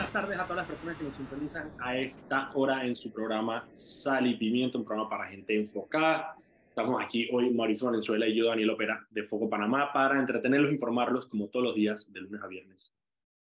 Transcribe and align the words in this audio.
buenas 0.00 0.12
tardes 0.14 0.38
a 0.38 0.44
todas 0.44 0.56
las 0.56 0.66
personas 0.66 0.96
que 0.96 1.04
nos 1.04 1.14
sintonizan 1.14 1.72
a 1.78 1.98
esta 1.98 2.50
hora 2.54 2.86
en 2.86 2.94
su 2.94 3.12
programa 3.12 3.68
Sal 3.74 4.26
y 4.26 4.34
Pimiento, 4.34 4.78
un 4.78 4.84
programa 4.86 5.10
para 5.10 5.26
gente 5.26 5.54
enfocada. 5.54 6.36
Estamos 6.70 7.02
aquí 7.04 7.28
hoy 7.30 7.50
Mauricio 7.50 7.88
Valenzuela 7.88 8.26
y 8.26 8.34
yo, 8.34 8.46
Daniel 8.46 8.70
Opera, 8.70 9.06
de 9.10 9.24
Foco 9.24 9.50
Panamá, 9.50 9.92
para 9.92 10.18
entretenerlos 10.18 10.72
informarlos 10.72 11.26
como 11.26 11.48
todos 11.48 11.66
los 11.66 11.74
días, 11.74 12.10
de 12.10 12.20
lunes 12.22 12.40
a 12.40 12.46
viernes, 12.46 12.94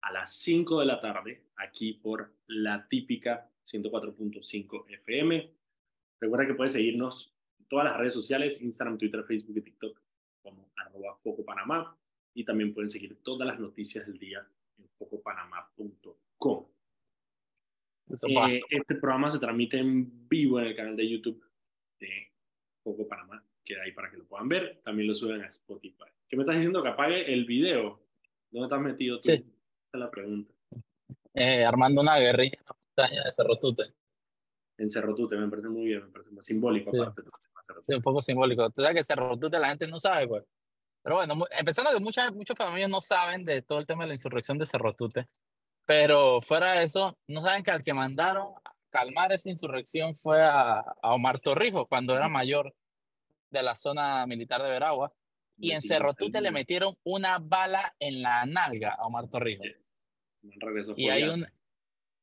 a 0.01 0.12
las 0.12 0.33
5 0.39 0.79
de 0.79 0.85
la 0.88 0.99
tarde, 0.99 1.43
aquí 1.57 1.93
por 1.93 2.33
la 2.47 2.87
típica 2.87 3.47
104.5 3.71 4.85
FM. 4.89 5.53
Recuerda 6.19 6.47
que 6.47 6.55
puedes 6.55 6.74
seguirnos 6.74 7.35
en 7.60 7.67
todas 7.67 7.85
las 7.85 7.97
redes 7.97 8.15
sociales, 8.15 8.63
Instagram, 8.63 8.97
Twitter, 8.97 9.24
Facebook 9.26 9.58
y 9.58 9.62
TikTok, 9.62 10.01
como 10.42 10.71
arroba 10.76 11.19
Foco 11.21 11.46
Panamá. 11.46 11.96
Y 12.33 12.46
también 12.46 12.74
pueden 12.74 12.89
seguir 12.89 13.15
todas 13.21 13.47
las 13.47 13.60
noticias 13.60 14.08
del 14.08 14.17
día 14.17 14.44
en 14.79 14.89
focopanamá.com. 14.97 16.16
Eh, 18.09 18.59
este 18.70 18.95
programa 18.95 19.30
se 19.30 19.39
transmite 19.39 19.77
en 19.77 20.27
vivo 20.27 20.59
en 20.59 20.67
el 20.67 20.75
canal 20.75 20.95
de 20.95 21.09
YouTube 21.09 21.44
de 21.99 22.31
Foco 22.84 23.07
Panamá. 23.07 23.44
Queda 23.66 23.84
ahí 23.84 23.91
para 23.91 24.09
que 24.09 24.17
lo 24.17 24.25
puedan 24.25 24.47
ver. 24.47 24.81
También 24.84 25.08
lo 25.09 25.16
suben 25.16 25.41
a 25.41 25.47
Spotify. 25.47 26.05
¿Qué 26.27 26.38
me 26.38 26.44
estás 26.44 26.55
diciendo? 26.55 26.81
Que 26.81 26.89
apague 26.89 27.34
el 27.34 27.45
video. 27.45 28.02
¿Dónde 28.49 28.67
estás 28.67 28.81
metido 28.81 29.17
tú? 29.17 29.23
Sí. 29.23 29.34
Esa 29.34 29.44
es 29.94 29.99
la 29.99 30.09
pregunta. 30.09 30.53
Eh, 31.34 31.66
armando 31.66 32.02
una 32.02 32.17
guerrilla 32.17 32.58
en 32.58 32.66
la 32.66 32.75
montaña 32.75 33.23
de 33.23 33.31
Cerro 33.31 33.59
Tute. 33.59 33.83
En 34.77 34.89
Cerro 34.89 35.13
Tute, 35.13 35.35
me 35.35 35.49
parece 35.49 35.67
muy 35.67 35.85
bien, 35.85 36.05
me 36.05 36.11
parece 36.11 36.31
muy 36.31 36.44
simbólico. 36.44 36.91
Sí. 36.91 36.97
aparte, 36.99 37.23
Sí, 37.85 37.94
un 37.94 38.02
poco 38.02 38.22
simbólico. 38.22 38.69
Tú 38.69 38.81
sabes 38.81 38.95
que 38.95 39.03
Cerro 39.03 39.38
Tute 39.38 39.59
la 39.59 39.69
gente 39.69 39.88
no 39.88 39.99
sabe, 39.99 40.27
pues. 40.27 40.45
Pero 41.03 41.17
bueno, 41.17 41.35
empezando 41.58 41.91
que 41.91 41.99
muchas, 41.99 42.33
muchos 42.33 42.55
panameños 42.55 42.89
no 42.89 43.02
saben 43.02 43.44
de 43.44 43.61
todo 43.61 43.80
el 43.80 43.85
tema 43.85 44.03
de 44.03 44.09
la 44.09 44.13
insurrección 44.13 44.58
de 44.58 44.66
Cerro 44.66 44.94
Tute. 44.94 45.27
Pero 45.87 46.41
fuera 46.41 46.73
de 46.73 46.83
eso, 46.83 47.17
no 47.27 47.41
saben 47.41 47.63
que 47.63 47.71
al 47.71 47.81
que 47.81 47.93
mandaron 47.93 48.53
a 48.65 48.73
calmar 48.89 49.31
esa 49.31 49.49
insurrección 49.49 50.16
fue 50.16 50.44
a, 50.44 50.79
a 50.79 51.13
Omar 51.13 51.39
Torrijos 51.39 51.88
cuando 51.88 52.13
era 52.13 52.27
mayor 52.27 52.75
de 53.49 53.63
la 53.63 53.73
zona 53.73 54.27
militar 54.27 54.61
de 54.61 54.69
Veragua. 54.69 55.13
Y 55.57 55.71
en 55.71 55.79
Cerro 55.81 56.13
Tute 56.13 56.41
le 56.41 56.52
metieron 56.52 56.95
una 57.03 57.39
bala 57.39 57.95
en 57.99 58.21
la 58.21 58.45
nalga 58.45 58.95
a 58.95 59.05
Omar 59.05 59.29
Torrijos. 59.29 59.66
Yes. 59.66 60.07
Y 60.97 61.09
hay 61.09 61.23
un, 61.23 61.47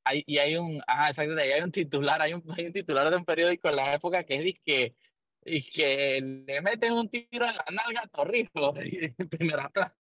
hay, 0.05 0.23
y 0.27 0.39
hay 0.39 0.57
un, 0.57 0.83
ajá, 0.87 1.09
exacto, 1.09 1.35
hay 1.35 1.61
un 1.63 1.73
titular, 1.73 2.21
hay 2.21 2.35
un, 2.35 2.45
hay 2.57 2.67
un 2.67 2.73
titular 2.73 3.09
de 3.11 3.17
un 3.17 3.25
periódico 3.25 3.71
en 3.71 3.77
la 3.77 3.95
época 3.95 4.25
que 4.25 4.47
es 4.47 4.61
que, 4.61 4.95
que 5.73 6.21
le 6.21 6.61
meten 6.61 6.93
un 6.93 7.09
tiro 7.09 7.47
en 7.47 7.57
la 7.57 7.65
nalga 7.73 8.03
a 8.03 8.09
Torrijos 8.09 8.77
en 9.19 9.29
primera 9.31 9.71
plana. 9.71 9.95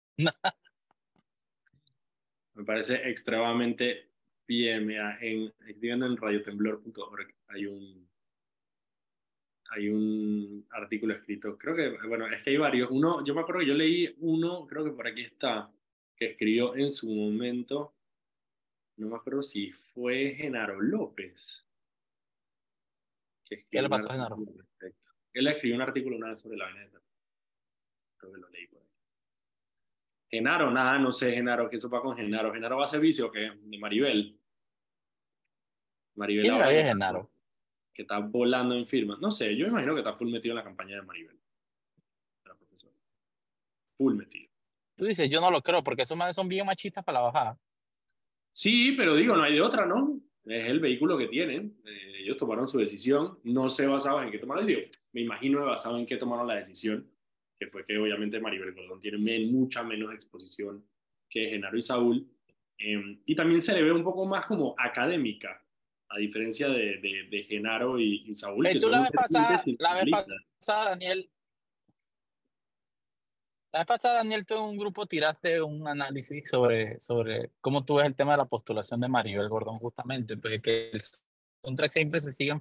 Me 2.54 2.64
parece 2.64 3.08
extremadamente 3.08 4.10
bien. 4.46 4.86
Mira, 4.86 5.18
en, 5.20 5.52
en 5.66 6.16
radiotemblor.org 6.16 7.34
hay 7.48 7.66
un, 7.66 8.08
hay 9.70 9.88
un 9.88 10.66
artículo 10.70 11.14
escrito. 11.14 11.56
Creo 11.56 11.74
que, 11.76 12.06
bueno, 12.06 12.26
es 12.26 12.42
que 12.42 12.50
hay 12.50 12.56
varios. 12.56 12.90
Uno, 12.90 13.24
yo 13.24 13.34
me 13.34 13.40
acuerdo 13.40 13.60
que 13.60 13.68
yo 13.68 13.74
leí 13.74 14.14
uno, 14.18 14.66
creo 14.66 14.84
que 14.84 14.90
por 14.90 15.06
aquí 15.06 15.22
está, 15.22 15.70
que 16.16 16.26
escribió 16.26 16.74
en 16.76 16.90
su 16.90 17.08
momento, 17.08 17.94
no 18.96 19.08
me 19.08 19.16
acuerdo 19.16 19.42
si 19.42 19.70
fue 19.70 20.34
Genaro 20.36 20.80
López. 20.80 21.64
que 23.44 23.64
¿Qué 23.70 23.80
le 23.80 23.88
pasó 23.88 24.10
a 24.10 24.14
Genaro? 24.14 24.36
Él 25.32 25.46
escribió 25.46 25.76
un 25.76 25.82
artículo 25.82 26.16
una 26.16 26.30
vez 26.30 26.40
sobre 26.40 26.56
la 26.56 26.66
veneta. 26.66 27.00
Creo 28.16 28.32
que 28.32 28.40
lo 28.40 28.48
leí 28.50 28.66
por 28.66 28.82
ahí. 28.82 28.89
Genaro, 30.30 30.70
nada, 30.70 30.98
no 30.98 31.10
sé, 31.12 31.32
Genaro, 31.32 31.68
¿qué 31.68 31.76
eso 31.76 31.90
va 31.90 32.00
con 32.00 32.16
Genaro? 32.16 32.52
¿Genaro 32.52 32.76
va 32.78 32.84
a 32.84 32.88
ser 32.88 33.00
vicio 33.00 33.26
o 33.26 33.30
qué? 33.32 33.50
De 33.62 33.78
Maribel. 33.78 34.38
Maribel 36.14 36.44
¿Quién 36.44 36.54
era 36.56 36.68
que- 36.68 36.82
Genaro? 36.82 37.30
Que 37.92 38.02
está 38.02 38.18
volando 38.18 38.74
en 38.74 38.86
firmas. 38.86 39.18
No 39.18 39.32
sé, 39.32 39.56
yo 39.56 39.66
imagino 39.66 39.94
que 39.94 40.00
está 40.00 40.14
full 40.14 40.30
metido 40.30 40.52
en 40.52 40.56
la 40.58 40.64
campaña 40.64 40.96
de 40.96 41.02
Maribel. 41.02 41.36
de 41.36 42.48
la 42.48 42.54
profesora. 42.54 42.94
Full 43.98 44.14
metido. 44.14 44.48
Tú 44.96 45.04
dices, 45.06 45.28
yo 45.30 45.40
no 45.40 45.50
lo 45.50 45.62
creo, 45.62 45.82
porque 45.82 46.02
esos 46.02 46.16
manes 46.16 46.36
son 46.36 46.46
bien 46.48 46.64
machistas 46.66 47.02
para 47.04 47.18
la 47.18 47.24
bajada. 47.26 47.58
Sí, 48.52 48.92
pero 48.96 49.14
digo, 49.16 49.36
no 49.36 49.42
hay 49.42 49.54
de 49.54 49.60
otra, 49.62 49.86
¿no? 49.86 50.20
Es 50.44 50.66
el 50.66 50.80
vehículo 50.80 51.16
que 51.18 51.26
tienen. 51.28 51.80
Eh, 51.84 52.22
ellos 52.22 52.36
tomaron 52.36 52.68
su 52.68 52.78
decisión. 52.78 53.38
No 53.44 53.68
sé 53.68 53.86
basado 53.86 54.22
en 54.22 54.30
qué 54.30 54.38
tomaron. 54.38 54.66
Digo, 54.66 54.80
me 55.12 55.22
imagino 55.22 55.64
basado 55.64 55.96
en 55.98 56.06
qué 56.06 56.16
tomaron 56.16 56.46
la 56.46 56.54
decisión, 56.54 57.10
que 57.60 57.66
fue 57.66 57.84
que 57.84 57.98
obviamente 57.98 58.40
Maribel 58.40 58.72
Gordón 58.72 59.02
tiene 59.02 59.18
mucha 59.46 59.82
menos 59.82 60.14
exposición 60.14 60.82
que 61.28 61.50
Genaro 61.50 61.76
y 61.76 61.82
Saúl. 61.82 62.26
Eh, 62.78 63.20
y 63.26 63.36
también 63.36 63.60
se 63.60 63.74
le 63.74 63.82
ve 63.82 63.92
un 63.92 64.02
poco 64.02 64.24
más 64.24 64.46
como 64.46 64.74
académica, 64.78 65.62
a 66.08 66.18
diferencia 66.18 66.68
de, 66.68 66.96
de, 66.96 67.28
de 67.30 67.44
Genaro 67.44 68.00
y, 68.00 68.24
y 68.26 68.34
Saúl. 68.34 68.66
Eh, 68.66 68.72
que 68.72 68.76
tú 68.76 68.84
son 68.84 68.92
la 68.92 69.02
vez 69.02 69.10
pasada, 69.10 69.62
la 69.78 69.94
vez 69.94 70.04
pasada, 70.58 70.90
Daniel, 70.90 71.30
la 73.72 73.80
vez 73.80 73.86
pasada, 73.86 74.14
Daniel, 74.14 74.46
tú 74.46 74.54
en 74.54 74.62
un 74.62 74.78
grupo 74.78 75.06
tiraste 75.06 75.60
un 75.60 75.86
análisis 75.86 76.48
sobre, 76.48 76.98
sobre 76.98 77.52
cómo 77.60 77.84
tú 77.84 77.96
ves 77.96 78.06
el 78.06 78.16
tema 78.16 78.32
de 78.32 78.38
la 78.38 78.46
postulación 78.46 79.00
de 79.00 79.08
Maribel 79.08 79.50
Gordón, 79.50 79.78
justamente, 79.78 80.38
pues 80.38 80.62
que 80.62 80.90
el 80.90 81.02
soundtrack 81.62 81.90
siempre 81.90 82.20
se 82.20 82.32
sigue 82.32 82.58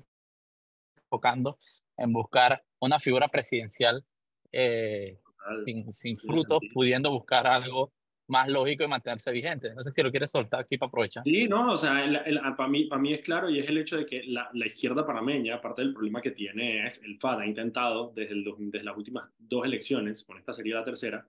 enfocando 0.97 1.57
en 1.97 2.11
buscar 2.11 2.63
una 2.79 2.99
figura 2.99 3.27
presidencial 3.29 4.05
eh, 4.51 5.19
sin, 5.65 5.91
sin 5.91 6.17
frutos, 6.17 6.59
pudiendo 6.73 7.11
buscar 7.11 7.47
algo 7.47 7.91
más 8.27 8.47
lógico 8.47 8.83
y 8.83 8.87
mantenerse 8.87 9.31
vigente. 9.31 9.73
No 9.73 9.83
sé 9.83 9.91
si 9.91 10.03
lo 10.03 10.11
quieres 10.11 10.29
soltar 10.29 10.59
aquí 10.61 10.77
para 10.77 10.87
aprovechar. 10.89 11.23
Sí, 11.23 11.47
no, 11.47 11.71
o 11.73 11.77
sea, 11.77 12.05
el- 12.05 12.15
el- 12.25 12.39
para 12.55 12.69
mí, 12.69 12.85
para 12.85 13.01
mí 13.01 13.11
es 13.13 13.21
claro 13.21 13.49
y 13.49 13.57
es 13.57 13.67
el 13.67 13.77
hecho 13.79 13.97
de 13.97 14.05
que 14.05 14.23
la, 14.25 14.49
la 14.53 14.67
izquierda 14.67 15.05
panameña, 15.05 15.55
aparte 15.55 15.81
del 15.81 15.93
problema 15.93 16.21
que 16.21 16.31
tiene, 16.31 16.85
es 16.85 17.01
el 17.03 17.15
FAD 17.17 17.39
ha 17.39 17.45
intentado 17.47 18.11
desde, 18.15 18.33
el 18.33 18.45
desde 18.59 18.85
las 18.85 18.95
últimas 18.95 19.29
dos 19.39 19.65
elecciones, 19.65 20.23
con 20.23 20.37
esta 20.37 20.53
sería 20.53 20.75
la 20.75 20.85
tercera, 20.85 21.27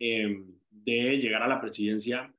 eh, 0.00 0.42
de 0.70 1.18
llegar 1.18 1.42
a 1.42 1.48
la 1.48 1.60
presidencia 1.60 2.32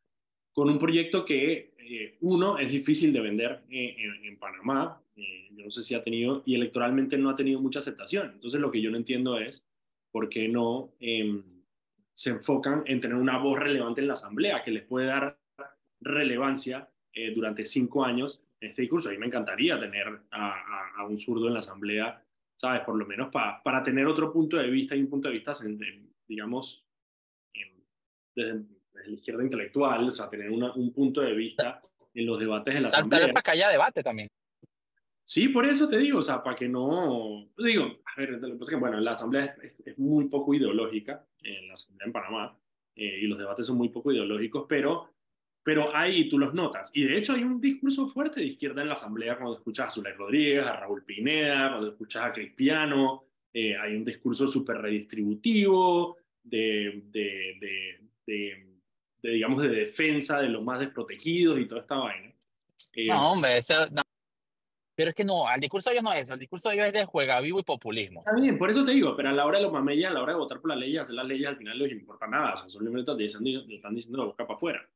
con 0.51 0.69
un 0.69 0.77
proyecto 0.77 1.23
que, 1.23 1.73
eh, 1.79 2.17
uno, 2.21 2.57
es 2.57 2.69
difícil 2.69 3.13
de 3.13 3.21
vender 3.21 3.61
en, 3.69 3.99
en- 3.99 4.25
en 4.25 4.37
Panamá, 4.37 5.01
eh, 5.15 5.47
yo 5.55 5.63
no 5.63 5.71
sé 5.71 5.81
si 5.83 5.95
ha 5.95 6.03
tenido, 6.03 6.43
y 6.45 6.55
electoralmente 6.55 7.17
no 7.17 7.29
ha 7.29 7.35
tenido 7.35 7.61
mucha 7.61 7.79
aceptación. 7.79 8.31
Entonces, 8.33 8.59
lo 8.59 8.71
que 8.71 8.81
yo 8.81 8.91
no 8.91 8.97
entiendo 8.97 9.37
es 9.39 9.65
por 10.15 10.29
qué 10.29 10.47
no 10.47 10.93
em, 11.01 11.43
se 12.13 12.29
enfocan 12.29 12.83
en 12.85 13.01
tener 13.01 13.17
una 13.17 13.37
voz 13.37 13.59
relevante 13.59 13.99
en 13.99 14.07
la 14.07 14.13
Asamblea, 14.13 14.63
que 14.63 14.71
les 14.71 14.83
puede 14.83 15.07
dar 15.07 15.37
relevancia 15.99 16.87
eh, 17.11 17.33
durante 17.35 17.65
cinco 17.65 18.05
años 18.05 18.41
en 18.61 18.69
este 18.69 18.83
discurso. 18.83 19.09
A 19.09 19.11
mí 19.11 19.17
me 19.17 19.25
encantaría 19.25 19.77
tener 19.77 20.07
a, 20.31 20.51
a- 20.53 20.91
a 20.99 21.05
un 21.05 21.19
zurdo 21.19 21.47
en 21.47 21.53
la 21.53 21.59
Asamblea, 21.59 22.23
¿sabes? 22.55 22.83
Por 22.85 22.95
lo 22.95 23.05
menos 23.05 23.29
pa- 23.29 23.61
para 23.61 23.83
tener 23.83 24.07
otro 24.07 24.31
punto 24.31 24.55
de 24.55 24.69
vista 24.69 24.95
y 24.95 25.01
un 25.01 25.09
punto 25.09 25.27
de 25.27 25.33
vista, 25.33 25.51
digamos, 26.25 26.85
desde, 28.33 28.53
desde 28.93 29.07
la 29.09 29.13
izquierda 29.15 29.43
intelectual, 29.43 30.07
o 30.07 30.11
sea, 30.13 30.29
tener 30.29 30.49
una- 30.49 30.73
un 30.75 30.93
punto 30.93 31.19
de 31.19 31.33
vista 31.33 31.81
en 32.13 32.25
los 32.25 32.39
debates 32.39 32.73
de 32.73 32.79
la 32.79 32.87
Tal, 32.87 32.91
tal 32.91 32.99
Asamblea. 33.01 33.25
vez 33.25 33.33
para 33.33 33.43
que 33.43 33.51
haya 33.51 33.69
debate 33.69 34.01
también. 34.01 34.29
Sí, 35.27 35.49
por 35.49 35.65
eso 35.65 35.89
te 35.89 35.97
digo, 35.97 36.19
o 36.19 36.21
sea, 36.21 36.43
para 36.43 36.55
que 36.55 36.67
no, 36.69 37.47
digo, 37.57 37.83
a 38.05 38.19
ver, 38.21 38.29
lo 38.33 38.39
que 38.47 38.53
pasa 38.53 38.63
es 38.63 38.69
que, 38.69 38.75
bueno, 38.75 38.99
la 38.99 39.13
asamblea 39.13 39.55
es, 39.61 39.73
es- 39.83 39.97
muy 39.97 40.25
poco 40.25 40.53
ideológica, 40.53 41.25
en 41.41 41.67
la 41.67 41.73
asamblea 41.73 42.05
en 42.05 42.11
Panamá, 42.13 42.55
eh, 42.95 43.19
y 43.23 43.27
los 43.27 43.37
debates 43.39 43.65
son 43.65 43.77
muy 43.77 43.89
poco 43.89 44.11
ideológicos, 44.11 44.65
pero, 44.69 45.09
pero 45.63 45.95
ahí 45.95 46.29
tú 46.29 46.37
los 46.37 46.53
notas. 46.53 46.91
Y 46.93 47.03
de 47.05 47.17
hecho 47.17 47.33
hay 47.33 47.43
un 47.43 47.59
discurso 47.59 48.07
fuerte 48.07 48.39
de 48.39 48.45
izquierda 48.45 48.83
en 48.83 48.87
la 48.89 48.93
asamblea 48.93 49.35
cuando 49.37 49.57
escuchas 49.57 49.87
a 49.87 49.91
Zulay 49.91 50.13
Rodríguez, 50.13 50.65
a 50.67 50.75
Raúl 50.75 51.03
Pineda, 51.03 51.69
cuando 51.71 51.89
escuchas 51.89 52.23
a 52.25 52.31
Cristiano, 52.31 53.23
eh, 53.51 53.75
hay 53.75 53.95
un 53.95 54.05
discurso 54.05 54.47
súper 54.47 54.77
redistributivo, 54.77 56.17
de, 56.43 57.01
de, 57.07 57.57
de, 57.59 57.99
de, 59.23 59.31
digamos, 59.31 59.59
de 59.63 59.69
defensa 59.69 60.39
de 60.39 60.49
los 60.49 60.63
más 60.63 60.79
desprotegidos 60.79 61.59
y 61.59 61.65
toda 61.65 61.81
esta 61.81 61.95
vaina. 61.95 62.31
Eh, 62.93 63.07
No, 63.07 63.31
hombre, 63.31 63.59
no. 63.91 64.04
Pero 64.95 65.09
es 65.09 65.15
que 65.15 65.25
no, 65.25 65.43
el 65.53 65.59
discurso 65.59 65.89
de 65.89 65.95
ellos 65.95 66.03
no 66.03 66.13
es 66.13 66.21
eso, 66.21 66.33
el 66.33 66.39
discurso 66.39 66.69
de 66.69 66.75
ellos 66.75 66.87
es 66.87 66.93
de 66.93 67.05
juega 67.05 67.39
vivo 67.41 67.59
y 67.59 67.63
populismo. 67.63 68.21
Está 68.21 68.33
bien, 68.39 68.57
por 68.57 68.69
eso 68.69 68.85
te 68.85 68.91
digo, 68.91 69.15
pero 69.15 69.29
a 69.29 69.33
la 69.33 69.45
hora 69.45 69.57
de 69.57 69.63
los 69.65 69.73
mamellas, 69.73 70.11
a 70.11 70.13
la 70.13 70.21
hora 70.23 70.33
de 70.33 70.39
votar 70.39 70.61
por 70.61 70.69
las 70.69 70.79
leyes, 70.79 71.01
hacer 71.01 71.15
las 71.15 71.27
leyes 71.27 71.47
al 71.47 71.57
final 71.57 71.77
no 71.77 71.83
les 71.85 71.93
importa 71.93 72.27
nada, 72.27 72.53
o 72.53 72.57
sea, 72.57 72.69
simplemente 72.69 73.01
están 73.11 73.17
diciendo, 73.43 73.67
le 73.67 73.75
están 73.75 73.93
diciendo 73.95 74.19
la 74.19 74.25
boca 74.25 74.47
para 74.47 74.55
afuera. 74.57 74.89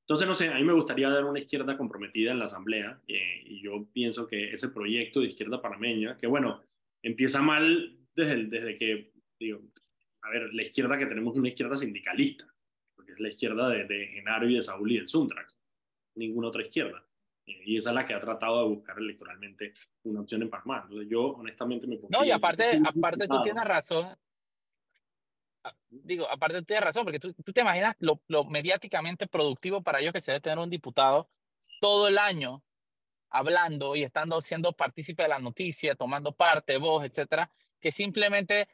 Entonces, 0.00 0.26
no 0.28 0.34
sé, 0.34 0.48
a 0.48 0.54
mí 0.54 0.64
me 0.64 0.72
gustaría 0.72 1.08
dar 1.08 1.24
una 1.24 1.38
izquierda 1.38 1.76
comprometida 1.76 2.32
en 2.32 2.38
la 2.38 2.44
Asamblea, 2.46 3.00
eh, 3.08 3.42
y 3.44 3.62
yo 3.62 3.86
pienso 3.92 4.26
que 4.26 4.50
ese 4.52 4.68
proyecto 4.68 5.20
de 5.20 5.26
izquierda 5.28 5.60
panameña, 5.62 6.16
que 6.16 6.26
bueno, 6.26 6.62
empieza 7.02 7.40
mal 7.42 7.96
desde, 8.14 8.32
el- 8.32 8.50
desde 8.50 8.76
que, 8.78 9.12
digo, 9.38 9.60
a 10.22 10.30
ver, 10.30 10.52
la 10.54 10.62
izquierda 10.62 10.96
que 10.98 11.06
tenemos 11.06 11.34
es 11.34 11.38
una 11.40 11.48
izquierda 11.48 11.76
sindicalista, 11.76 12.46
porque 12.94 13.12
es 13.12 13.20
la 13.20 13.28
izquierda 13.28 13.68
de, 13.68 13.84
de 13.84 14.06
Genaro 14.08 14.48
y 14.48 14.54
de 14.56 14.62
Saúl 14.62 14.92
y 14.92 14.96
del 14.98 15.08
Suntrax, 15.08 15.56
ninguna 16.16 16.48
otra 16.48 16.62
izquierda. 16.62 17.04
Eh, 17.46 17.62
y 17.64 17.76
esa 17.76 17.90
es 17.90 17.94
la 17.94 18.06
que 18.06 18.14
ha 18.14 18.20
tratado 18.20 18.62
de 18.62 18.74
buscar 18.74 18.98
electoralmente 18.98 19.74
una 20.04 20.20
opción 20.20 20.42
en 20.42 20.50
Panamá. 20.50 20.82
Entonces 20.84 21.08
yo 21.10 21.22
honestamente 21.22 21.86
me 21.86 21.98
No, 22.08 22.24
y 22.24 22.30
aparte, 22.30 22.80
aparte 22.84 23.28
tú 23.28 23.42
tienes 23.42 23.64
razón. 23.64 24.08
Ah, 25.62 25.74
Digo, 25.88 26.28
aparte 26.30 26.58
tú 26.58 26.64
tienes 26.64 26.84
razón, 26.84 27.04
porque 27.04 27.18
tú, 27.18 27.32
tú 27.32 27.52
te 27.52 27.60
imaginas 27.60 27.96
lo, 27.98 28.22
lo 28.28 28.44
mediáticamente 28.44 29.26
productivo 29.26 29.82
para 29.82 30.00
ellos 30.00 30.12
que 30.12 30.20
se 30.20 30.32
debe 30.32 30.40
tener 30.40 30.58
un 30.58 30.70
diputado 30.70 31.30
todo 31.80 32.08
el 32.08 32.18
año 32.18 32.62
hablando 33.30 33.96
y 33.96 34.04
estando 34.04 34.40
siendo 34.40 34.72
partícipe 34.72 35.24
de 35.24 35.28
la 35.28 35.38
noticia, 35.38 35.96
tomando 35.96 36.32
parte, 36.32 36.78
voz, 36.78 37.04
etcétera, 37.04 37.50
que 37.80 37.90
simplemente 37.90 38.68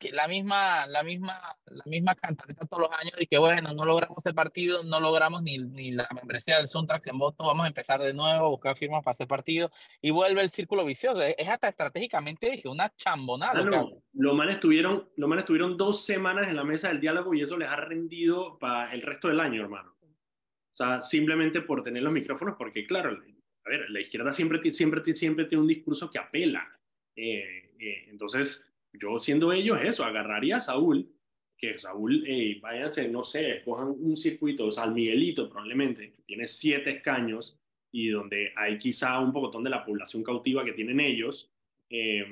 que 0.00 0.10
la 0.12 0.26
misma, 0.26 0.86
la 0.86 1.02
misma, 1.02 1.38
la 1.66 1.84
misma 1.84 2.14
cantareta 2.14 2.66
todos 2.66 2.88
los 2.88 2.98
años 2.98 3.12
y 3.18 3.26
que 3.26 3.38
bueno, 3.38 3.72
no 3.74 3.84
logramos 3.84 4.24
el 4.24 4.34
partido, 4.34 4.82
no 4.82 4.98
logramos 4.98 5.42
ni, 5.42 5.58
ni 5.58 5.92
la 5.92 6.08
membresía 6.14 6.56
del 6.56 6.66
Suntrax 6.66 7.06
en 7.08 7.18
voto, 7.18 7.44
vamos 7.44 7.64
a 7.64 7.68
empezar 7.68 8.00
de 8.00 8.14
nuevo, 8.14 8.48
buscar 8.48 8.76
firmas 8.76 9.04
para 9.04 9.12
hacer 9.12 9.28
partido 9.28 9.70
y 10.00 10.10
vuelve 10.10 10.40
el 10.40 10.50
círculo 10.50 10.84
vicioso. 10.84 11.20
Es 11.20 11.48
hasta 11.48 11.68
estratégicamente 11.68 12.50
dije, 12.50 12.68
una 12.68 12.90
chambonada. 12.96 13.62
lo, 13.62 14.02
lo 14.14 14.34
mal 14.34 14.48
estuvieron, 14.48 15.10
lo 15.16 15.28
mal 15.28 15.40
estuvieron 15.40 15.76
dos 15.76 16.04
semanas 16.04 16.48
en 16.48 16.56
la 16.56 16.64
mesa 16.64 16.88
del 16.88 17.00
diálogo 17.00 17.34
y 17.34 17.42
eso 17.42 17.58
les 17.58 17.68
ha 17.68 17.76
rendido 17.76 18.58
para 18.58 18.92
el 18.94 19.02
resto 19.02 19.28
del 19.28 19.40
año, 19.40 19.62
hermano. 19.62 19.94
O 20.00 20.76
sea, 20.76 21.02
simplemente 21.02 21.60
por 21.60 21.84
tener 21.84 22.02
los 22.02 22.12
micrófonos, 22.12 22.56
porque 22.56 22.86
claro, 22.86 23.10
a 23.10 23.68
ver, 23.68 23.90
la 23.90 24.00
izquierda 24.00 24.32
siempre, 24.32 24.72
siempre, 24.72 25.14
siempre 25.14 25.44
tiene 25.44 25.60
un 25.60 25.68
discurso 25.68 26.08
que 26.10 26.18
apela. 26.18 26.66
Eh, 27.14 27.74
eh, 27.78 28.06
entonces, 28.08 28.69
yo 28.92 29.20
siendo 29.20 29.52
ellos 29.52 29.78
eso, 29.82 30.04
agarraría 30.04 30.56
a 30.56 30.60
Saúl, 30.60 31.08
que 31.56 31.78
Saúl, 31.78 32.24
hey, 32.26 32.58
váyanse, 32.60 33.08
no 33.08 33.22
sé, 33.22 33.62
cojan 33.64 33.88
un 33.88 34.16
circuito, 34.16 34.70
San 34.72 34.94
Miguelito 34.94 35.48
probablemente, 35.48 36.12
que 36.12 36.22
tiene 36.22 36.46
siete 36.46 36.90
escaños 36.90 37.58
y 37.92 38.08
donde 38.08 38.52
hay 38.56 38.78
quizá 38.78 39.18
un 39.18 39.32
pocotón 39.32 39.64
de 39.64 39.70
la 39.70 39.84
población 39.84 40.22
cautiva 40.22 40.64
que 40.64 40.72
tienen 40.72 41.00
ellos, 41.00 41.50
eh, 41.90 42.24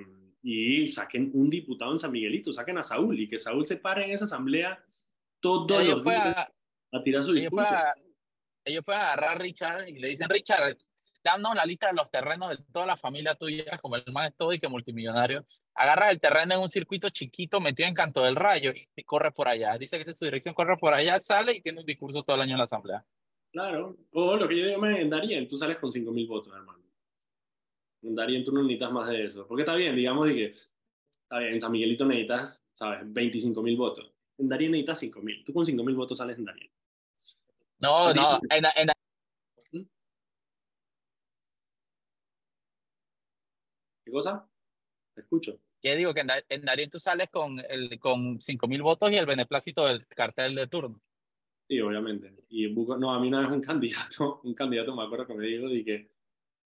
y 0.43 0.87
saquen 0.87 1.31
un 1.34 1.50
diputado 1.50 1.93
en 1.93 1.99
San 1.99 2.12
Miguelito, 2.12 2.52
saquen 2.52 2.78
a 2.78 2.82
Saúl 2.82 3.19
y 3.20 3.28
que 3.28 3.38
Saúl 3.38 3.66
se 3.66 3.76
pare 3.76 4.05
en 4.05 4.12
esa 4.12 4.25
asamblea 4.25 4.82
todos 5.40 5.84
los 5.84 6.05
días 6.05 6.49
a, 6.93 7.02
tirar 7.02 7.22
su 7.22 7.32
discurso. 7.32 7.75
Ellos 8.64 8.84
pueden, 8.84 9.00
agarrar 9.00 9.31
a 9.31 9.34
Richard 9.34 9.88
y 9.88 9.99
le 9.99 10.08
dicen, 10.08 10.28
Richard, 10.28 10.76
danos 11.23 11.55
la 11.55 11.65
lista 11.65 11.88
de 11.88 11.94
los 11.94 12.11
terrenos 12.11 12.50
de 12.50 12.59
toda 12.73 12.87
la 12.87 12.97
familia 12.97 13.35
tuya, 13.35 13.79
como 13.81 13.97
el 13.97 14.05
más 14.12 14.32
y 14.53 14.59
que 14.59 14.69
multimillonario, 14.69 15.44
agarra 15.75 16.11
el 16.11 16.20
terreno 16.20 16.55
en 16.55 16.61
un 16.61 16.69
circuito 16.69 17.11
chiquito 17.11 17.61
metido 17.61 17.88
en 17.88 17.94
Canto 17.94 18.23
del 18.23 18.37
Rayo 18.37 18.73
y 18.75 19.03
corre 19.05 19.32
por 19.32 19.49
allá. 19.49 19.76
Dice 19.79 19.97
que 19.97 20.03
esa 20.03 20.12
es 20.12 20.19
su 20.19 20.25
dirección, 20.25 20.55
corre 20.55 20.76
por 20.76 20.94
allá, 20.94 21.19
sale 21.20 21.56
y 21.56 21.61
tiene 21.61 21.81
un 21.81 21.87
discurso 21.87 22.23
todo 22.23 22.37
el 22.37 22.43
año 22.43 22.53
en 22.53 22.59
la 22.59 22.65
asamblea. 22.65 23.05
Claro, 23.53 23.97
o 24.12 24.37
lo 24.37 24.49
que 24.49 24.59
yo 24.59 24.67
digo 24.67 24.87
en 24.87 25.11
Darien, 25.11 25.49
tú 25.49 25.56
sales 25.56 25.79
con 25.79 25.91
5 25.91 26.11
mil 26.12 26.26
votos, 26.26 26.55
hermano. 26.55 26.79
En 28.03 28.15
Darien 28.15 28.44
tú 28.44 28.53
no 28.53 28.62
necesitas 28.62 28.93
más 28.93 29.09
de 29.09 29.25
eso. 29.25 29.47
Porque 29.47 29.62
está 29.62 29.75
bien, 29.75 29.97
digamos 29.97 30.26
que 30.29 30.55
está 31.23 31.38
bien, 31.38 31.55
en 31.55 31.61
San 31.61 31.73
Miguelito 31.73 32.05
necesitas, 32.05 32.67
¿sabes? 32.73 33.00
25 33.05 33.62
mil 33.62 33.76
votos. 33.76 34.12
En 34.37 34.49
Darien 34.49 34.73
necesitas 34.73 35.00
5 35.00 35.20
mil. 35.20 35.44
Tú 35.44 35.53
con 35.53 35.67
5 35.67 35.82
mil 35.82 35.97
votos 35.97 36.19
sales 36.19 36.38
en 36.38 36.44
Darien. 36.44 36.70
No, 37.81 38.12
no, 38.12 38.38
en, 38.50 38.65
en, 38.76 38.88
¿Qué 44.08 44.12
cosa? 44.12 44.49
Te 45.14 45.20
escucho. 45.20 45.60
¿Qué 45.82 45.94
digo? 45.94 46.14
Que 46.14 46.25
en, 46.49 46.64
Darien 46.64 46.88
tú 46.88 46.99
sales 46.99 47.28
con, 47.28 47.60
el, 47.69 48.00
con 48.00 48.38
5.000 48.38 48.82
votos 48.82 49.12
y 49.12 49.16
el 49.16 49.26
beneplácito 49.26 49.84
del 49.84 50.06
cartel 50.06 50.55
de 50.55 50.66
turno. 50.66 50.99
Sí, 51.69 51.78
obviamente. 51.78 52.32
Y 52.49 52.70
no, 52.70 53.12
a 53.12 53.20
mí 53.20 53.28
no 53.28 53.43
es 53.43 53.50
un 53.50 53.60
candidato, 53.60 54.40
un 54.44 54.55
candidato 54.55 54.96
me 54.96 55.02
acuerdo 55.02 55.26
que 55.26 55.34
me 55.34 55.44
dijo 55.46 55.69
de 55.69 55.84
que, 55.84 56.10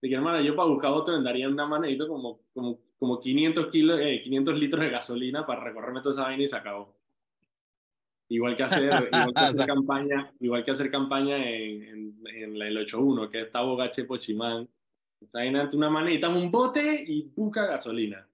de 0.01 0.09
que 0.09 0.15
hermano, 0.15 0.39
yo 0.39 0.55
para 0.55 0.69
buscar 0.69 0.91
votos 0.91 1.17
en 1.17 1.25
Darien 1.25 1.51
una 1.51 1.65
manito 1.65 2.07
como, 2.07 2.39
como, 2.53 2.79
como 2.97 3.19
500, 3.19 3.67
kilos, 3.67 3.99
500 3.99 4.53
eh, 4.53 4.57
litros 4.57 4.81
de 4.81 4.89
gasolina 4.89 5.45
para 5.45 5.65
recorrerme 5.65 5.99
toda 5.99 6.11
esa 6.11 6.23
vaina 6.23 6.43
y 6.43 6.47
se 6.47 6.55
acabó. 6.55 6.95
Igual 8.29 8.55
que 8.55 8.63
hacer, 8.63 8.85
igual 9.11 9.33
que 9.33 9.39
hacer 9.41 9.67
campaña, 9.67 10.33
igual 10.39 10.63
que 10.63 10.71
hacer 10.71 10.89
campaña 10.89 11.45
en, 11.45 11.83
en, 11.83 12.23
en 12.25 12.61
el 12.61 12.87
8-1, 12.87 13.29
que 13.29 13.41
está 13.41 13.59
Bogache 13.63 14.05
Pochimán 14.05 14.69
ante 15.33 15.77
una 15.77 15.89
manita, 15.89 16.29
un 16.29 16.51
bote 16.51 17.03
y 17.07 17.31
busca 17.35 17.65
gasolina. 17.65 18.27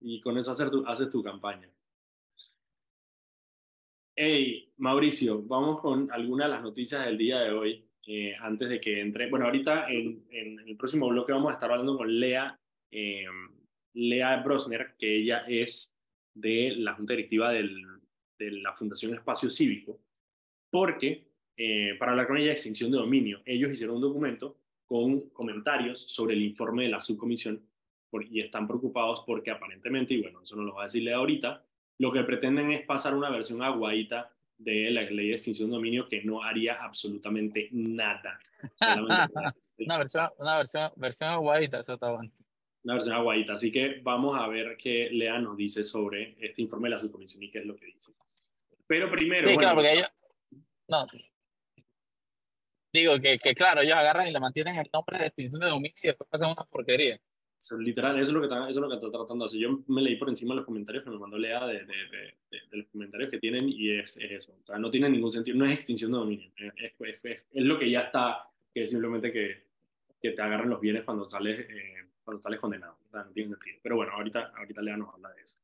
Y 0.00 0.20
con 0.20 0.36
eso 0.38 0.50
hacer 0.50 0.70
tu, 0.70 0.86
haces 0.86 1.10
tu 1.10 1.22
campaña. 1.22 1.68
Hey, 4.16 4.72
Mauricio, 4.76 5.42
vamos 5.42 5.80
con 5.80 6.10
algunas 6.12 6.46
de 6.46 6.52
las 6.54 6.62
noticias 6.62 7.04
del 7.04 7.18
día 7.18 7.40
de 7.40 7.50
hoy. 7.50 7.84
Eh, 8.06 8.34
antes 8.38 8.68
de 8.68 8.80
que 8.80 9.00
entre. 9.00 9.30
Bueno, 9.30 9.46
ahorita 9.46 9.90
en, 9.90 10.24
el 10.30 10.76
próximo 10.76 11.08
bloque 11.08 11.32
vamos 11.32 11.50
a 11.50 11.54
estar 11.54 11.70
hablando 11.70 11.96
con 11.96 12.20
Lea, 12.20 12.58
eh, 12.90 13.24
Lea 13.94 14.36
Brosner, 14.42 14.94
que 14.98 15.16
ella 15.16 15.44
es 15.48 15.98
de 16.34 16.74
la 16.76 16.94
Junta 16.94 17.14
Directiva 17.14 17.50
de 17.50 17.64
la 18.38 18.74
Fundación 18.74 19.14
Espacio 19.14 19.48
Cívico, 19.48 20.00
porque 20.70 21.28
eh, 21.56 21.94
para 21.98 22.12
hablar 22.12 22.26
con 22.26 22.36
ella 22.36 22.48
de 22.48 22.52
extinción 22.52 22.90
de 22.90 22.98
dominio, 22.98 23.40
ellos 23.44 23.70
hicieron 23.70 23.96
un 23.96 24.02
documento 24.02 24.58
con 24.94 25.22
comentarios 25.30 26.02
sobre 26.02 26.34
el 26.34 26.42
informe 26.44 26.84
de 26.84 26.90
la 26.90 27.00
subcomisión 27.00 27.60
y 28.30 28.40
están 28.40 28.68
preocupados 28.68 29.24
porque 29.26 29.50
aparentemente, 29.50 30.14
y 30.14 30.22
bueno, 30.22 30.40
eso 30.44 30.54
no 30.54 30.62
lo 30.62 30.74
va 30.74 30.82
a 30.82 30.84
decirle 30.84 31.12
ahorita, 31.12 31.64
lo 31.98 32.12
que 32.12 32.22
pretenden 32.22 32.70
es 32.70 32.86
pasar 32.86 33.16
una 33.16 33.28
versión 33.28 33.60
aguadita 33.60 34.30
de 34.56 34.92
la 34.92 35.02
ley 35.02 35.30
de 35.30 35.32
extinción 35.32 35.68
de 35.68 35.74
dominio 35.74 36.08
que 36.08 36.22
no 36.22 36.44
haría 36.44 36.74
absolutamente 36.74 37.70
nada. 37.72 38.38
una 39.78 39.98
versión, 39.98 40.28
una 40.38 40.58
versión, 40.58 40.92
versión 40.94 41.30
aguadita, 41.30 41.80
eso 41.80 41.94
está 41.94 42.12
bueno. 42.12 42.30
Una 42.84 42.94
versión 42.94 43.16
aguadita. 43.16 43.54
Así 43.54 43.72
que 43.72 44.00
vamos 44.00 44.40
a 44.40 44.46
ver 44.46 44.76
qué 44.76 45.08
Lea 45.10 45.40
nos 45.40 45.56
dice 45.56 45.82
sobre 45.82 46.36
este 46.38 46.62
informe 46.62 46.88
de 46.88 46.94
la 46.94 47.00
subcomisión 47.00 47.42
y 47.42 47.50
qué 47.50 47.58
es 47.58 47.66
lo 47.66 47.74
que 47.74 47.86
dice. 47.86 48.12
Pero 48.86 49.10
primero. 49.10 49.48
Sí, 49.48 49.56
claro, 49.56 49.74
porque 49.74 49.92
ellos. 49.92 50.08
No, 50.86 51.04
Digo 52.94 53.18
que, 53.18 53.40
que, 53.40 53.56
claro, 53.56 53.80
ellos 53.80 53.96
agarran 53.96 54.28
y 54.28 54.30
le 54.30 54.38
mantienen 54.38 54.76
el 54.76 54.88
nombre 54.92 55.18
de 55.18 55.26
extinción 55.26 55.60
de 55.60 55.66
dominio 55.66 55.96
y 56.00 56.06
después 56.06 56.30
pasan 56.30 56.52
una 56.52 56.62
porquería. 56.62 57.18
literal, 57.80 58.20
eso 58.20 58.30
es 58.30 58.34
lo 58.34 58.40
que 58.40 58.46
está, 58.46 58.70
eso 58.70 58.78
es 58.78 58.82
lo 58.82 58.88
que 58.88 58.94
está 58.94 59.10
tratando 59.10 59.46
hacer. 59.46 59.58
Yo 59.58 59.80
me 59.88 60.00
leí 60.00 60.14
por 60.14 60.28
encima 60.28 60.54
los 60.54 60.64
comentarios 60.64 61.02
que 61.02 61.10
me 61.10 61.18
mandó 61.18 61.36
Lea 61.36 61.66
de, 61.66 61.80
de, 61.80 61.96
de, 62.52 62.58
de 62.70 62.76
los 62.76 62.86
comentarios 62.86 63.30
que 63.30 63.40
tienen 63.40 63.68
y 63.68 63.98
es, 63.98 64.16
es, 64.18 64.30
eso. 64.30 64.56
O 64.62 64.64
sea, 64.64 64.78
no 64.78 64.92
tiene 64.92 65.10
ningún 65.10 65.32
sentido, 65.32 65.56
no 65.56 65.66
es 65.66 65.72
extinción 65.72 66.12
de 66.12 66.18
dominio. 66.18 66.52
Es, 66.56 67.20
es 67.24 67.64
lo 67.64 67.80
que 67.80 67.90
ya 67.90 68.02
está, 68.02 68.48
que 68.72 68.84
es 68.84 68.90
simplemente 68.90 69.32
que, 69.32 69.64
que 70.22 70.30
te 70.30 70.42
agarran 70.42 70.70
los 70.70 70.80
bienes 70.80 71.02
cuando 71.02 71.28
sales, 71.28 71.66
eh, 71.68 71.96
cuando 72.22 72.40
sales 72.40 72.60
condenado. 72.60 72.96
O 73.08 73.10
sea, 73.10 73.24
no 73.24 73.32
tiene 73.32 73.50
sentido. 73.50 73.76
Pero 73.82 73.96
bueno, 73.96 74.12
ahorita, 74.12 74.52
ahorita 74.56 74.82
Lea 74.82 74.96
nos 74.96 75.12
habla 75.12 75.30
de 75.32 75.42
eso. 75.42 75.58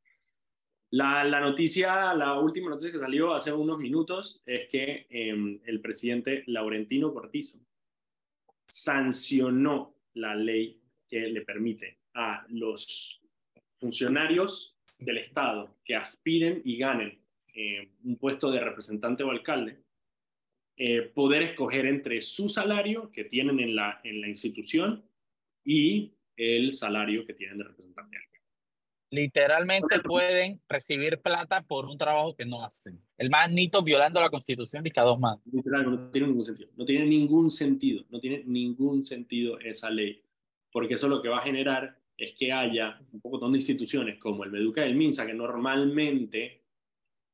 La, 0.93 1.39
noticia, 1.39 2.15
la 2.15 2.41
última 2.41 2.69
noticia 2.69 2.91
que 2.91 2.99
salió 2.99 3.33
hace 3.33 3.53
unos 3.53 3.79
minutos 3.79 4.43
es 4.45 4.69
que 4.69 5.07
eh, 5.09 5.61
el 5.65 5.81
presidente 5.81 6.43
Laurentino 6.47 7.15
Cortizo 7.15 7.61
sancionó 8.67 9.95
la 10.15 10.35
ley 10.35 10.81
que 11.09 11.21
le 11.29 11.43
permite 11.43 11.99
a 12.15 12.45
los 12.49 13.21
funcionarios 13.79 14.77
del 14.99 15.19
Estado 15.19 15.77
que 15.85 15.95
aspiren 15.95 16.61
y 16.65 16.77
ganen 16.77 17.21
eh, 17.55 17.93
un 18.03 18.17
puesto 18.17 18.51
de 18.51 18.59
representante 18.59 19.23
o 19.23 19.31
alcalde, 19.31 19.79
eh, 20.77 21.03
poder 21.03 21.43
escoger 21.43 21.87
entre 21.87 22.21
su 22.21 22.49
salario 22.49 23.13
que 23.13 23.25
tienen 23.25 23.61
en 23.61 23.77
la 23.77 24.01
institución 24.29 25.05
y 25.65 26.15
el 26.37 26.73
salario 26.73 27.25
que 27.25 27.35
tienen 27.35 27.59
de 27.59 27.65
representante 27.65 28.17
literalmente 29.11 30.01
pueden 30.01 30.61
recibir 30.69 31.19
plata 31.19 31.63
por 31.63 31.87
un 31.87 31.99
trabajo 31.99 32.35
que 32.35 32.47
no 32.47 32.65
hacen. 32.65 33.01
El 33.19 33.29
más 33.29 33.51
nito 33.51 33.83
violando 33.83 34.21
la 34.21 34.31
constitución 34.31 34.83
de 34.83 34.93
cada 34.93 35.09
dos 35.09 35.19
más. 35.19 35.39
Literalmente, 35.53 36.03
no 36.03 36.11
tiene 36.11 36.27
ningún 36.29 36.45
sentido. 36.45 36.71
No 36.77 36.85
tiene 36.85 37.07
ningún 37.07 37.51
sentido. 37.51 38.05
No 38.11 38.21
tiene 38.21 38.43
ningún 38.47 39.05
sentido 39.05 39.59
esa 39.61 39.91
ley. 39.91 40.23
Porque 40.73 40.95
eso 40.95 41.09
lo 41.09 41.21
que 41.21 41.29
va 41.29 41.39
a 41.39 41.43
generar 41.43 41.99
es 42.17 42.35
que 42.35 42.53
haya 42.53 43.01
un 43.13 43.21
poco 43.21 43.39
de 43.39 43.57
instituciones 43.57 44.19
como 44.19 44.45
el 44.45 44.51
Meduca 44.51 44.87
y 44.87 44.91
el 44.91 44.97
MINSA, 44.97 45.27
que 45.27 45.35
normalmente, 45.35 46.63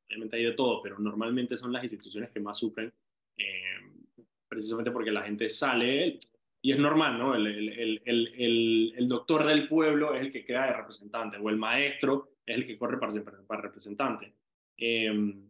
obviamente 0.06 0.36
hay 0.36 0.44
de 0.44 0.52
todo, 0.52 0.80
pero 0.80 0.98
normalmente 0.98 1.56
son 1.56 1.72
las 1.72 1.82
instituciones 1.82 2.30
que 2.30 2.40
más 2.40 2.58
sufren, 2.58 2.92
eh, 3.36 4.14
precisamente 4.48 4.92
porque 4.92 5.10
la 5.10 5.22
gente 5.22 5.50
sale, 5.50 6.18
y 6.66 6.72
es 6.72 6.80
normal, 6.80 7.16
¿no? 7.16 7.32
El, 7.32 7.46
el, 7.46 8.02
el, 8.04 8.92
el, 8.96 9.08
doctor 9.08 9.46
del 9.46 9.68
pueblo 9.68 10.16
es 10.16 10.22
el 10.22 10.32
que 10.32 10.44
queda 10.44 10.66
de 10.66 10.72
representante, 10.72 11.36
o 11.36 11.48
el 11.48 11.56
maestro 11.56 12.32
es 12.44 12.56
el 12.56 12.66
que 12.66 12.76
corre 12.76 12.98
para, 12.98 13.12
para 13.46 13.62
representante. 13.62 14.32
Em, 14.76 15.48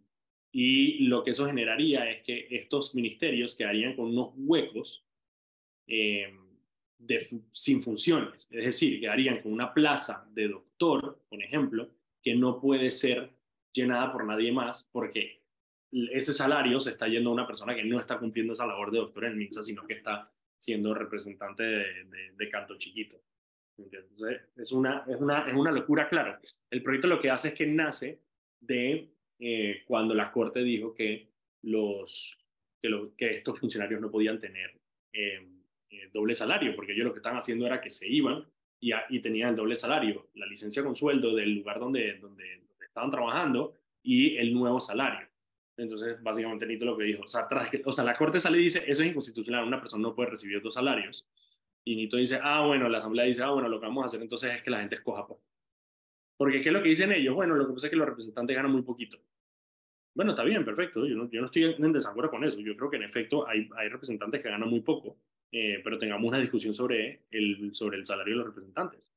y 0.52 1.06
lo 1.06 1.24
que 1.24 1.30
eso 1.30 1.46
generaría 1.46 2.10
es 2.10 2.22
que 2.22 2.46
estos 2.50 2.94
ministerios 2.94 3.56
quedarían 3.56 3.96
con 3.96 4.10
unos 4.10 4.34
huecos 4.36 5.06
em, 5.86 6.38
de, 6.98 7.26
sin 7.50 7.82
funciones, 7.82 8.46
es 8.50 8.64
decir, 8.66 9.00
quedarían 9.00 9.40
con 9.40 9.54
una 9.54 9.72
plaza 9.72 10.28
de 10.34 10.48
doctor, 10.48 11.24
por 11.30 11.42
ejemplo, 11.42 11.88
que 12.22 12.34
no 12.34 12.60
puede 12.60 12.90
ser 12.90 13.30
llenada 13.72 14.12
por 14.12 14.26
nadie 14.26 14.52
más 14.52 14.86
porque 14.92 15.40
ese 16.12 16.34
salario 16.34 16.78
se 16.78 16.90
está 16.90 17.08
yendo 17.08 17.30
a 17.30 17.32
una 17.32 17.46
persona 17.46 17.74
que 17.74 17.84
no 17.84 17.98
está 17.98 18.18
cumpliendo 18.18 18.52
esa 18.52 18.66
labor 18.66 18.90
de 18.90 18.98
doctor 18.98 19.24
en 19.24 19.38
MINSA, 19.38 19.62
sino 19.62 19.86
que 19.86 19.94
está 19.94 20.30
siendo 20.58 20.94
representante 20.94 21.62
de, 21.62 22.32
de, 22.36 22.48
canto 22.50 22.76
chiquito. 22.76 23.16
Entonces, 23.78 24.40
es 24.56 24.72
una, 24.72 25.04
es, 25.06 25.16
una, 25.16 25.46
es 25.46 25.54
una 25.54 25.70
locura, 25.70 26.08
claro. 26.08 26.38
El 26.70 26.82
proyecto 26.82 27.08
lo 27.08 27.20
que 27.20 27.30
hace 27.30 27.48
es 27.48 27.54
que 27.54 27.66
nace 27.66 28.22
de 28.60 29.12
eh, 29.38 29.82
cuando 29.86 30.14
la 30.14 30.32
Corte 30.32 30.60
dijo 30.60 30.94
que, 30.94 31.30
los, 31.62 32.38
que, 32.80 32.88
que 33.16 33.34
estos 33.36 33.58
funcionarios 33.58 34.00
no 34.00 34.10
podían 34.10 34.40
tener 34.40 34.80
eh, 35.12 35.46
eh, 35.90 36.10
doble 36.12 36.34
salario, 36.34 36.74
porque 36.74 36.92
ellos 36.92 37.06
lo 37.06 37.12
que 37.12 37.18
estaban 37.18 37.38
haciendo 37.38 37.66
era 37.66 37.80
que 37.80 37.90
se 37.90 38.08
iban 38.08 38.46
y, 38.80 38.92
y 39.10 39.20
tenían 39.20 39.50
el 39.50 39.56
doble 39.56 39.76
salario, 39.76 40.30
la 40.34 40.46
licencia 40.46 40.82
con 40.82 40.96
sueldo 40.96 41.34
del 41.34 41.54
lugar 41.54 41.78
donde, 41.78 42.18
donde, 42.18 42.64
estaban 42.80 43.10
trabajando 43.10 43.76
y 44.02 44.38
el 44.38 44.54
nuevo 44.54 44.80
salario. 44.80 45.28
Entonces, 45.76 46.22
básicamente, 46.22 46.66
Nito 46.66 46.84
lo 46.84 46.96
que 46.96 47.04
dijo, 47.04 47.22
o 47.24 47.28
sea, 47.28 47.46
tras 47.48 47.68
que, 47.68 47.82
o 47.84 47.92
sea, 47.92 48.04
la 48.04 48.16
Corte 48.16 48.40
sale 48.40 48.58
y 48.58 48.64
dice, 48.64 48.82
eso 48.86 49.02
es 49.02 49.08
inconstitucional, 49.08 49.66
una 49.66 49.80
persona 49.80 50.02
no 50.02 50.14
puede 50.14 50.30
recibir 50.30 50.62
dos 50.62 50.74
salarios. 50.74 51.26
Y 51.84 51.96
Nito 51.96 52.16
dice, 52.16 52.38
ah, 52.42 52.66
bueno, 52.66 52.88
la 52.88 52.98
Asamblea 52.98 53.26
dice, 53.26 53.42
ah, 53.42 53.50
bueno, 53.50 53.68
lo 53.68 53.78
que 53.78 53.86
vamos 53.86 54.04
a 54.04 54.06
hacer 54.06 54.22
entonces 54.22 54.54
es 54.54 54.62
que 54.62 54.70
la 54.70 54.80
gente 54.80 54.96
escoja. 54.96 55.26
Pues". 55.26 55.40
Porque, 56.36 56.60
¿qué 56.60 56.70
es 56.70 56.72
lo 56.72 56.82
que 56.82 56.88
dicen 56.88 57.12
ellos? 57.12 57.34
Bueno, 57.34 57.54
lo 57.54 57.66
que 57.66 57.74
pasa 57.74 57.86
es 57.86 57.90
que 57.90 57.96
los 57.96 58.08
representantes 58.08 58.56
ganan 58.56 58.72
muy 58.72 58.82
poquito. 58.82 59.18
Bueno, 60.14 60.32
está 60.32 60.44
bien, 60.44 60.64
perfecto. 60.64 61.06
Yo 61.06 61.14
no, 61.14 61.30
yo 61.30 61.40
no 61.40 61.46
estoy 61.46 61.64
en 61.64 61.92
desacuerdo 61.92 62.30
con 62.30 62.42
eso. 62.42 62.58
Yo 62.60 62.74
creo 62.76 62.90
que 62.90 62.96
en 62.96 63.02
efecto 63.02 63.46
hay, 63.46 63.68
hay 63.76 63.88
representantes 63.88 64.42
que 64.42 64.48
ganan 64.48 64.70
muy 64.70 64.80
poco, 64.80 65.18
eh, 65.52 65.80
pero 65.84 65.98
tengamos 65.98 66.26
una 66.26 66.38
discusión 66.40 66.72
sobre 66.72 67.26
el, 67.30 67.74
sobre 67.74 67.98
el 67.98 68.06
salario 68.06 68.32
de 68.32 68.38
los 68.38 68.46
representantes. 68.46 69.10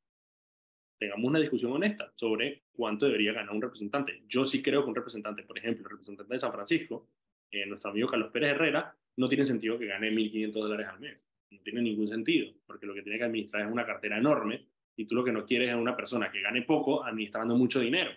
Tengamos 1.00 1.30
una 1.30 1.40
discusión 1.40 1.72
honesta 1.72 2.12
sobre 2.14 2.64
cuánto 2.74 3.06
debería 3.06 3.32
ganar 3.32 3.56
un 3.56 3.62
representante. 3.62 4.24
Yo 4.28 4.46
sí 4.46 4.62
creo 4.62 4.84
que 4.84 4.90
un 4.90 4.96
representante, 4.96 5.44
por 5.44 5.58
ejemplo, 5.58 5.86
el 5.86 5.92
representante 5.92 6.34
de 6.34 6.40
San 6.40 6.52
Francisco, 6.52 7.08
eh, 7.50 7.66
nuestro 7.66 7.92
amigo 7.92 8.10
Carlos 8.10 8.32
Pérez 8.32 8.52
Herrera, 8.52 8.94
no 9.16 9.30
tiene 9.30 9.46
sentido 9.46 9.80
que 9.80 9.86
gane 9.86 10.12
1.500 10.12 10.52
dólares 10.52 10.88
al 10.88 11.00
mes. 11.00 11.30
No 11.52 11.60
tiene 11.62 11.82
ningún 11.82 12.10
sentido, 12.10 12.54
porque 12.66 12.86
lo 12.86 12.94
que 12.94 13.02
tiene 13.02 13.18
que 13.18 13.24
administrar 13.24 13.66
es 13.66 13.72
una 13.72 13.86
cartera 13.86 14.18
enorme 14.18 14.68
y 14.98 15.06
tú 15.06 15.16
lo 15.16 15.24
que 15.24 15.32
no 15.32 15.46
quieres 15.46 15.70
es 15.70 15.76
una 15.76 15.96
persona 15.96 16.30
que 16.30 16.42
gane 16.42 16.64
poco 16.64 17.06
administrando 17.06 17.56
mucho 17.56 17.80
dinero, 17.80 18.12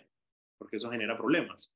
porque 0.58 0.76
eso 0.76 0.90
genera 0.90 1.16
problemas. 1.16 1.72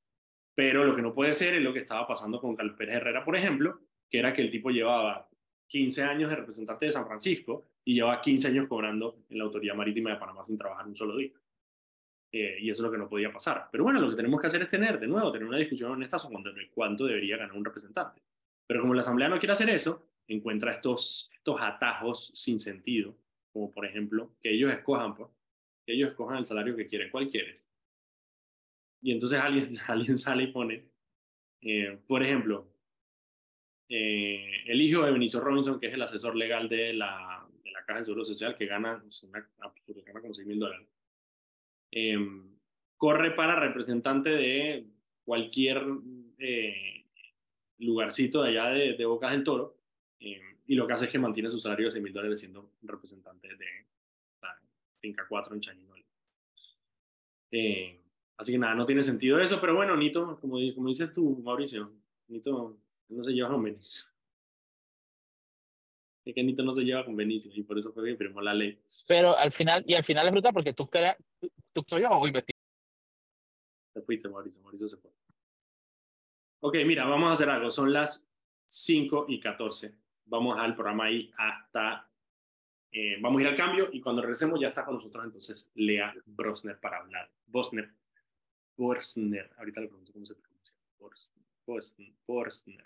Pero 0.56 0.84
lo 0.84 0.96
que 0.96 1.02
no 1.02 1.14
puede 1.14 1.34
ser 1.34 1.54
es 1.54 1.62
lo 1.62 1.72
que 1.72 1.80
estaba 1.80 2.08
pasando 2.08 2.40
con 2.40 2.56
Carlos 2.56 2.76
Pérez 2.76 2.96
Herrera, 2.96 3.24
por 3.24 3.36
ejemplo, 3.36 3.80
que 4.10 4.18
era 4.18 4.34
que 4.34 4.42
el 4.42 4.50
tipo 4.50 4.70
llevaba 4.70 5.28
15 5.68 6.02
años 6.02 6.30
de 6.30 6.36
representante 6.36 6.86
de 6.86 6.92
San 6.92 7.06
Francisco 7.06 7.64
y 7.84 7.94
llevaba 7.94 8.20
15 8.20 8.48
años 8.48 8.68
cobrando 8.68 9.24
en 9.28 9.38
la 9.38 9.44
Autoridad 9.44 9.74
Marítima 9.74 10.10
de 10.10 10.16
Panamá 10.16 10.44
sin 10.44 10.58
trabajar 10.58 10.86
un 10.86 10.96
solo 10.96 11.16
día. 11.16 11.32
Eh, 12.32 12.58
y 12.60 12.70
eso 12.70 12.82
es 12.82 12.86
lo 12.86 12.92
que 12.92 12.98
no 12.98 13.08
podía 13.08 13.32
pasar. 13.32 13.68
Pero 13.70 13.84
bueno, 13.84 14.00
lo 14.00 14.10
que 14.10 14.16
tenemos 14.16 14.40
que 14.40 14.48
hacer 14.48 14.62
es 14.62 14.68
tener, 14.68 14.98
de 14.98 15.06
nuevo, 15.06 15.32
tener 15.32 15.46
una 15.46 15.58
discusión 15.58 15.92
honesta 15.92 16.18
sobre 16.18 16.70
cuánto 16.70 17.06
debería 17.06 17.36
ganar 17.36 17.56
un 17.56 17.64
representante. 17.64 18.22
Pero 18.66 18.80
como 18.80 18.94
la 18.94 19.00
Asamblea 19.00 19.28
no 19.28 19.38
quiere 19.38 19.52
hacer 19.52 19.70
eso, 19.70 20.08
encuentra 20.26 20.72
estos, 20.72 21.30
estos 21.32 21.60
atajos 21.60 22.32
sin 22.34 22.58
sentido, 22.58 23.16
como 23.52 23.70
por 23.70 23.86
ejemplo 23.86 24.32
que 24.40 24.50
ellos 24.52 24.72
escojan, 24.72 25.14
pues, 25.14 25.30
que 25.86 25.94
ellos 25.94 26.10
escojan 26.10 26.38
el 26.38 26.46
salario 26.46 26.76
que 26.76 26.88
quieren. 26.88 27.10
¿Cuál 27.10 27.28
quieres? 27.28 27.60
Y 29.00 29.12
entonces 29.12 29.38
alguien, 29.38 29.70
alguien 29.86 30.16
sale 30.16 30.44
y 30.44 30.46
pone, 30.48 30.84
eh, 31.62 31.98
por 32.06 32.22
ejemplo, 32.22 32.66
eh, 33.88 34.62
el 34.66 34.80
hijo 34.80 35.02
de 35.04 35.12
Benicio 35.12 35.40
Robinson, 35.40 35.78
que 35.78 35.86
es 35.86 35.94
el 35.94 36.02
asesor 36.02 36.36
legal 36.36 36.68
de 36.68 36.92
la, 36.92 37.46
de 37.62 37.70
la 37.70 37.84
Caja 37.84 38.00
de 38.00 38.04
Seguro 38.04 38.24
Social, 38.24 38.56
que 38.56 38.66
gana, 38.66 39.02
una, 39.22 39.48
gana 40.04 40.20
como 40.20 40.34
6 40.34 40.46
mil 40.46 40.58
dólares, 40.58 40.88
em, 41.90 42.56
corre 42.96 43.32
para 43.32 43.58
representante 43.60 44.30
de 44.30 44.86
cualquier 45.24 45.82
eh, 46.38 47.04
lugarcito 47.78 48.42
de 48.42 48.50
allá 48.50 48.70
de, 48.70 48.94
de 48.94 49.04
Bocas 49.06 49.32
del 49.32 49.44
Toro, 49.44 49.78
em, 50.20 50.56
y 50.66 50.74
lo 50.74 50.86
que 50.86 50.92
hace 50.94 51.04
es 51.06 51.10
que 51.10 51.18
mantiene 51.18 51.50
su 51.50 51.58
salario 51.58 51.86
de 51.86 51.92
6 51.92 52.02
mil 52.02 52.12
dólares 52.12 52.40
siendo 52.40 52.72
representante 52.82 53.48
de 53.48 53.86
Finca 55.00 55.24
4 55.28 55.54
en 55.54 55.60
Chañinol. 55.60 56.04
Eh, 57.52 58.00
Así 58.36 58.52
que 58.52 58.58
nada, 58.58 58.74
no 58.74 58.84
tiene 58.84 59.02
sentido 59.02 59.40
eso, 59.40 59.60
pero 59.60 59.74
bueno, 59.74 59.96
Nito, 59.96 60.38
como, 60.40 60.58
como 60.74 60.88
dices 60.88 61.12
tú, 61.12 61.40
Mauricio, 61.42 61.90
Nito 62.28 62.76
no 63.08 63.24
se 63.24 63.32
lleva 63.32 63.50
con 63.50 63.62
Benicio. 63.62 64.04
Es 66.24 66.34
que 66.34 66.42
Nito 66.42 66.62
no 66.62 66.74
se 66.74 66.82
lleva 66.82 67.04
con 67.04 67.14
Benicio 67.14 67.50
y 67.54 67.62
por 67.62 67.78
eso 67.78 67.92
fue 67.92 68.04
que 68.04 68.16
firmó 68.16 68.40
la 68.40 68.52
ley. 68.52 68.80
Pero 69.06 69.36
al 69.36 69.52
final, 69.52 69.84
y 69.86 69.94
al 69.94 70.02
final 70.02 70.26
es 70.26 70.32
brutal 70.32 70.52
porque 70.52 70.72
tú 70.72 70.88
creas, 70.88 71.16
tú, 71.38 71.50
tú 71.72 71.84
soy 71.86 72.02
yo 72.02 72.10
o 72.10 72.32
Te 72.32 74.02
fuiste, 74.02 74.28
Mauricio, 74.28 74.60
Mauricio 74.60 74.88
se 74.88 74.96
fue. 74.96 75.10
Ok, 76.60 76.76
mira, 76.84 77.04
vamos 77.04 77.28
a 77.28 77.32
hacer 77.32 77.48
algo. 77.48 77.70
Son 77.70 77.92
las 77.92 78.28
5 78.64 79.26
y 79.28 79.38
14. 79.38 79.94
Vamos 80.24 80.58
al 80.58 80.74
programa 80.74 81.04
ahí 81.04 81.30
hasta. 81.36 82.10
Eh, 82.90 83.18
vamos 83.20 83.38
a 83.38 83.42
ir 83.42 83.48
al 83.48 83.56
cambio 83.56 83.88
y 83.92 84.00
cuando 84.00 84.22
regresemos 84.22 84.58
ya 84.58 84.68
está 84.68 84.84
con 84.84 84.94
nosotros 84.94 85.24
entonces 85.24 85.70
Lea 85.74 86.14
Brosner 86.24 86.80
para 86.80 86.98
hablar. 86.98 87.30
Bosner 87.46 87.92
Borsner, 88.76 89.50
ahorita 89.56 89.80
le 89.80 89.88
pregunto 89.88 90.12
cómo 90.12 90.26
se 90.26 90.34
pronuncia, 90.34 90.74
Borsner, 92.36 92.84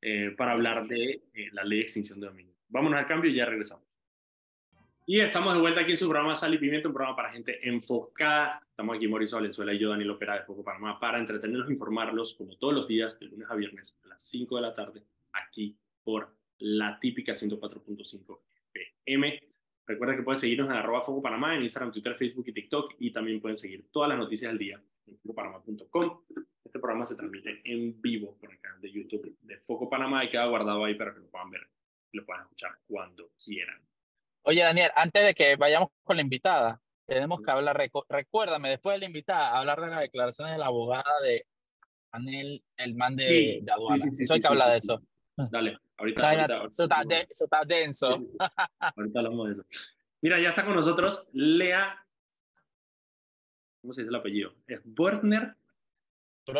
eh, 0.00 0.34
para 0.36 0.52
hablar 0.52 0.86
de 0.86 1.22
eh, 1.34 1.48
la 1.52 1.64
ley 1.64 1.78
de 1.78 1.84
extinción 1.84 2.20
de 2.20 2.26
dominio. 2.26 2.54
Vámonos 2.68 2.98
al 2.98 3.06
cambio 3.06 3.30
y 3.30 3.34
ya 3.34 3.46
regresamos. 3.46 3.84
Y 5.08 5.20
estamos 5.20 5.54
de 5.54 5.60
vuelta 5.60 5.82
aquí 5.82 5.92
en 5.92 5.96
su 5.96 6.08
programa 6.08 6.34
Sal 6.34 6.54
y 6.54 6.58
Pimiento, 6.58 6.88
un 6.88 6.94
programa 6.94 7.14
para 7.14 7.30
gente 7.30 7.68
enfocada. 7.68 8.60
Estamos 8.68 8.96
aquí 8.96 9.06
Mauricio 9.06 9.36
Valenzuela 9.36 9.72
y 9.72 9.78
yo, 9.78 9.90
Daniel 9.90 10.10
Opera 10.10 10.34
de 10.34 10.42
Foco 10.42 10.64
Panamá, 10.64 10.98
para 10.98 11.20
entretenerlos 11.20 11.68
e 11.68 11.72
informarlos, 11.74 12.34
como 12.34 12.56
todos 12.56 12.74
los 12.74 12.88
días, 12.88 13.20
de 13.20 13.26
lunes 13.26 13.48
a 13.48 13.54
viernes, 13.54 13.96
a 14.04 14.08
las 14.08 14.22
5 14.24 14.56
de 14.56 14.62
la 14.62 14.74
tarde, 14.74 15.04
aquí 15.32 15.78
por 16.02 16.36
la 16.58 16.98
típica 16.98 17.32
104.5 17.34 18.40
FM. 18.74 19.55
Recuerda 19.86 20.16
que 20.16 20.22
pueden 20.22 20.38
seguirnos 20.38 20.68
en 20.68 20.74
arroba 20.76 21.02
Foco 21.02 21.22
Panamá, 21.22 21.54
en 21.54 21.62
Instagram, 21.62 21.92
Twitter, 21.92 22.16
Facebook 22.16 22.44
y 22.48 22.52
TikTok, 22.52 22.94
y 22.98 23.12
también 23.12 23.40
pueden 23.40 23.56
seguir 23.56 23.86
todas 23.92 24.08
las 24.08 24.18
noticias 24.18 24.50
del 24.50 24.58
día 24.58 24.82
en 25.06 25.18
focopanamá.com. 25.18 26.22
Este 26.64 26.78
programa 26.80 27.04
se 27.04 27.14
transmite 27.14 27.60
en 27.64 28.00
vivo 28.02 28.36
por 28.40 28.50
el 28.50 28.58
canal 28.58 28.80
de 28.80 28.90
YouTube 28.90 29.36
de 29.42 29.58
Foco 29.58 29.88
Panamá 29.88 30.24
y 30.24 30.30
queda 30.30 30.46
guardado 30.46 30.84
ahí 30.84 30.94
para 30.94 31.14
que 31.14 31.20
lo 31.20 31.26
puedan 31.28 31.50
ver 31.50 31.60
y 32.10 32.16
lo 32.16 32.26
puedan 32.26 32.42
escuchar 32.42 32.72
cuando 32.88 33.30
quieran. 33.42 33.80
Oye, 34.42 34.62
Daniel, 34.62 34.90
antes 34.96 35.24
de 35.24 35.34
que 35.34 35.54
vayamos 35.54 35.90
con 36.02 36.16
la 36.16 36.22
invitada, 36.22 36.80
tenemos 37.04 37.40
que 37.40 37.50
hablar, 37.50 37.80
recuérdame, 38.08 38.70
después 38.70 38.94
de 38.96 39.00
la 39.00 39.06
invitada, 39.06 39.56
hablar 39.56 39.80
de 39.80 39.88
las 39.88 40.00
declaraciones 40.00 40.54
de 40.54 40.58
la 40.58 40.66
abogada 40.66 41.20
de 41.22 41.46
Anel, 42.10 42.64
el 42.76 42.94
man 42.96 43.14
de, 43.14 43.60
de 43.62 43.72
aduana. 43.72 43.98
Sí, 43.98 44.24
sí, 44.24 44.32
hay 44.32 44.40
que 44.40 44.46
hablar 44.48 44.70
de 44.70 44.78
eso. 44.78 45.00
Dale, 45.36 45.78
ahorita. 45.98 46.64
eso, 46.66 46.84
está 46.84 47.02
eso, 47.02 47.44
está 47.44 47.64
denso. 47.64 48.08
ahorita 48.80 49.18
hablamos 49.18 49.46
de 49.46 49.52
eso. 49.52 49.64
Mira, 50.22 50.40
ya 50.40 50.48
está 50.48 50.64
con 50.64 50.74
nosotros 50.74 51.28
Lea 51.32 52.06
¿Cómo 53.86 53.94
se 53.94 54.02
dice 54.02 54.08
el 54.08 54.16
apellido? 54.16 54.52
¿Es 54.66 54.80
Borsner? 54.84 55.54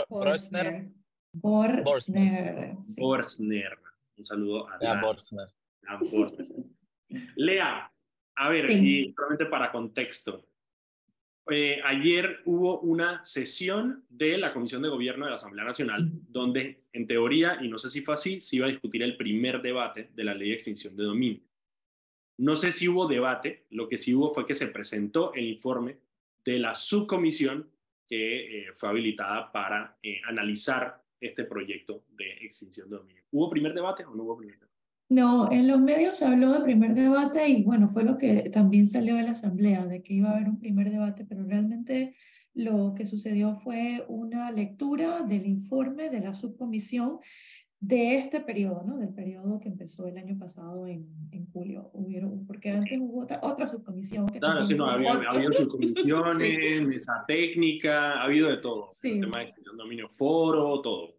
Borsner. 0.09 0.92
Borsner. 1.33 2.76
Borsner. 2.97 3.78
Un 4.16 4.25
saludo 4.25 4.68
a 4.71 4.78
Lea 4.78 5.00
Borsner. 5.02 5.49
Lea, 7.35 7.92
a 8.37 8.49
ver, 8.49 8.71
y 8.71 9.12
solamente 9.12 9.47
para 9.47 9.73
contexto. 9.73 10.47
Eh, 11.48 11.80
ayer 11.84 12.40
hubo 12.44 12.80
una 12.80 13.24
sesión 13.24 14.04
de 14.08 14.36
la 14.36 14.52
Comisión 14.52 14.82
de 14.82 14.88
Gobierno 14.88 15.26
de 15.26 15.30
la 15.30 15.36
Asamblea 15.36 15.64
Nacional, 15.64 16.10
donde 16.28 16.82
en 16.92 17.06
teoría, 17.06 17.58
y 17.62 17.68
no 17.68 17.78
sé 17.78 17.88
si 17.88 18.00
fue 18.00 18.14
así, 18.14 18.40
se 18.40 18.56
iba 18.56 18.66
a 18.66 18.70
discutir 18.70 19.02
el 19.02 19.16
primer 19.16 19.62
debate 19.62 20.10
de 20.12 20.24
la 20.24 20.34
ley 20.34 20.48
de 20.48 20.54
extinción 20.54 20.96
de 20.96 21.04
dominio. 21.04 21.40
No 22.38 22.56
sé 22.56 22.72
si 22.72 22.88
hubo 22.88 23.06
debate, 23.06 23.66
lo 23.70 23.88
que 23.88 23.96
sí 23.96 24.14
hubo 24.14 24.34
fue 24.34 24.46
que 24.46 24.54
se 24.54 24.66
presentó 24.68 25.32
el 25.34 25.46
informe 25.46 25.98
de 26.44 26.58
la 26.58 26.74
subcomisión 26.74 27.70
que 28.06 28.60
eh, 28.68 28.72
fue 28.76 28.88
habilitada 28.88 29.50
para 29.52 29.98
eh, 30.02 30.20
analizar 30.26 31.02
este 31.20 31.44
proyecto 31.44 32.04
de 32.10 32.30
extinción 32.44 32.90
de 32.90 32.96
dominio. 32.96 33.22
¿Hubo 33.30 33.50
primer 33.50 33.72
debate 33.72 34.04
o 34.04 34.14
no 34.14 34.24
hubo 34.24 34.36
primer 34.36 34.56
debate? 34.56 34.65
No, 35.08 35.52
en 35.52 35.68
los 35.68 35.80
medios 35.80 36.16
se 36.16 36.26
habló 36.26 36.52
de 36.52 36.60
primer 36.60 36.94
debate 36.94 37.48
y 37.48 37.62
bueno, 37.62 37.88
fue 37.90 38.02
lo 38.02 38.18
que 38.18 38.50
también 38.50 38.88
salió 38.88 39.14
de 39.16 39.22
la 39.22 39.32
asamblea, 39.32 39.86
de 39.86 40.02
que 40.02 40.14
iba 40.14 40.30
a 40.30 40.36
haber 40.36 40.48
un 40.48 40.58
primer 40.58 40.90
debate, 40.90 41.25
pero 41.25 41.44
realmente 41.44 42.16
lo 42.54 42.94
que 42.96 43.06
sucedió 43.06 43.56
fue 43.60 44.04
una 44.08 44.50
lectura 44.50 45.22
del 45.22 45.46
informe 45.46 46.10
de 46.10 46.20
la 46.20 46.34
subcomisión 46.34 47.20
de 47.78 48.16
este 48.16 48.40
periodo, 48.40 48.82
¿no? 48.84 48.96
Del 48.96 49.10
periodo 49.10 49.60
que 49.60 49.68
empezó 49.68 50.06
el 50.06 50.16
año 50.16 50.36
pasado 50.38 50.86
en, 50.86 51.06
en 51.30 51.46
julio. 51.52 51.90
Hubieron, 51.92 52.46
porque 52.46 52.70
antes 52.70 52.98
hubo 52.98 53.22
otra, 53.22 53.38
otra 53.42 53.68
subcomisión. 53.68 54.26
Que 54.26 54.40
claro, 54.40 54.66
sí, 54.66 54.75
no, 54.75 54.86
había, 54.86 55.12
habido 55.12 55.52
subcomisiones, 55.52 56.86
mesa 56.86 57.25
técnica, 57.28 58.14
ha 58.14 58.25
habido 58.25 58.48
de 58.48 58.56
todo. 58.56 58.88
Sí. 58.90 59.10
El 59.10 59.20
tema 59.20 59.40
de 59.40 59.50
dominio 59.76 60.08
foro, 60.08 60.80
todo. 60.80 61.15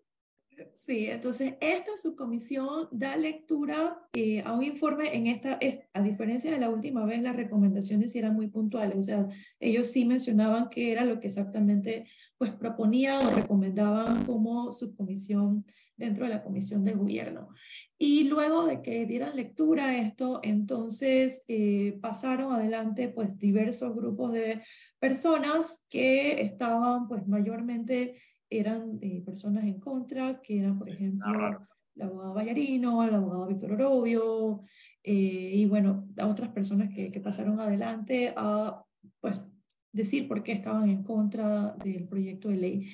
Sí, 0.76 1.08
entonces 1.08 1.56
esta 1.60 1.98
subcomisión 1.98 2.88
da 2.92 3.16
lectura 3.16 4.00
eh, 4.14 4.42
a 4.42 4.54
un 4.54 4.64
informe 4.64 5.16
en 5.16 5.28
esta, 5.28 5.60
a 5.94 6.02
diferencia 6.02 6.52
de 6.52 6.60
la 6.60 6.70
última 6.70 7.06
vez, 7.06 7.22
las 7.22 7.36
recomendaciones 7.36 8.16
eran 8.16 8.34
muy 8.34 8.48
puntuales, 8.48 8.98
o 8.98 9.02
sea, 9.02 9.28
ellos 9.60 9.88
sí 9.88 10.06
mencionaban 10.06 10.70
qué 10.70 10.92
era 10.92 11.06
lo 11.06 11.20
que 11.20 11.28
exactamente 11.28 12.06
pues 12.38 12.54
proponían 12.54 13.26
o 13.26 13.32
recomendaban 13.32 14.26
como 14.26 14.72
subcomisión 14.72 15.66
dentro 15.96 16.26
de 16.26 16.30
la 16.30 16.44
comisión 16.44 16.84
de 16.84 16.94
gobierno. 16.94 17.50
Y 17.98 18.26
luego 18.26 18.66
de 18.66 18.82
que 18.82 19.06
dieran 19.06 19.36
lectura 19.36 19.88
a 19.90 19.98
esto, 19.98 20.40
entonces 20.44 21.44
eh, 21.48 21.98
pasaron 22.02 22.54
adelante 22.54 23.10
pues 23.10 23.38
diversos 23.38 23.96
grupos 23.96 24.32
de 24.32 24.62
personas 25.00 25.86
que 25.90 26.42
estaban 26.42 27.08
pues 27.08 27.28
mayormente 27.28 28.22
eran 28.50 29.00
eh, 29.02 29.22
personas 29.26 29.66
en 29.66 29.80
contra, 29.80 30.42
que 30.42 30.60
eran 30.60 30.78
por 30.78 30.90
ejemplo 30.90 31.68
la 31.96 32.06
abogada 32.06 32.34
Vallarino, 32.34 33.04
el 33.04 33.16
abogado 33.16 33.48
Víctor 33.48 33.74
Orobio, 33.74 34.64
eh, 35.04 35.52
y 35.56 35.66
bueno, 35.66 36.08
a 36.18 36.28
otras 36.28 36.50
personas 36.50 36.94
que, 36.94 37.12
que 37.12 37.20
pasaron 37.20 37.60
adelante 37.60 38.34
a 38.36 38.84
pues, 39.20 39.44
decir 39.92 40.28
por 40.28 40.44
qué 40.44 40.52
estaban 40.54 40.90
en 40.90 41.04
contra 41.04 41.76
del 41.84 42.08
proyecto 42.08 42.50
de 42.50 42.58
ley. 42.58 42.90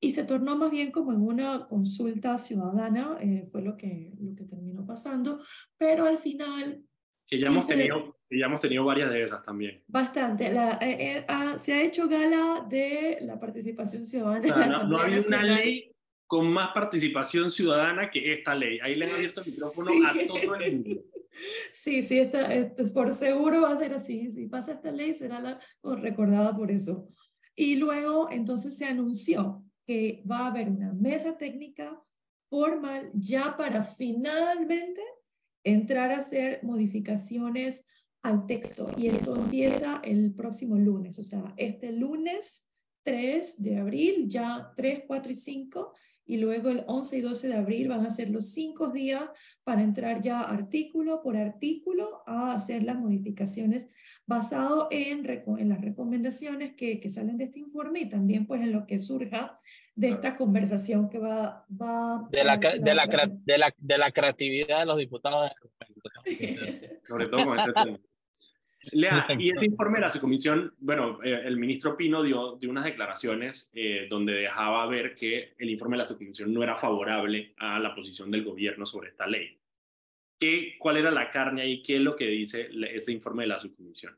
Y 0.00 0.10
se 0.12 0.24
tornó 0.24 0.56
más 0.56 0.70
bien 0.70 0.90
como 0.90 1.12
en 1.12 1.20
una 1.20 1.66
consulta 1.66 2.38
ciudadana, 2.38 3.18
eh, 3.20 3.48
fue 3.50 3.62
lo 3.62 3.76
que, 3.76 4.12
lo 4.18 4.34
que 4.34 4.44
terminó 4.44 4.84
pasando, 4.86 5.40
pero 5.76 6.06
al 6.06 6.18
final... 6.18 6.84
Que 7.26 7.36
ya, 7.36 7.48
hemos 7.48 7.66
tenido, 7.66 8.16
ya 8.30 8.46
hemos 8.46 8.60
tenido 8.60 8.84
varias 8.84 9.10
de 9.10 9.22
esas 9.22 9.42
también. 9.42 9.82
Bastante. 9.86 10.52
La, 10.52 10.78
eh, 10.80 11.24
ah, 11.28 11.56
se 11.58 11.72
ha 11.72 11.82
hecho 11.82 12.08
gala 12.08 12.66
de 12.68 13.18
la 13.22 13.38
participación 13.38 14.04
ciudadana. 14.04 14.66
no, 14.66 14.84
no 14.84 14.98
había 14.98 15.20
una 15.20 15.42
ley 15.42 15.94
con 16.26 16.50
más 16.52 16.72
participación 16.74 17.50
ciudadana 17.50 18.10
que 18.10 18.34
esta 18.34 18.54
ley. 18.54 18.78
Ahí 18.82 18.94
le 18.94 19.06
han 19.06 19.12
abierto 19.12 19.40
el 19.40 19.50
micrófono 19.50 19.90
a 20.06 20.26
todo 20.26 20.54
el 20.56 20.72
mundo. 20.76 21.02
Sí, 21.72 22.02
sí, 22.02 22.18
está, 22.18 22.48
por 22.92 23.12
seguro 23.12 23.62
va 23.62 23.72
a 23.72 23.78
ser 23.78 23.94
así. 23.94 24.30
Si 24.32 24.46
pasa 24.46 24.72
esta 24.72 24.90
ley, 24.90 25.14
será 25.14 25.40
la, 25.40 25.60
recordada 25.82 26.54
por 26.54 26.70
eso. 26.70 27.08
Y 27.54 27.76
luego, 27.76 28.28
entonces, 28.30 28.76
se 28.76 28.86
anunció 28.86 29.64
que 29.86 30.22
va 30.30 30.40
a 30.40 30.46
haber 30.48 30.68
una 30.68 30.92
mesa 30.92 31.38
técnica 31.38 32.02
formal 32.50 33.10
ya 33.14 33.56
para 33.56 33.84
finalmente 33.84 35.00
entrar 35.64 36.10
a 36.10 36.18
hacer 36.18 36.60
modificaciones 36.62 37.86
al 38.22 38.46
texto. 38.46 38.90
Y 38.96 39.08
esto 39.08 39.36
empieza 39.36 40.00
el 40.04 40.34
próximo 40.34 40.76
lunes, 40.76 41.18
o 41.18 41.22
sea, 41.22 41.54
este 41.56 41.92
lunes 41.92 42.70
3 43.02 43.62
de 43.62 43.78
abril, 43.78 44.28
ya 44.28 44.72
3, 44.76 45.04
4 45.06 45.32
y 45.32 45.36
5 45.36 45.92
y 46.28 46.36
luego 46.36 46.68
el 46.68 46.84
11 46.86 47.18
y 47.18 47.20
12 47.22 47.48
de 47.48 47.54
abril 47.54 47.88
van 47.88 48.04
a 48.04 48.10
ser 48.10 48.28
los 48.28 48.52
cinco 48.52 48.92
días 48.92 49.24
para 49.64 49.82
entrar 49.82 50.20
ya 50.20 50.42
artículo 50.42 51.22
por 51.22 51.38
artículo 51.38 52.22
a 52.26 52.52
hacer 52.52 52.82
las 52.82 52.98
modificaciones 52.98 53.86
basado 54.26 54.88
en, 54.90 55.26
en 55.26 55.68
las 55.70 55.80
recomendaciones 55.80 56.74
que, 56.74 57.00
que, 57.00 57.08
salen 57.08 57.38
de 57.38 57.44
este 57.44 57.60
informe 57.60 58.00
y 58.00 58.10
también 58.10 58.46
pues 58.46 58.60
en 58.60 58.72
lo 58.72 58.86
que 58.86 59.00
surja 59.00 59.56
de 59.94 60.10
esta 60.10 60.36
conversación 60.36 61.08
que 61.08 61.18
va, 61.18 61.64
va 61.70 62.28
de 62.30 62.44
la, 62.44 62.58
de 62.58 62.94
la, 62.94 63.06
de, 63.06 63.58
la, 63.58 63.74
de 63.78 63.98
la 63.98 64.10
creatividad 64.12 64.80
de 64.80 64.86
los 64.86 64.98
diputados. 64.98 65.50
Sobre 67.04 67.26
todo 67.26 67.46
con 67.46 67.58
este 67.58 67.72
tema. 67.72 67.98
Lea, 68.92 69.26
y 69.38 69.50
este 69.50 69.66
informe 69.66 69.98
de 69.98 70.02
la 70.02 70.10
subcomisión, 70.10 70.74
bueno, 70.78 71.22
eh, 71.22 71.42
el 71.44 71.56
ministro 71.56 71.96
Pino 71.96 72.22
dio, 72.22 72.56
dio 72.56 72.70
unas 72.70 72.84
declaraciones 72.84 73.70
eh, 73.72 74.06
donde 74.08 74.32
dejaba 74.32 74.86
ver 74.86 75.14
que 75.14 75.54
el 75.58 75.70
informe 75.70 75.96
de 75.96 76.02
la 76.02 76.06
subcomisión 76.06 76.52
no 76.52 76.62
era 76.62 76.76
favorable 76.76 77.54
a 77.58 77.78
la 77.78 77.94
posición 77.94 78.30
del 78.30 78.44
gobierno 78.44 78.86
sobre 78.86 79.10
esta 79.10 79.26
ley. 79.26 79.56
¿Qué, 80.38 80.76
¿Cuál 80.78 80.98
era 80.98 81.10
la 81.10 81.30
carne 81.30 81.66
y 81.68 81.82
qué 81.82 81.96
es 81.96 82.02
lo 82.02 82.14
que 82.14 82.26
dice 82.26 82.68
este 82.92 83.12
informe 83.12 83.42
de 83.42 83.48
la 83.48 83.58
subcomisión? 83.58 84.16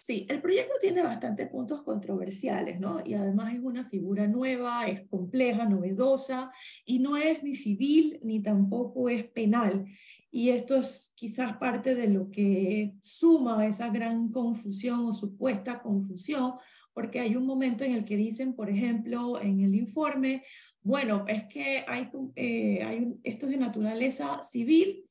Sí, 0.00 0.26
el 0.28 0.40
proyecto 0.40 0.74
tiene 0.80 1.02
bastantes 1.02 1.48
puntos 1.48 1.82
controversiales, 1.82 2.78
¿no? 2.78 3.02
Y 3.04 3.14
además 3.14 3.52
es 3.52 3.60
una 3.60 3.84
figura 3.84 4.28
nueva, 4.28 4.86
es 4.86 5.00
compleja, 5.08 5.64
novedosa, 5.64 6.52
y 6.84 7.00
no 7.00 7.16
es 7.16 7.42
ni 7.42 7.56
civil 7.56 8.20
ni 8.22 8.40
tampoco 8.40 9.08
es 9.08 9.24
penal. 9.24 9.86
Y 10.30 10.50
esto 10.50 10.76
es 10.76 11.12
quizás 11.16 11.56
parte 11.56 11.96
de 11.96 12.06
lo 12.06 12.30
que 12.30 12.94
suma 13.00 13.66
esa 13.66 13.88
gran 13.90 14.30
confusión 14.30 15.00
o 15.00 15.12
supuesta 15.12 15.82
confusión, 15.82 16.52
porque 16.94 17.18
hay 17.18 17.34
un 17.34 17.44
momento 17.44 17.82
en 17.82 17.94
el 17.94 18.04
que 18.04 18.16
dicen, 18.16 18.54
por 18.54 18.70
ejemplo, 18.70 19.40
en 19.42 19.62
el 19.62 19.74
informe, 19.74 20.44
bueno, 20.80 21.24
es 21.26 21.44
que 21.48 21.84
hay, 21.88 22.08
eh, 22.36 23.14
esto 23.24 23.46
es 23.46 23.52
de 23.52 23.58
naturaleza 23.58 24.44
civil 24.44 25.07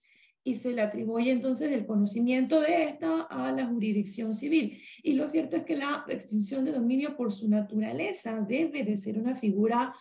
y 0.48 0.56
se 0.56 0.74
le 0.74 0.82
atribuye 0.82 1.30
entonces 1.30 1.74
el 1.74 1.86
conocimiento 1.86 2.62
de 2.62 2.86
esta 2.86 3.24
a 3.24 3.52
la 3.52 3.66
jurisdicción 3.66 4.34
civil. 4.34 4.82
Y 5.04 5.12
lo 5.12 5.28
cierto 5.28 5.58
es 5.58 5.64
que 5.64 5.76
la 5.76 6.06
extinción 6.08 6.64
de 6.64 6.72
dominio 6.72 7.18
por 7.18 7.34
su 7.34 7.50
naturaleza 7.50 8.40
debe 8.48 8.84
de 8.84 8.96
ser 8.96 9.20
una 9.20 9.36
figura 9.36 9.94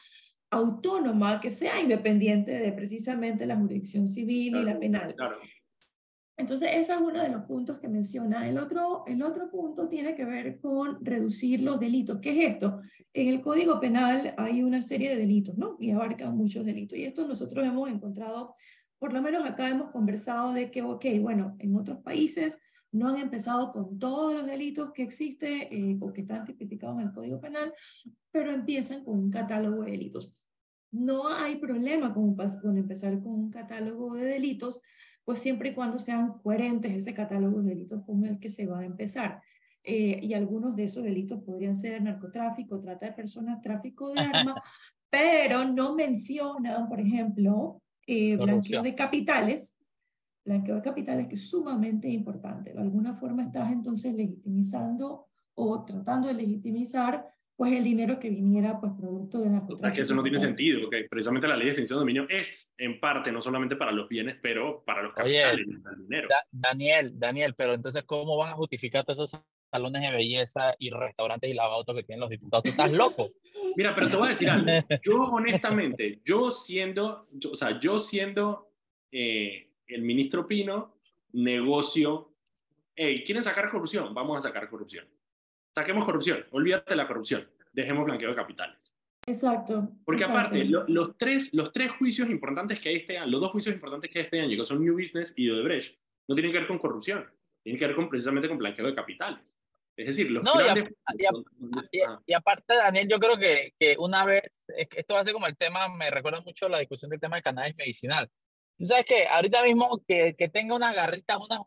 autónoma 0.50 1.40
que 1.40 1.50
sea 1.50 1.80
independiente 1.82 2.52
de 2.52 2.72
precisamente 2.72 3.44
la 3.44 3.56
jurisdicción 3.56 4.09
civil 4.09 4.54
y 4.54 4.62
la 4.62 4.78
penal. 4.78 5.16
Entonces, 6.38 6.68
ese 6.74 6.92
es 6.92 7.00
uno 7.00 7.22
de 7.22 7.30
los 7.30 7.44
puntos 7.44 7.78
que 7.78 7.88
menciona. 7.88 8.46
El 8.46 8.59
otro, 8.59 9.04
el 9.06 9.22
otro 9.22 9.50
punto 9.50 9.88
tiene 9.88 10.14
que 10.14 10.26
ver 10.26 10.61
con 10.61 11.02
reducir 11.04 11.62
los 11.62 11.80
delitos. 11.80 12.18
¿Qué 12.20 12.30
es 12.38 12.54
esto? 12.54 12.82
En 13.14 13.28
el 13.28 13.40
Código 13.40 13.80
Penal 13.80 14.35
hay 14.37 14.62
una 14.62 14.82
serie 14.82 15.09
de 15.09 15.16
delitos, 15.16 15.56
¿no? 15.56 15.78
Y 15.80 15.92
abarca 15.92 16.30
muchos 16.30 16.66
delitos. 16.66 16.98
Y 16.98 17.04
esto 17.04 17.26
nosotros 17.26 17.66
hemos 17.66 17.88
encontrado, 17.88 18.54
por 18.98 19.12
lo 19.12 19.22
menos 19.22 19.44
acá 19.44 19.68
hemos 19.68 19.90
conversado 19.90 20.52
de 20.52 20.70
que, 20.70 20.82
ok, 20.82 21.04
bueno, 21.20 21.56
en 21.59 21.76
otros 21.76 21.98
países 21.98 22.59
no 22.92 23.09
han 23.09 23.18
empezado 23.18 23.72
con 23.72 23.98
todos 23.98 24.35
los 24.35 24.46
delitos 24.46 24.92
que 24.92 25.02
existen 25.02 25.68
eh, 25.70 25.98
o 26.00 26.12
que 26.12 26.22
están 26.22 26.44
tipificados 26.44 26.98
en 26.98 27.09
el 27.09 27.12
Código 27.12 27.40
Penal, 27.40 27.72
pero 28.30 28.50
empiezan 28.50 29.04
con 29.04 29.18
un 29.18 29.30
catálogo 29.30 29.82
de 29.85 29.92
delitos. 29.92 30.46
No 30.90 31.28
hay 31.28 31.56
problema 31.56 32.14
con, 32.14 32.35
con 32.35 32.78
empezar 32.78 33.20
con 33.20 33.32
un 33.32 33.50
catálogo 33.50 34.14
de 34.14 34.24
delitos, 34.24 34.80
pues 35.24 35.40
siempre 35.40 35.70
y 35.70 35.74
cuando 35.74 35.98
sean 35.98 36.38
coherentes 36.38 36.92
ese 36.92 37.12
catálogo 37.12 37.61
de 37.61 37.70
delitos 37.70 38.02
con 38.04 38.24
el 38.24 38.38
que 38.38 38.48
se 38.48 38.66
va 38.66 38.80
a 38.80 38.87
empezar. 38.87 39.42
Eh, 39.82 40.18
y 40.22 40.35
algunos 40.35 40.74
de 40.74 40.85
esos 40.85 41.04
delitos 41.04 41.42
podrían 41.42 41.76
ser 41.76 42.02
narcotráfico, 42.02 42.80
trata 42.80 43.06
de 43.06 43.12
personas, 43.12 43.61
tráfico 43.61 44.12
de 44.12 44.20
armas, 44.54 44.61
pero 45.11 45.64
no 45.64 45.94
mencionan, 45.94 46.88
por 46.88 47.00
ejemplo, 47.00 47.82
eh, 48.07 48.37
blanqueo 48.37 48.83
de 48.83 48.95
capitales, 48.95 49.79
blanqueo 50.45 50.77
de 50.77 50.83
capitales 50.83 51.27
que 51.27 51.35
es 51.35 51.51
sumamente 51.51 52.09
importante. 52.09 52.73
De 52.73 52.81
alguna 52.81 53.14
forma 53.14 53.42
estás 53.42 53.73
entonces 53.73 54.14
legitimizando 54.14 55.27
o 55.55 55.85
tratando 55.85 56.29
de 56.29 56.35
legitimizar 56.35 57.27
pues 57.57 57.73
el 57.73 57.85
dinero 57.85 58.19
que 58.19 58.29
viniera 58.29 58.79
pues 58.79 58.92
producto 58.92 59.40
de 59.40 59.49
narcotráfico. 59.49 59.97
que 59.97 60.03
eso 60.03 60.14
no 60.14 60.23
tiene 60.23 60.38
sentido, 60.38 60.83
porque 60.83 61.07
precisamente 61.09 61.49
la 61.49 61.57
ley 61.57 61.64
de 61.64 61.71
extinción 61.71 61.97
de 61.97 62.01
dominio 62.01 62.27
es 62.29 62.73
en 62.77 63.01
parte 63.01 63.33
no 63.33 63.40
solamente 63.40 63.77
para 63.77 63.92
los 63.92 64.09
bienes, 64.09 64.37
pero 64.42 64.85
para 64.85 65.03
los 65.03 65.14
capitales, 65.14 65.66
el 65.66 66.03
dinero. 66.03 66.29
Daniel, 66.53 67.19
Daniel, 67.19 67.55
pero 67.57 67.73
entonces 67.73 68.05
¿cómo 68.05 68.37
van 68.37 68.53
a 68.53 68.57
justificar 68.57 69.05
todos 69.05 69.31
esos 69.31 69.42
salones 69.76 70.02
de 70.02 70.10
belleza 70.10 70.74
y 70.78 70.90
restaurantes 70.90 71.50
y 71.50 71.54
lavautos 71.54 71.94
que 71.94 72.02
tienen 72.02 72.20
los 72.20 72.30
diputados? 72.30 72.64
¿Tú 72.64 72.70
estás 72.70 72.92
loco? 72.92 73.28
Mira, 73.76 73.94
pero 73.94 74.08
te 74.08 74.16
voy 74.16 74.26
a 74.26 74.28
decir 74.30 74.50
algo. 74.50 74.66
Yo 75.02 75.22
honestamente, 75.24 76.20
yo 76.24 76.50
siendo, 76.50 77.28
o 77.50 77.54
sea, 77.54 77.78
yo 77.78 77.98
siendo 77.98 78.70
eh, 79.12 79.70
el 79.86 80.02
ministro 80.02 80.46
Pino, 80.46 80.96
negocio, 81.32 82.32
hey, 82.94 83.22
¿quieren 83.24 83.44
sacar 83.44 83.70
corrupción? 83.70 84.14
Vamos 84.14 84.38
a 84.38 84.48
sacar 84.48 84.68
corrupción 84.68 85.06
Saquemos 85.76 86.06
corrupción, 86.06 86.42
olvídate 86.52 86.88
de 86.88 86.96
la 86.96 87.06
corrupción, 87.06 87.46
dejemos 87.70 88.06
blanqueo 88.06 88.30
de 88.30 88.34
capitales. 88.34 88.96
Exacto. 89.26 89.90
Porque 90.06 90.24
aparte, 90.24 90.64
los, 90.64 91.18
tres, 91.18 91.52
los 91.52 91.70
tres 91.70 91.92
juicios 91.92 92.30
importantes 92.30 92.80
que 92.80 92.88
hay 92.88 92.96
este 92.96 93.18
año, 93.18 93.30
los 93.32 93.42
dos 93.42 93.50
juicios 93.50 93.74
importantes 93.74 94.10
que 94.10 94.20
hay 94.20 94.24
este 94.24 94.40
año, 94.40 94.56
que 94.56 94.64
son 94.64 94.80
New 94.80 94.94
Business 94.98 95.34
y 95.36 95.50
Odebrecht, 95.50 95.98
no 96.28 96.34
tienen 96.34 96.50
que 96.50 96.60
ver 96.60 96.66
con 96.66 96.78
corrupción, 96.78 97.26
tienen 97.62 97.78
que 97.78 97.86
ver 97.88 97.94
con, 97.94 98.08
precisamente 98.08 98.48
con 98.48 98.56
blanqueo 98.56 98.86
de 98.86 98.94
capitales. 98.94 99.54
Es 99.96 100.06
decir, 100.06 100.30
los 100.30 100.44
no, 100.44 100.52
y, 102.26 102.32
aparte, 102.35 102.76
Daniel, 102.76 103.09
yo 103.09 103.18
creo 103.18 103.38
que, 103.38 103.72
que 103.78 103.96
una 103.98 104.26
vez, 104.26 104.42
esto 104.76 105.14
va 105.14 105.20
a 105.20 105.24
ser 105.24 105.32
como 105.32 105.46
el 105.46 105.56
tema, 105.56 105.88
me 105.88 106.11
recuerda 106.11 106.42
mucho 106.42 106.68
la 106.68 106.78
discusión 106.78 107.11
del 107.11 107.20
tema 107.20 107.37
de 107.37 107.42
cannabis 107.42 107.76
medicinal. 107.76 108.30
Tú 108.76 108.85
sabes 108.85 109.06
que 109.06 109.26
ahorita 109.26 109.62
mismo 109.62 110.02
que, 110.06 110.35
que 110.37 110.50
tenga 110.50 110.74
unas 110.74 110.94
garritas, 110.94 111.38
unas 111.38 111.61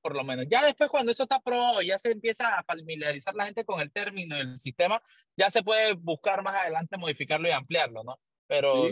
por 0.00 0.16
lo 0.16 0.24
menos. 0.24 0.46
Ya 0.48 0.64
después 0.64 0.90
cuando 0.90 1.12
eso 1.12 1.24
está 1.24 1.40
probado, 1.40 1.82
ya 1.82 1.98
se 1.98 2.12
empieza 2.12 2.58
a 2.58 2.64
familiarizar 2.64 3.34
la 3.34 3.46
gente 3.46 3.64
con 3.64 3.80
el 3.80 3.92
término, 3.92 4.36
el 4.36 4.58
sistema, 4.58 5.00
ya 5.36 5.50
se 5.50 5.62
puede 5.62 5.94
buscar 5.94 6.42
más 6.42 6.54
adelante 6.54 6.96
modificarlo 6.96 7.48
y 7.48 7.52
ampliarlo, 7.52 8.02
¿no? 8.02 8.18
Pero... 8.46 8.88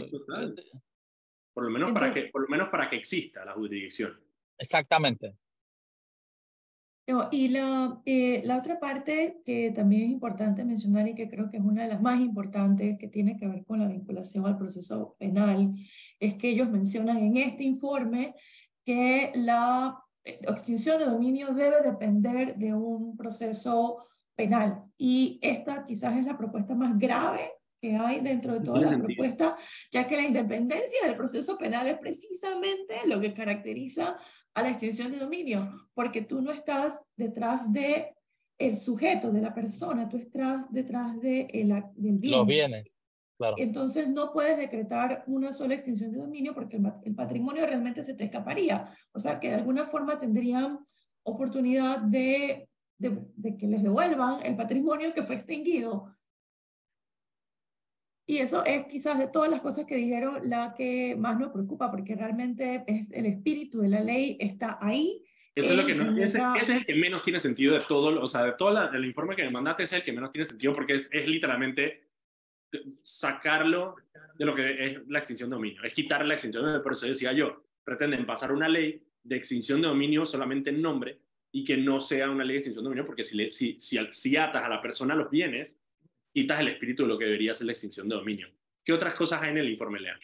por, 1.55 1.65
lo 1.65 1.71
menos 1.71 1.93
para 1.93 2.13
que, 2.13 2.25
por 2.25 2.43
lo 2.43 2.49
menos 2.49 2.69
para 2.71 2.91
que 2.91 2.97
exista 2.97 3.45
la 3.45 3.53
jurisdicción. 3.53 4.19
Exactamente. 4.59 5.35
Y 7.05 7.49
la, 7.49 8.01
eh, 8.07 8.43
la 8.45 8.59
otra 8.59 8.79
parte 8.79 9.41
que 9.45 9.73
también 9.73 10.05
es 10.05 10.11
importante 10.11 10.65
mencionar 10.65 11.09
y 11.09 11.15
que 11.15 11.29
creo 11.29 11.51
que 11.51 11.57
es 11.57 11.63
una 11.63 11.83
de 11.83 11.89
las 11.89 12.01
más 12.01 12.21
importantes 12.21 12.97
que 12.97 13.09
tiene 13.09 13.37
que 13.37 13.49
ver 13.49 13.65
con 13.65 13.81
la 13.81 13.89
vinculación 13.89 14.47
al 14.47 14.57
proceso 14.57 15.17
penal 15.19 15.75
es 16.21 16.35
que 16.35 16.51
ellos 16.51 16.71
mencionan 16.71 17.19
en 17.19 17.37
este 17.39 17.65
informe 17.65 18.35
que 18.85 19.33
la 19.35 19.99
extinción 20.25 21.01
de 21.01 21.07
dominio 21.07 21.53
debe 21.53 21.83
depender 21.83 22.57
de 22.57 22.73
un 22.73 23.17
proceso 23.17 24.07
penal. 24.37 24.85
Y 24.97 25.41
esta 25.43 25.85
quizás 25.85 26.17
es 26.17 26.25
la 26.25 26.39
propuesta 26.39 26.75
más 26.75 26.97
grave 26.99 27.53
que 27.81 27.97
hay 27.97 28.21
dentro 28.21 28.55
de 28.55 28.61
toda 28.61 28.81
la 28.81 28.97
propuesta, 28.97 29.57
ya 29.91 30.07
que 30.07 30.17
la 30.17 30.23
independencia 30.23 31.05
del 31.05 31.17
proceso 31.17 31.59
penal 31.59 31.89
es 31.89 31.99
precisamente 31.99 32.95
lo 33.07 33.21
que 33.21 33.35
caracteriza 33.35 34.17
a 34.55 34.63
la 34.63 34.69
extinción 34.69 35.11
de 35.13 35.19
dominio, 35.19 35.89
porque 35.95 36.23
tú 36.23 36.41
no 36.41 36.53
estás 36.53 37.05
detrás 37.17 37.73
de 37.73 38.15
el 38.59 38.77
sujeto, 38.77 39.31
de 39.31 39.41
la 39.41 39.55
persona, 39.55 40.09
tú 40.09 40.17
estás 40.17 40.73
detrás 40.73 41.21
de 41.21 41.49
el, 41.53 41.69
del 41.97 42.17
bien. 42.19 42.39
Los 42.39 42.47
bienes. 42.47 42.95
Claro. 43.39 43.57
Entonces 43.59 44.09
no 44.09 44.33
puedes 44.33 44.57
decretar 44.57 45.25
una 45.27 45.53
sola 45.53 45.75
extinción 45.75 46.13
de 46.13 46.21
dominio 46.21 46.55
porque 46.55 46.77
el, 46.77 46.93
el 47.05 47.15
patrimonio 47.15 47.67
realmente 47.67 48.03
se 48.03 48.15
te 48.15 48.25
escaparía. 48.25 48.89
O 49.13 49.19
sea 49.19 49.41
que 49.41 49.49
de 49.49 49.55
alguna 49.55 49.87
forma 49.87 50.19
tendrían 50.19 50.79
oportunidad 51.25 51.99
de, 51.99 52.69
de, 52.99 53.19
de 53.35 53.57
que 53.57 53.67
les 53.67 53.83
devuelvan 53.83 54.45
el 54.45 54.55
patrimonio 54.55 55.13
que 55.13 55.25
fue 55.25 55.35
extinguido. 55.35 56.15
Y 58.27 58.39
eso 58.39 58.65
es 58.65 58.87
quizás 58.87 59.19
de 59.19 59.29
todas 59.29 59.51
las 59.51 59.61
cosas 59.61 59.87
que 59.87 59.97
dijeron 59.97 60.49
la 60.49 60.75
que 60.77 61.17
más 61.17 61.39
nos 61.39 61.51
preocupa, 61.51 61.91
porque 61.91 62.15
realmente 62.15 62.85
es, 62.87 63.11
el 63.11 63.27
espíritu 63.27 63.81
de 63.81 63.89
la 63.89 64.01
ley 64.01 64.37
está 64.41 64.79
ahí. 64.81 65.25
Eso 65.55 65.73
es 65.73 65.77
lo 65.77 65.85
que 65.85 65.95
no, 65.95 66.17
ese, 66.17 66.39
ese, 66.39 66.61
es 66.61 66.69
el 66.71 66.87
que 66.87 66.95
menos 66.95 67.21
tiene 67.21 67.39
sentido 67.39 67.75
de 67.75 67.81
todo, 67.87 68.23
o 68.23 68.29
sea, 68.29 68.45
de 68.45 68.53
todo 68.53 68.71
la, 68.71 68.87
el 68.87 69.05
informe 69.05 69.37
que 69.37 69.43
me 69.43 69.51
mandaste 69.51 69.83
es 69.83 69.93
el 69.93 70.03
que 70.03 70.13
menos 70.13 70.33
tiene 70.33 70.47
sentido 70.47 70.73
porque 70.73 70.95
es, 70.95 71.11
es 71.13 71.27
literalmente 71.27 72.05
sacarlo 73.03 73.97
de 74.39 74.45
lo 74.45 74.55
que 74.55 74.87
es 74.87 75.09
la 75.09 75.19
extinción 75.19 75.51
de 75.51 75.57
dominio, 75.57 75.83
es 75.83 75.93
quitar 75.93 76.25
la 76.25 76.35
extinción 76.35 76.63
de 76.63 76.69
dominio, 76.69 76.83
por 76.83 76.95
eso 76.95 77.07
decía 77.07 77.33
yo, 77.33 77.65
pretenden 77.85 78.25
pasar 78.25 78.53
una 78.53 78.69
ley 78.69 79.03
de 79.23 79.37
extinción 79.37 79.83
de 79.83 79.89
dominio 79.89 80.25
solamente 80.25 80.71
en 80.71 80.81
nombre 80.81 81.19
y 81.53 81.65
que 81.65 81.77
no 81.77 82.01
sea 82.01 82.31
una 82.31 82.45
ley 82.45 82.55
de 82.55 82.59
extinción 82.59 82.85
de 82.85 82.89
dominio 82.89 83.07
porque 83.07 83.25
si, 83.25 83.37
le, 83.37 83.51
si, 83.51 83.79
si, 83.79 83.99
si 84.11 84.37
atas 84.37 84.65
a 84.65 84.69
la 84.69 84.81
persona 84.81 85.15
los 85.15 85.31
bienes, 85.31 85.79
quitas 86.33 86.61
el 86.61 86.69
espíritu 86.69 87.03
de 87.03 87.09
lo 87.09 87.19
que 87.19 87.27
debería 87.27 87.55
ser 87.55 87.67
la 87.67 87.73
extinción 87.73 88.09
de 88.09 88.17
dominio. 88.17 88.49
¿Qué 88.85 88.93
otras 88.93 89.15
cosas 89.15 89.43
hay 89.43 89.51
en 89.51 89.59
el 89.59 89.71
informe 89.71 90.01
Leal? 90.01 90.21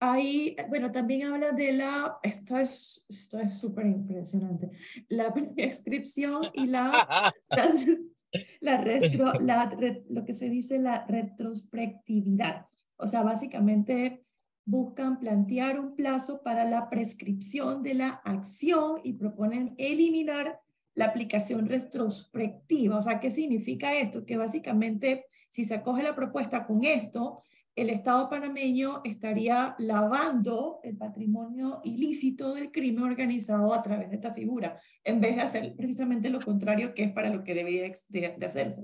Ahí, 0.00 0.54
bueno, 0.68 0.90
también 0.92 1.22
habla 1.22 1.52
de 1.52 1.72
la, 1.72 2.18
esto 2.22 2.58
es 2.58 3.06
esto 3.08 3.38
es 3.38 3.58
súper 3.58 3.86
impresionante, 3.86 4.70
la 5.08 5.32
prescripción 5.32 6.42
y 6.52 6.66
la, 6.66 7.32
la, 8.60 8.80
retro, 8.82 9.32
la, 9.40 9.74
lo 10.10 10.24
que 10.24 10.34
se 10.34 10.50
dice 10.50 10.78
la 10.78 11.06
retrospectividad. 11.06 12.66
O 12.96 13.06
sea, 13.06 13.22
básicamente 13.22 14.20
buscan 14.66 15.18
plantear 15.18 15.78
un 15.78 15.94
plazo 15.94 16.42
para 16.42 16.64
la 16.64 16.90
prescripción 16.90 17.82
de 17.82 17.94
la 17.94 18.08
acción 18.24 19.00
y 19.04 19.14
proponen 19.14 19.74
eliminar 19.78 20.60
la 20.94 21.06
aplicación 21.06 21.68
retrospectiva. 21.68 22.98
O 22.98 23.02
sea, 23.02 23.20
¿qué 23.20 23.30
significa 23.30 23.98
esto? 23.98 24.24
Que 24.24 24.36
básicamente, 24.36 25.26
si 25.50 25.64
se 25.64 25.74
acoge 25.74 26.02
la 26.02 26.14
propuesta 26.14 26.66
con 26.66 26.84
esto, 26.84 27.42
el 27.76 27.90
Estado 27.90 28.28
panameño 28.30 29.00
estaría 29.04 29.74
lavando 29.78 30.78
el 30.84 30.96
patrimonio 30.96 31.80
ilícito 31.82 32.54
del 32.54 32.70
crimen 32.70 33.02
organizado 33.02 33.74
a 33.74 33.82
través 33.82 34.10
de 34.10 34.16
esta 34.16 34.32
figura, 34.32 34.80
en 35.02 35.20
vez 35.20 35.34
de 35.34 35.42
hacer 35.42 35.74
precisamente 35.76 36.30
lo 36.30 36.40
contrario, 36.40 36.94
que 36.94 37.02
es 37.02 37.12
para 37.12 37.30
lo 37.30 37.42
que 37.42 37.54
debería 37.54 37.82
de, 37.82 38.46
hacerse 38.46 38.82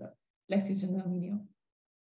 la 0.48 0.56
extinción 0.56 0.92
de 0.92 1.02
dominio. 1.02 1.46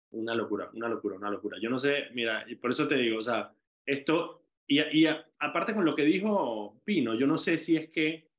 Una 0.09 0.33
locura, 0.33 0.71
una 0.73 0.87
locura, 0.87 1.15
una 1.15 1.29
locura. 1.29 1.57
Yo 1.61 1.69
no 1.69 1.77
sé, 1.77 2.05
mira, 2.13 2.43
y 2.47 2.55
por 2.55 2.71
eso 2.71 2.87
te 2.87 2.95
digo, 2.95 3.19
o 3.19 3.21
sea, 3.21 3.53
esto, 3.85 4.45
y, 4.65 4.79
y 4.79 5.05
aparte 5.39 5.75
con 5.75 5.85
lo 5.85 5.95
que 5.95 6.03
dijo 6.03 6.81
Pino, 6.83 7.13
yo 7.13 7.27
no 7.27 7.37
sé 7.37 7.59
si 7.59 7.77
es 7.77 7.89
que 7.89 8.32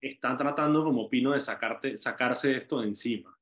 están 0.00 0.36
tratando 0.36 0.84
como 0.84 1.08
Pino 1.08 1.32
de 1.32 1.40
sacarte, 1.40 1.98
sacarse 1.98 2.56
esto 2.56 2.80
de 2.80 2.88
encima, 2.88 3.36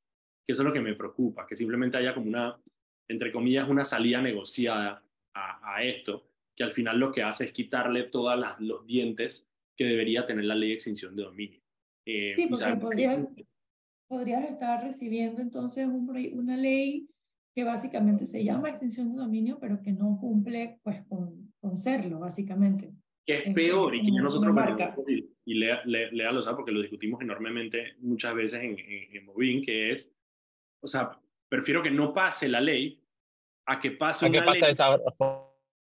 que 0.47 0.53
eso 0.53 0.63
es 0.63 0.67
lo 0.67 0.73
que 0.73 0.81
me 0.81 0.95
preocupa, 0.95 1.47
que 1.47 1.57
simplemente 1.57 1.97
haya 1.97 2.15
como 2.15 2.29
una, 2.29 2.59
entre 3.09 3.33
comillas, 3.33 3.69
una 3.69 3.85
salida 3.85 4.21
negociada 4.21 5.03
a, 5.35 5.75
a 5.77 5.83
esto, 5.83 6.27
que 6.57 6.65
al 6.65 6.73
final 6.73 6.99
lo 6.99 7.13
que 7.13 7.23
hace 7.23 7.45
es 7.45 7.53
quitarle 7.53 8.05
todos 8.05 8.39
los 8.59 8.87
dientes 8.87 9.49
que 9.77 9.85
debería 9.85 10.27
tener 10.27 10.45
la 10.45 10.57
ley 10.57 10.71
de 10.71 10.75
extinción 10.75 11.15
de 11.15 11.23
dominio. 11.23 11.61
Eh, 12.05 12.33
sí, 12.35 12.49
porque 12.49 12.75
podrías, 12.77 13.21
podrías 14.09 14.51
estar 14.51 14.83
recibiendo 14.83 15.41
entonces 15.41 15.87
un, 15.87 16.11
una 16.33 16.57
ley 16.57 17.09
que 17.55 17.65
básicamente 17.65 18.27
se 18.27 18.43
llama 18.43 18.71
extinción 18.71 19.13
de 19.13 19.19
dominio, 19.19 19.59
pero 19.61 19.81
que 19.83 19.93
no 19.93 20.19
cumple 20.19 20.81
pues 20.83 21.05
con, 21.05 21.53
con 21.61 21.77
serlo, 21.77 22.19
básicamente. 22.19 22.93
Que 23.27 23.35
es, 23.39 23.55
peor 23.55 23.95
y 23.95 24.01
que 24.03 24.13
ya 24.13 24.23
nosotros 24.23 24.55
y 25.49 25.55
Lea, 25.55 25.83
Lea, 25.87 26.31
lo 26.31 26.43
sabe 26.43 26.57
porque 26.57 26.73
lo 26.73 26.83
discutimos 26.83 27.23
enormemente 27.23 27.95
muchas 28.01 28.35
veces 28.35 28.63
en, 28.63 28.77
en, 28.79 29.25
Movin, 29.25 29.65
que 29.65 29.91
es, 29.91 30.15
o 30.83 30.87
sea, 30.87 31.19
prefiero 31.49 31.83
que 31.83 31.91
no 31.91 32.13
pase 32.13 32.51
la 32.51 32.61
ley 32.61 33.01
a 33.67 33.81
que 33.81 33.93
pase 33.93 34.27
a 34.27 34.31
que 34.31 34.43
pase 34.43 34.61
ley. 34.61 34.73
Esa... 34.73 34.99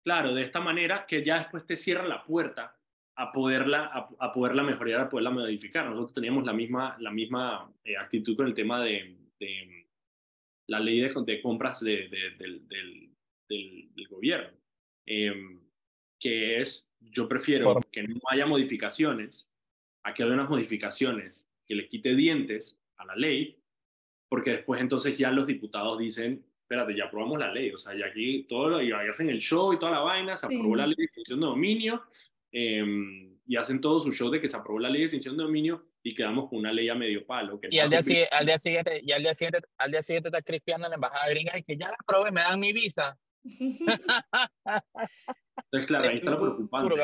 Claro, 0.03 0.33
de 0.35 0.41
esta 0.41 0.59
manera 0.59 1.05
que 1.07 1.23
ya 1.23 1.35
después 1.39 1.65
te 1.65 1.77
cierra 1.77 2.05
la 2.05 2.25
puerta 2.25 2.77
a 3.15 3.31
poderla, 3.31 3.85
a, 3.85 4.09
a 4.19 4.33
poderla 4.33 4.61
mejorar, 4.61 4.99
a 4.99 5.09
poderla 5.09 5.29
modificar. 5.29 5.85
Nosotros 5.85 6.13
teníamos 6.13 6.43
la 6.43 6.51
misma, 6.51 6.97
la 6.99 7.11
misma 7.11 7.73
eh, 7.85 7.95
actitud 7.95 8.35
con 8.35 8.47
el 8.47 8.53
tema 8.53 8.83
de, 8.83 9.15
de 9.39 9.87
la 10.67 10.81
ley 10.81 10.99
de, 10.99 11.13
de 11.25 11.41
compras 11.41 11.79
de, 11.79 12.09
del, 12.09 12.67
del, 12.67 13.09
del, 13.47 14.07
gobierno, 14.09 14.49
eh, 15.07 15.33
que 16.19 16.59
es 16.59 16.93
yo 17.11 17.27
prefiero 17.27 17.79
que 17.91 18.03
no 18.03 18.19
haya 18.29 18.45
modificaciones 18.45 19.49
a 20.03 20.13
que 20.13 20.23
haya 20.23 20.33
unas 20.33 20.49
modificaciones 20.49 21.47
que 21.65 21.75
le 21.75 21.87
quite 21.87 22.15
dientes 22.15 22.79
a 22.97 23.05
la 23.05 23.15
ley, 23.15 23.59
porque 24.29 24.51
después 24.51 24.81
entonces 24.81 25.17
ya 25.17 25.31
los 25.31 25.47
diputados 25.47 25.97
dicen, 25.97 26.45
espérate, 26.61 26.95
ya 26.95 27.05
aprobamos 27.05 27.39
la 27.39 27.51
ley, 27.51 27.71
o 27.71 27.77
sea, 27.77 27.95
ya 27.95 28.07
aquí 28.07 28.43
todo 28.43 28.69
lo, 28.69 28.81
y 28.81 28.91
hacen 28.91 29.29
el 29.29 29.39
show 29.39 29.73
y 29.73 29.79
toda 29.79 29.91
la 29.93 29.99
vaina, 29.99 30.35
se 30.35 30.45
aprobó 30.45 30.75
la 30.75 30.87
ley 30.87 30.95
de 30.97 31.05
extinción 31.05 31.39
de 31.39 31.45
dominio, 31.45 32.03
eh, 32.51 33.35
y 33.47 33.55
hacen 33.57 33.79
todo 33.79 33.99
su 33.99 34.11
show 34.11 34.29
de 34.29 34.41
que 34.41 34.47
se 34.47 34.57
aprobó 34.57 34.79
la 34.79 34.89
ley 34.89 34.99
de 35.01 35.05
extinción 35.05 35.37
de 35.37 35.43
dominio 35.43 35.85
y 36.01 36.15
quedamos 36.15 36.49
con 36.49 36.59
una 36.59 36.71
ley 36.71 36.89
a 36.89 36.95
medio 36.95 37.25
palo. 37.25 37.59
Que 37.59 37.69
y 37.71 37.79
al 37.79 37.89
día, 37.89 38.01
siguiente, 38.01 38.29
al 38.35 38.45
día 38.45 38.57
siguiente, 38.57 39.01
y 39.03 39.11
al 39.11 39.21
día 39.21 39.33
siguiente, 39.33 39.59
al 39.77 39.91
día 39.91 40.01
siguiente 40.01 40.29
está 40.29 40.41
crispeando 40.41 40.87
en 40.87 40.91
la 40.91 40.95
embajada 40.95 41.29
gringa 41.29 41.57
y 41.57 41.63
que 41.63 41.77
ya 41.77 41.87
la 41.87 41.97
aprobé, 41.99 42.31
me 42.31 42.41
dan 42.41 42.59
mi 42.59 42.73
visa. 42.73 43.17
Entonces, 45.63 45.87
claro, 45.87 46.09
ahí 46.09 46.17
está 46.17 46.31
lo 46.31 46.39
preocupante. 46.39 46.95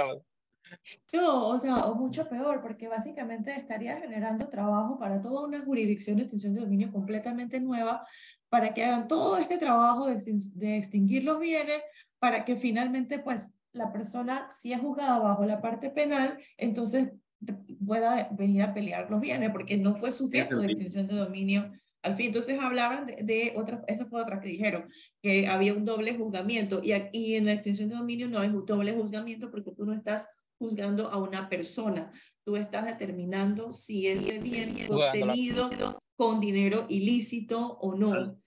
No, 1.13 1.47
o 1.47 1.59
sea, 1.59 1.77
o 1.77 1.95
mucho 1.95 2.29
peor, 2.29 2.61
porque 2.61 2.87
básicamente 2.87 3.53
estaría 3.53 3.97
generando 3.97 4.47
trabajo 4.47 4.97
para 4.97 5.19
toda 5.21 5.45
una 5.45 5.61
jurisdicción 5.61 6.17
de 6.17 6.23
extinción 6.23 6.53
de 6.53 6.61
dominio 6.61 6.91
completamente 6.91 7.59
nueva, 7.59 8.05
para 8.49 8.73
que 8.73 8.83
hagan 8.85 9.07
todo 9.07 9.37
este 9.37 9.57
trabajo 9.57 10.07
de, 10.07 10.21
de 10.53 10.77
extinguir 10.77 11.23
los 11.23 11.39
bienes, 11.39 11.81
para 12.19 12.45
que 12.45 12.55
finalmente, 12.55 13.19
pues, 13.19 13.53
la 13.73 13.91
persona, 13.91 14.49
si 14.51 14.73
es 14.73 14.79
juzgada 14.79 15.19
bajo 15.19 15.45
la 15.45 15.61
parte 15.61 15.89
penal, 15.89 16.37
entonces 16.57 17.11
pueda 17.85 18.29
venir 18.31 18.63
a 18.63 18.73
pelear 18.73 19.09
los 19.09 19.21
bienes, 19.21 19.51
porque 19.51 19.77
no 19.77 19.95
fue 19.95 20.11
sujeto 20.11 20.59
de 20.59 20.67
extinción 20.67 21.07
de 21.07 21.15
dominio 21.15 21.71
al 22.03 22.15
fin, 22.15 22.27
entonces 22.27 22.59
hablaban 22.59 23.05
de, 23.05 23.17
de 23.23 23.53
otra, 23.55 23.83
esa 23.87 24.05
fue 24.05 24.21
otra 24.21 24.39
que 24.39 24.49
dijeron, 24.49 24.89
que 25.21 25.47
había 25.47 25.73
un 25.73 25.85
doble 25.85 26.15
juzgamiento 26.15 26.81
y, 26.83 26.93
aquí 26.93 27.35
en 27.35 27.45
la 27.45 27.53
extensión 27.53 27.89
de 27.89 27.95
dominio 27.95 28.27
no 28.27 28.39
hay 28.39 28.49
un 28.49 28.65
doble 28.65 28.93
juzgamiento 28.93 29.51
porque 29.51 29.71
tú 29.71 29.85
no 29.85 29.93
estás 29.93 30.27
juzgando 30.57 31.09
a 31.09 31.17
una 31.17 31.49
persona, 31.49 32.11
tú 32.43 32.55
estás 32.55 32.85
determinando 32.85 33.71
si 33.71 34.07
ese 34.07 34.39
bien 34.39 34.77
fue 34.77 35.07
obtenido 35.07 35.69
con 36.15 36.39
dinero 36.39 36.85
ilícito 36.89 37.77
o 37.81 37.95
no. 37.95 38.39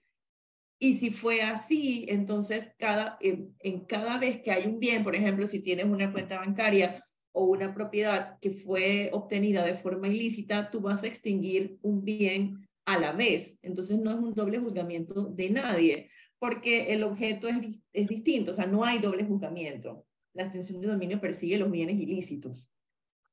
Y 0.79 0.93
si 0.95 1.09
fue 1.09 1.41
así, 1.41 2.05
entonces 2.09 2.75
cada, 2.77 3.17
en, 3.21 3.55
en, 3.59 3.85
cada 3.85 4.17
vez 4.17 4.41
que 4.41 4.51
hay 4.51 4.67
un 4.67 4.79
bien, 4.79 5.03
por 5.03 5.15
ejemplo, 5.15 5.47
si 5.47 5.61
tienes 5.61 5.85
una 5.85 6.11
cuenta 6.11 6.37
bancaria 6.37 7.05
o 7.33 7.45
una 7.45 7.73
propiedad 7.73 8.37
que 8.39 8.51
fue 8.51 9.09
obtenida 9.13 9.63
de 9.65 9.75
forma 9.75 10.07
ilícita, 10.07 10.69
tú 10.69 10.81
vas 10.81 11.03
a 11.03 11.07
extinguir 11.07 11.77
un 11.81 12.03
bien 12.03 12.64
a 12.85 12.99
la 12.99 13.11
vez. 13.11 13.59
Entonces 13.61 13.99
no 13.99 14.11
es 14.11 14.17
un 14.17 14.33
doble 14.33 14.59
juzgamiento 14.59 15.25
de 15.25 15.49
nadie, 15.49 16.09
porque 16.39 16.93
el 16.93 17.03
objeto 17.03 17.47
es, 17.47 17.81
es 17.91 18.07
distinto, 18.07 18.51
o 18.51 18.53
sea, 18.53 18.67
no 18.67 18.83
hay 18.85 18.99
doble 18.99 19.25
juzgamiento. 19.25 20.05
La 20.33 20.43
extensión 20.43 20.81
de 20.81 20.87
dominio 20.87 21.19
persigue 21.19 21.57
los 21.57 21.71
bienes 21.71 21.97
ilícitos. 21.97 22.69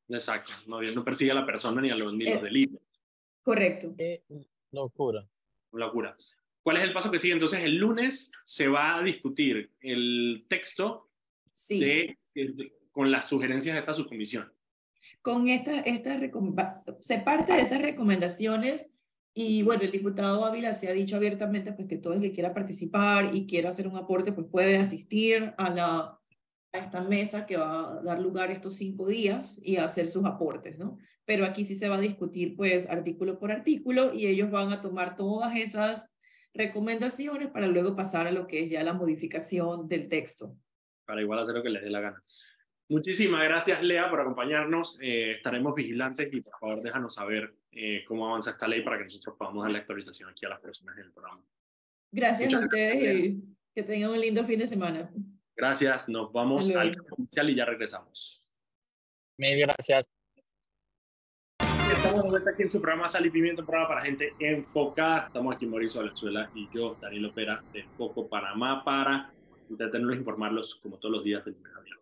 Exacto, 0.09 0.53
no, 0.67 0.81
no 0.81 1.05
persigue 1.05 1.31
a 1.31 1.35
la 1.35 1.47
persona 1.47 1.81
ni 1.81 1.91
a 1.91 1.97
los, 1.97 2.13
ni 2.15 2.25
los 2.25 2.39
eh, 2.39 2.43
delitos. 2.43 2.81
Correcto. 3.43 3.95
Qué 3.97 4.23
locura. 4.71 5.29
Locura. 5.73 6.17
¿Cuál 6.63 6.77
es 6.77 6.83
el 6.85 6.93
paso 6.93 7.11
que 7.11 7.19
sigue? 7.19 7.35
Entonces, 7.35 7.61
el 7.61 7.77
lunes 7.77 8.31
se 8.45 8.69
va 8.69 8.97
a 8.97 9.03
discutir 9.03 9.73
el 9.81 10.47
texto 10.49 11.11
sí. 11.51 11.81
de, 11.81 12.19
con 12.93 13.11
las 13.11 13.29
sugerencias 13.29 13.75
de 13.75 13.81
esta 13.81 13.95
subcomisión. 13.95 14.53
Con 15.23 15.49
esta, 15.49 15.81
esta 15.81 16.19
se 17.01 17.19
parte 17.19 17.53
de 17.53 17.63
esas 17.63 17.83
recomendaciones 17.83 18.92
y 19.35 19.63
bueno, 19.63 19.83
el 19.83 19.91
diputado 19.91 20.45
Ávila 20.45 20.75
se 20.75 20.89
ha 20.89 20.93
dicho 20.93 21.17
abiertamente 21.17 21.73
pues, 21.73 21.89
que 21.89 21.97
todo 21.97 22.13
el 22.13 22.21
que 22.21 22.33
quiera 22.33 22.53
participar 22.53 23.35
y 23.35 23.47
quiera 23.47 23.71
hacer 23.71 23.89
un 23.89 23.97
aporte, 23.97 24.33
pues 24.33 24.47
puede 24.51 24.77
asistir 24.77 25.55
a, 25.57 25.71
la, 25.71 26.19
a 26.73 26.79
esta 26.79 27.03
mesa 27.03 27.47
que 27.47 27.57
va 27.57 27.99
a 27.99 28.03
dar 28.03 28.21
lugar 28.21 28.51
estos 28.51 28.77
cinco 28.77 29.07
días 29.07 29.61
y 29.65 29.77
hacer 29.77 30.09
sus 30.09 30.27
aportes, 30.27 30.79
¿no? 30.79 30.99
Pero 31.25 31.47
aquí 31.47 31.65
sí 31.65 31.75
se 31.75 31.89
va 31.89 31.97
a 31.97 32.01
discutir 32.01 32.57
pues 32.57 32.91
artículo 32.91 33.39
por 33.39 33.53
artículo 33.53 34.13
y 34.13 34.27
ellos 34.27 34.51
van 34.51 34.71
a 34.71 34.83
tomar 34.83 35.17
todas 35.17 35.57
esas 35.57 36.15
recomendaciones 36.53 37.49
para 37.49 37.69
luego 37.69 37.97
pasar 37.97 38.27
a 38.27 38.33
lo 38.33 38.47
que 38.47 38.65
es 38.65 38.71
ya 38.71 38.83
la 38.85 38.93
modificación 38.93 39.89
del 39.89 40.09
texto. 40.09 40.59
Para 41.07 41.23
igual 41.23 41.39
hacer 41.39 41.55
lo 41.55 41.63
que 41.63 41.71
les 41.71 41.83
dé 41.83 41.89
la 41.89 42.01
gana. 42.01 42.23
Muchísimas 42.91 43.45
gracias, 43.45 43.83
Lea, 43.83 44.11
por 44.11 44.21
acompañarnos. 44.21 44.99
Eh, 45.01 45.37
estaremos 45.37 45.75
vigilantes 45.75 46.29
y 46.31 46.43
por 46.43 46.53
favor 46.61 46.83
déjanos 46.83 47.15
saber 47.15 47.55
eh, 47.73 48.05
cómo 48.07 48.29
avanza 48.29 48.51
esta 48.51 48.69
ley 48.69 48.83
para 48.83 48.99
que 48.99 49.05
nosotros 49.05 49.35
podamos 49.37 49.65
dar 49.65 49.73
la 49.73 49.79
actualización 49.79 50.29
aquí 50.31 50.45
a 50.47 50.51
las 50.51 50.61
personas 50.61 50.97
en 50.99 51.05
el 51.05 51.13
programa. 51.13 51.43
Gracias 52.11 52.53
a 52.53 52.59
ustedes 52.61 53.35
Que 53.75 53.83
tengan 53.83 54.11
un 54.11 54.21
lindo 54.21 54.45
fin 54.45 54.59
de 54.59 54.67
semana. 54.67 55.11
Gracias, 55.57 56.09
nos 56.09 56.31
vamos 56.33 56.71
al 56.75 56.97
comercial 57.05 57.51
y 57.51 57.55
ya 57.55 57.65
regresamos. 57.65 58.45
Mil 59.39 59.59
gracias. 59.59 60.13
Estamos 61.91 62.25
de 62.25 62.31
vuelta 62.31 62.51
aquí 62.51 62.63
en 62.63 62.71
su 62.71 62.81
programa 62.81 63.09
Sal 63.09 63.27
y 63.27 63.31
Pimiento, 63.31 63.63
un 63.63 63.67
programa 63.67 63.89
para 63.89 64.03
gente 64.03 64.35
enfocada. 64.41 65.27
Estamos 65.27 65.55
aquí 65.55 65.67
Mauricio 65.67 66.01
Valenzuela 66.01 66.51
y 66.55 66.69
yo, 66.75 66.97
Daniel 67.01 67.27
Opera, 67.27 67.63
de 67.73 67.85
Foco 67.97 68.29
Panamá, 68.29 68.83
para 68.85 69.33
intentarnos 69.69 70.17
informarlos 70.17 70.75
como 70.77 70.99
todos 70.99 71.13
los 71.13 71.25
días 71.25 71.45
del 71.45 71.55
lunes 71.55 71.73
a 71.77 71.81
viernes 71.81 72.02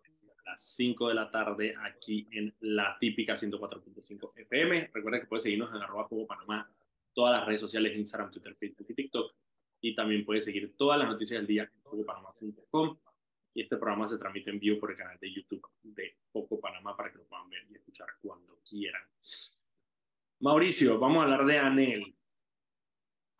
las 0.61 0.75
5 0.75 1.07
de 1.07 1.15
la 1.15 1.31
tarde 1.31 1.73
aquí 1.81 2.27
en 2.31 2.53
la 2.59 2.95
típica 2.99 3.33
104.5 3.33 4.31
FM. 4.35 4.91
Recuerden 4.93 5.21
que 5.21 5.27
pueden 5.27 5.41
seguirnos 5.41 5.73
en 5.73 5.81
arroba 5.81 6.07
Panamá, 6.27 6.71
todas 7.13 7.37
las 7.39 7.47
redes 7.47 7.61
sociales, 7.61 7.97
Instagram, 7.97 8.31
Twitter, 8.31 8.55
Facebook 8.55 8.85
y 8.89 8.93
TikTok. 8.93 9.33
Y 9.81 9.95
también 9.95 10.23
pueden 10.23 10.41
seguir 10.41 10.75
todas 10.77 10.99
las 10.99 11.07
noticias 11.07 11.39
del 11.39 11.47
día 11.47 11.63
en 11.63 11.81
focopanamá.com. 11.81 12.97
Y 13.55 13.63
este 13.63 13.77
programa 13.77 14.07
se 14.07 14.19
transmite 14.19 14.51
en 14.51 14.59
vivo 14.59 14.79
por 14.79 14.91
el 14.91 14.97
canal 14.97 15.17
de 15.19 15.33
YouTube 15.33 15.67
de 15.81 16.15
Foco 16.31 16.59
Panamá 16.59 16.95
para 16.95 17.11
que 17.11 17.17
lo 17.17 17.25
puedan 17.25 17.49
ver 17.49 17.65
y 17.69 17.75
escuchar 17.75 18.07
cuando 18.21 18.59
quieran. 18.63 19.01
Mauricio, 20.41 20.99
vamos 20.99 21.21
a 21.21 21.23
hablar 21.23 21.45
de 21.45 21.57
Anel. 21.57 22.15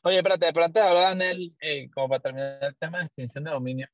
Oye, 0.02 0.18
espérate, 0.18 0.52
pero 0.52 0.66
antes 0.66 0.82
de 0.82 0.90
hablar, 0.90 1.12
Anel, 1.12 1.56
eh, 1.62 1.90
como 1.92 2.10
para 2.10 2.22
terminar 2.22 2.64
el 2.64 2.76
tema 2.76 2.98
de 2.98 3.06
extinción 3.06 3.44
de 3.44 3.52
dominio, 3.52 3.88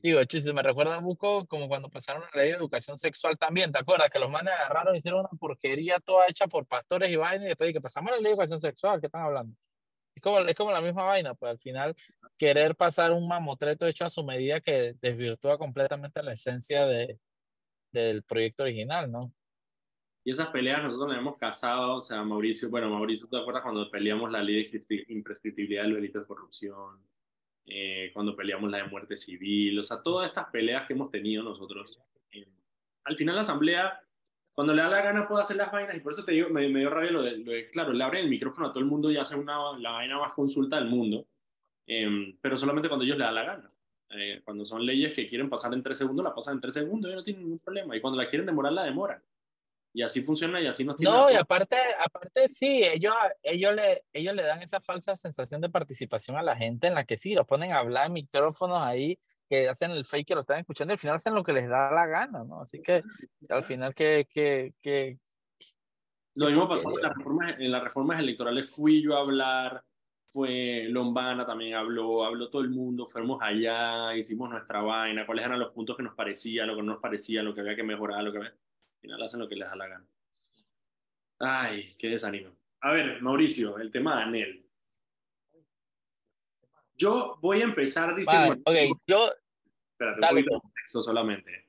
digo, 0.00 0.24
chiste, 0.24 0.52
me 0.52 0.62
recuerda 0.62 0.98
un 0.98 1.04
poco 1.04 1.46
como 1.46 1.68
cuando 1.68 1.88
pasaron 1.88 2.22
la 2.22 2.42
ley 2.42 2.50
de 2.50 2.56
educación 2.56 2.96
sexual 2.96 3.36
también, 3.38 3.72
¿te 3.72 3.78
acuerdas? 3.78 4.10
Que 4.10 4.18
los 4.18 4.30
manes 4.30 4.52
agarraron 4.54 4.94
y 4.94 4.98
hicieron 4.98 5.20
una 5.20 5.28
porquería 5.38 6.00
toda 6.00 6.26
hecha 6.28 6.46
por 6.46 6.66
pastores 6.66 7.10
y 7.10 7.16
vainas 7.16 7.44
y 7.44 7.48
después 7.48 7.68
de 7.68 7.74
que 7.74 7.80
pasamos 7.80 8.10
la 8.10 8.16
ley 8.16 8.24
de 8.24 8.30
educación 8.30 8.60
sexual, 8.60 9.00
¿qué 9.00 9.06
están 9.06 9.22
hablando? 9.22 9.56
Es 10.14 10.22
como, 10.22 10.38
es 10.40 10.54
como 10.54 10.70
la 10.70 10.80
misma 10.80 11.04
vaina, 11.04 11.34
pues 11.34 11.50
al 11.50 11.58
final 11.58 11.94
querer 12.38 12.76
pasar 12.76 13.12
un 13.12 13.26
mamotreto 13.26 13.86
hecho 13.86 14.04
a 14.04 14.10
su 14.10 14.24
medida 14.24 14.60
que 14.60 14.94
desvirtúa 15.00 15.58
completamente 15.58 16.22
la 16.22 16.32
esencia 16.32 16.86
de, 16.86 17.18
del 17.92 18.22
proyecto 18.22 18.62
original, 18.62 19.10
¿no? 19.10 19.32
Y 20.26 20.30
esas 20.30 20.48
peleas 20.48 20.82
nosotros 20.82 21.08
nos 21.08 21.18
hemos 21.18 21.36
casado, 21.36 21.96
o 21.96 22.02
sea, 22.02 22.22
Mauricio, 22.22 22.70
bueno, 22.70 22.88
Mauricio, 22.88 23.28
¿te 23.28 23.36
acuerdas 23.36 23.62
cuando 23.62 23.90
peleamos 23.90 24.30
la 24.30 24.42
ley 24.42 24.54
de 24.54 24.70
imprescri- 24.70 25.04
imprescriptibilidad 25.08 25.82
del 25.82 25.96
delito 25.96 26.20
de 26.20 26.26
corrupción? 26.26 26.98
Eh, 27.66 28.10
cuando 28.12 28.36
peleamos 28.36 28.70
la 28.70 28.78
de 28.78 28.84
muerte 28.84 29.16
civil, 29.16 29.78
o 29.78 29.82
sea, 29.82 30.02
todas 30.02 30.28
estas 30.28 30.48
peleas 30.50 30.86
que 30.86 30.92
hemos 30.92 31.10
tenido 31.10 31.42
nosotros. 31.42 31.98
eh, 32.32 32.46
al 33.04 33.16
final 33.16 33.34
la 33.36 33.40
asamblea, 33.42 34.00
cuando 34.52 34.72
le 34.74 34.82
da 34.82 34.88
la 34.88 35.02
gana 35.02 35.26
puede 35.26 35.42
hacer 35.42 35.56
las 35.56 35.72
vainas, 35.72 35.96
y 35.96 36.00
por 36.00 36.12
eso 36.12 36.24
te 36.24 36.32
digo, 36.32 36.48
me, 36.50 36.68
me 36.68 36.80
dio 36.80 36.90
rabia 36.90 37.10
lo 37.10 37.22
de, 37.22 37.38
lo 37.38 37.52
de- 37.52 37.70
claro, 37.70 37.92
le 37.92 38.04
abren 38.04 38.24
el 38.24 38.30
micrófono 38.30 38.66
a 38.66 38.70
todo 38.70 38.80
el 38.80 38.86
mundo 38.86 39.10
y 39.10 39.16
hacen 39.16 39.38
una, 39.40 39.78
la 39.78 39.92
vaina 39.92 40.18
más 40.18 40.32
consulta 40.34 40.76
del 40.76 40.86
mundo, 40.88 41.26
eh, 41.86 42.36
pero 42.40 42.56
solamente 42.56 42.88
cuando 42.88 43.04
ellos 43.04 43.18
le 43.18 43.24
da 43.24 43.32
la 43.32 43.44
gana. 43.44 43.70
Eh, 44.10 44.42
cuando 44.44 44.64
son 44.64 44.84
leyes 44.86 45.12
que 45.12 45.26
quieren 45.26 45.48
pasar 45.50 45.72
en 45.74 45.82
tres 45.82 45.98
segundos, 45.98 46.22
la 46.24 46.34
pasan 46.34 46.54
en 46.54 46.60
tres 46.60 46.74
segundos 46.74 47.10
y 47.10 47.14
no 47.14 47.24
tienen 47.24 47.42
ningún 47.42 47.58
problema. 47.58 47.96
Y 47.96 48.00
cuando 48.00 48.16
la 48.18 48.28
quieren 48.28 48.46
demorar, 48.46 48.72
la 48.72 48.84
demoran. 48.84 49.20
Y 49.96 50.02
así 50.02 50.22
funciona 50.22 50.60
y 50.60 50.66
así 50.66 50.84
nos 50.84 50.96
tiene 50.96 51.14
No, 51.14 51.30
y 51.30 51.34
aparte, 51.34 51.76
aparte 52.04 52.48
sí, 52.48 52.82
ellos, 52.82 53.14
ellos, 53.44 53.76
le, 53.76 54.02
ellos 54.12 54.34
le 54.34 54.42
dan 54.42 54.60
esa 54.60 54.80
falsa 54.80 55.14
sensación 55.14 55.60
de 55.60 55.68
participación 55.68 56.36
a 56.36 56.42
la 56.42 56.56
gente 56.56 56.88
en 56.88 56.94
la 56.94 57.04
que 57.04 57.16
sí, 57.16 57.32
los 57.32 57.46
ponen 57.46 57.70
a 57.70 57.78
hablar 57.78 58.08
en 58.08 58.14
micrófonos 58.14 58.82
ahí, 58.82 59.16
que 59.48 59.68
hacen 59.68 59.92
el 59.92 60.04
fake 60.04 60.26
que 60.26 60.34
lo 60.34 60.40
están 60.40 60.58
escuchando 60.58 60.92
y 60.92 60.94
al 60.94 60.98
final 60.98 61.16
hacen 61.16 61.32
lo 61.32 61.44
que 61.44 61.52
les 61.52 61.68
da 61.68 61.92
la 61.92 62.06
gana, 62.06 62.42
¿no? 62.42 62.62
Así 62.62 62.82
que 62.82 63.04
al 63.48 63.62
final 63.62 63.94
que, 63.94 64.26
que, 64.28 64.72
que 64.82 65.16
Lo 66.34 66.46
mismo 66.46 66.68
pasó 66.68 66.90
en 66.90 67.00
las, 67.00 67.14
reformas, 67.14 67.54
en 67.60 67.70
las 67.70 67.84
reformas 67.84 68.18
electorales. 68.18 68.68
Fui 68.68 69.00
yo 69.00 69.16
a 69.16 69.20
hablar, 69.20 69.84
fue 70.24 70.86
Lombana 70.88 71.46
también 71.46 71.74
habló, 71.74 72.24
habló 72.24 72.50
todo 72.50 72.62
el 72.62 72.70
mundo, 72.70 73.06
fuimos 73.06 73.40
allá, 73.40 74.16
hicimos 74.16 74.50
nuestra 74.50 74.82
vaina, 74.82 75.24
cuáles 75.24 75.44
eran 75.44 75.60
los 75.60 75.70
puntos 75.70 75.96
que 75.96 76.02
nos 76.02 76.16
parecía, 76.16 76.66
lo 76.66 76.74
que 76.74 76.82
no 76.82 76.94
nos 76.94 77.00
parecía, 77.00 77.44
lo 77.44 77.54
que 77.54 77.60
había 77.60 77.76
que 77.76 77.84
mejorar, 77.84 78.24
lo 78.24 78.32
que 78.32 78.38
había... 78.38 78.54
Al 79.04 79.08
final 79.08 79.22
hacen 79.22 79.40
lo 79.40 79.48
que 79.48 79.56
les 79.56 79.68
da 79.68 79.76
la 79.76 79.86
gana. 79.86 80.06
Ay, 81.38 81.90
qué 81.98 82.08
desánimo. 82.08 82.56
A 82.80 82.90
ver, 82.90 83.20
Mauricio, 83.20 83.76
el 83.76 83.90
tema 83.90 84.16
de 84.16 84.22
Anel. 84.22 84.66
Yo 86.94 87.36
voy 87.42 87.60
a 87.60 87.64
empezar 87.64 88.16
diciendo... 88.16 88.56
Vale, 88.64 88.88
ok, 88.92 88.98
yo, 89.06 89.30
Espérate, 89.90 90.20
Dale, 90.22 90.40
un 90.40 90.58
contexto 90.58 91.02
solamente. 91.02 91.66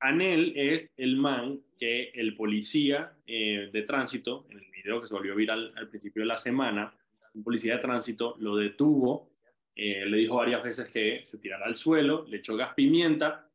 Anel 0.00 0.52
es 0.54 0.92
el 0.98 1.16
man 1.16 1.62
que 1.78 2.10
el 2.10 2.36
policía 2.36 3.16
eh, 3.26 3.70
de 3.72 3.82
tránsito, 3.84 4.44
en 4.50 4.58
el 4.58 4.70
video 4.70 5.00
que 5.00 5.06
se 5.06 5.14
volvió 5.14 5.34
viral 5.34 5.72
al 5.76 5.88
principio 5.88 6.20
de 6.20 6.26
la 6.26 6.36
semana, 6.36 6.92
un 7.32 7.42
policía 7.42 7.76
de 7.76 7.80
tránsito 7.80 8.36
lo 8.38 8.56
detuvo, 8.56 9.30
eh, 9.74 10.04
le 10.04 10.18
dijo 10.18 10.36
varias 10.36 10.62
veces 10.62 10.90
que 10.90 11.24
se 11.24 11.38
tirara 11.38 11.64
al 11.64 11.76
suelo, 11.76 12.26
le 12.28 12.36
echó 12.36 12.54
gas 12.54 12.74
pimienta, 12.74 13.48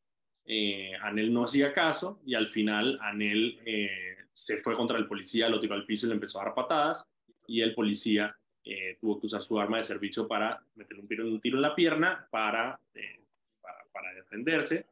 eh, 0.52 0.94
Anel 1.04 1.32
no 1.32 1.44
hacía 1.44 1.72
caso 1.72 2.20
y 2.26 2.34
al 2.34 2.48
final 2.48 2.98
Anel 3.04 3.60
eh, 3.68 4.18
se 4.34 4.58
fue 4.62 4.76
contra 4.76 4.98
el 4.98 5.08
policía, 5.08 5.48
lo 5.48 5.60
tiró 5.60 5.76
al 5.76 5.86
piso 5.86 6.08
y 6.08 6.10
le 6.10 6.16
empezó 6.16 6.42
a 6.42 6.46
dar 6.46 6.56
patadas 6.56 7.08
y 7.46 7.62
el 7.62 7.76
policía 7.76 8.36
eh, 8.64 8.98
tuvo 9.00 9.20
que 9.20 9.28
usar 9.28 9.44
su 9.44 9.60
arma 9.60 9.78
de 9.78 9.84
servicio 9.84 10.28
para 10.28 10.60
meterle 10.74 11.04
un 11.04 11.08
tiro, 11.08 11.28
un 11.28 11.40
tiro 11.40 11.58
en 11.58 11.62
la 11.62 11.76
pierna 11.76 12.28
para, 12.32 12.80
eh, 12.96 13.22
para, 13.62 13.78
para 13.94 14.12
defenderse. 14.16 14.88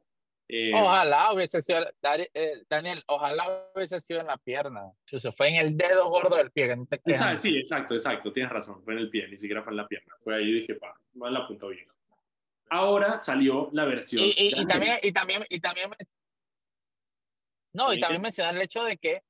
Eh, 0.48 0.72
ojalá 0.76 1.34
hubiese 1.34 1.60
sido, 1.63 1.80
eh, 2.36 2.63
Daniel, 2.70 3.02
ojalá 3.08 3.67
hubiese 3.74 4.00
sido 4.00 4.20
en 4.20 4.28
la 4.28 4.38
pierna, 4.38 4.91
se 5.06 5.32
fue 5.32 5.50
en 5.50 5.56
el 5.56 5.76
dedo 5.76 6.08
gordo 6.08 6.36
del 6.36 6.52
pie, 6.52 6.76
no 6.76 6.86
te 6.86 7.00
quejas. 7.00 7.41
sí, 7.41 7.58
exacto, 7.58 7.96
exacto, 7.96 8.32
tienes 8.32 8.52
razón, 8.52 8.84
fue 8.84 8.93
en 8.93 9.00
el 9.00 9.10
pie, 9.10 9.28
ni 9.28 9.39
siquiera 9.39 9.63
fue 9.63 9.74
en 9.74 9.78
la 9.78 9.88
pierna. 9.88 10.13
Fue 10.24 10.36
ahí 10.36 10.50
y 10.50 10.62
dije, 10.62 10.76
pa, 10.76 10.96
va 11.20 11.32
la 11.32 11.39
apuntó 11.39 11.70
bien. 11.70 11.88
Ahora 12.69 13.19
salió 13.19 13.69
la 13.73 13.86
versión. 13.86 14.23
Y, 14.23 14.27
y, 14.38 14.47
y 14.62 14.65
también, 14.65 14.99
y 15.01 15.12
también, 15.12 15.45
y 15.49 15.60
también, 15.60 15.89
no, 17.73 17.93
y 17.93 17.99
también 17.99 18.21
mencionar 18.21 18.56
el 18.56 18.62
hecho 18.62 18.84
de 18.84 18.97
que, 18.97 19.21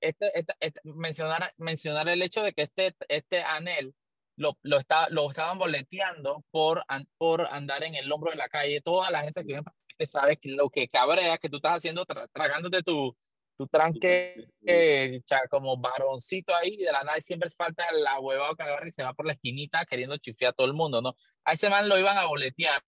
este, 0.00 0.38
este- 0.38 0.54
este- 0.60 0.80
mencionar, 0.84 1.52
mencionar 1.56 2.08
el 2.08 2.22
hecho 2.22 2.42
de 2.42 2.52
que 2.52 2.62
este, 2.62 2.94
este 3.08 3.42
anel 3.42 3.94
lo, 4.38 4.58
lo, 4.62 4.78
está, 4.78 5.08
lo 5.10 5.28
estaban 5.30 5.58
boleteando 5.58 6.44
por, 6.50 6.84
por 7.18 7.46
andar 7.50 7.82
en 7.84 7.94
el 7.94 8.10
hombro 8.12 8.30
de 8.30 8.36
la 8.36 8.48
calle. 8.48 8.80
Toda 8.82 9.10
la 9.10 9.22
gente 9.22 9.44
que 9.44 9.54
en 9.54 9.64
Panamá 9.64 9.76
sabe 10.06 10.36
que 10.36 10.50
lo 10.50 10.68
que 10.68 10.88
cabrea 10.88 11.38
que 11.38 11.48
tú 11.48 11.56
estás 11.56 11.76
haciendo, 11.78 12.04
tra- 12.04 12.28
tragándote 12.32 12.82
tu, 12.82 13.16
tu 13.56 13.66
tranque 13.66 14.48
eh, 14.66 15.22
como 15.50 15.76
varoncito 15.78 16.54
ahí, 16.54 16.74
y 16.74 16.84
de 16.84 16.92
la 16.92 17.02
nada 17.02 17.20
siempre 17.20 17.48
falta 17.50 17.84
la 17.92 18.20
hueva 18.20 18.54
que 18.56 18.62
agarra 18.62 18.86
y 18.86 18.90
se 18.90 19.02
va 19.02 19.14
por 19.14 19.26
la 19.26 19.32
esquinita 19.32 19.84
queriendo 19.86 20.16
chifiar 20.18 20.50
a 20.50 20.52
todo 20.52 20.66
el 20.66 20.74
mundo, 20.74 21.00
¿no? 21.00 21.16
A 21.44 21.52
ese 21.52 21.70
man 21.70 21.88
lo 21.88 21.98
iban 21.98 22.16
a 22.18 22.26
boletear, 22.26 22.80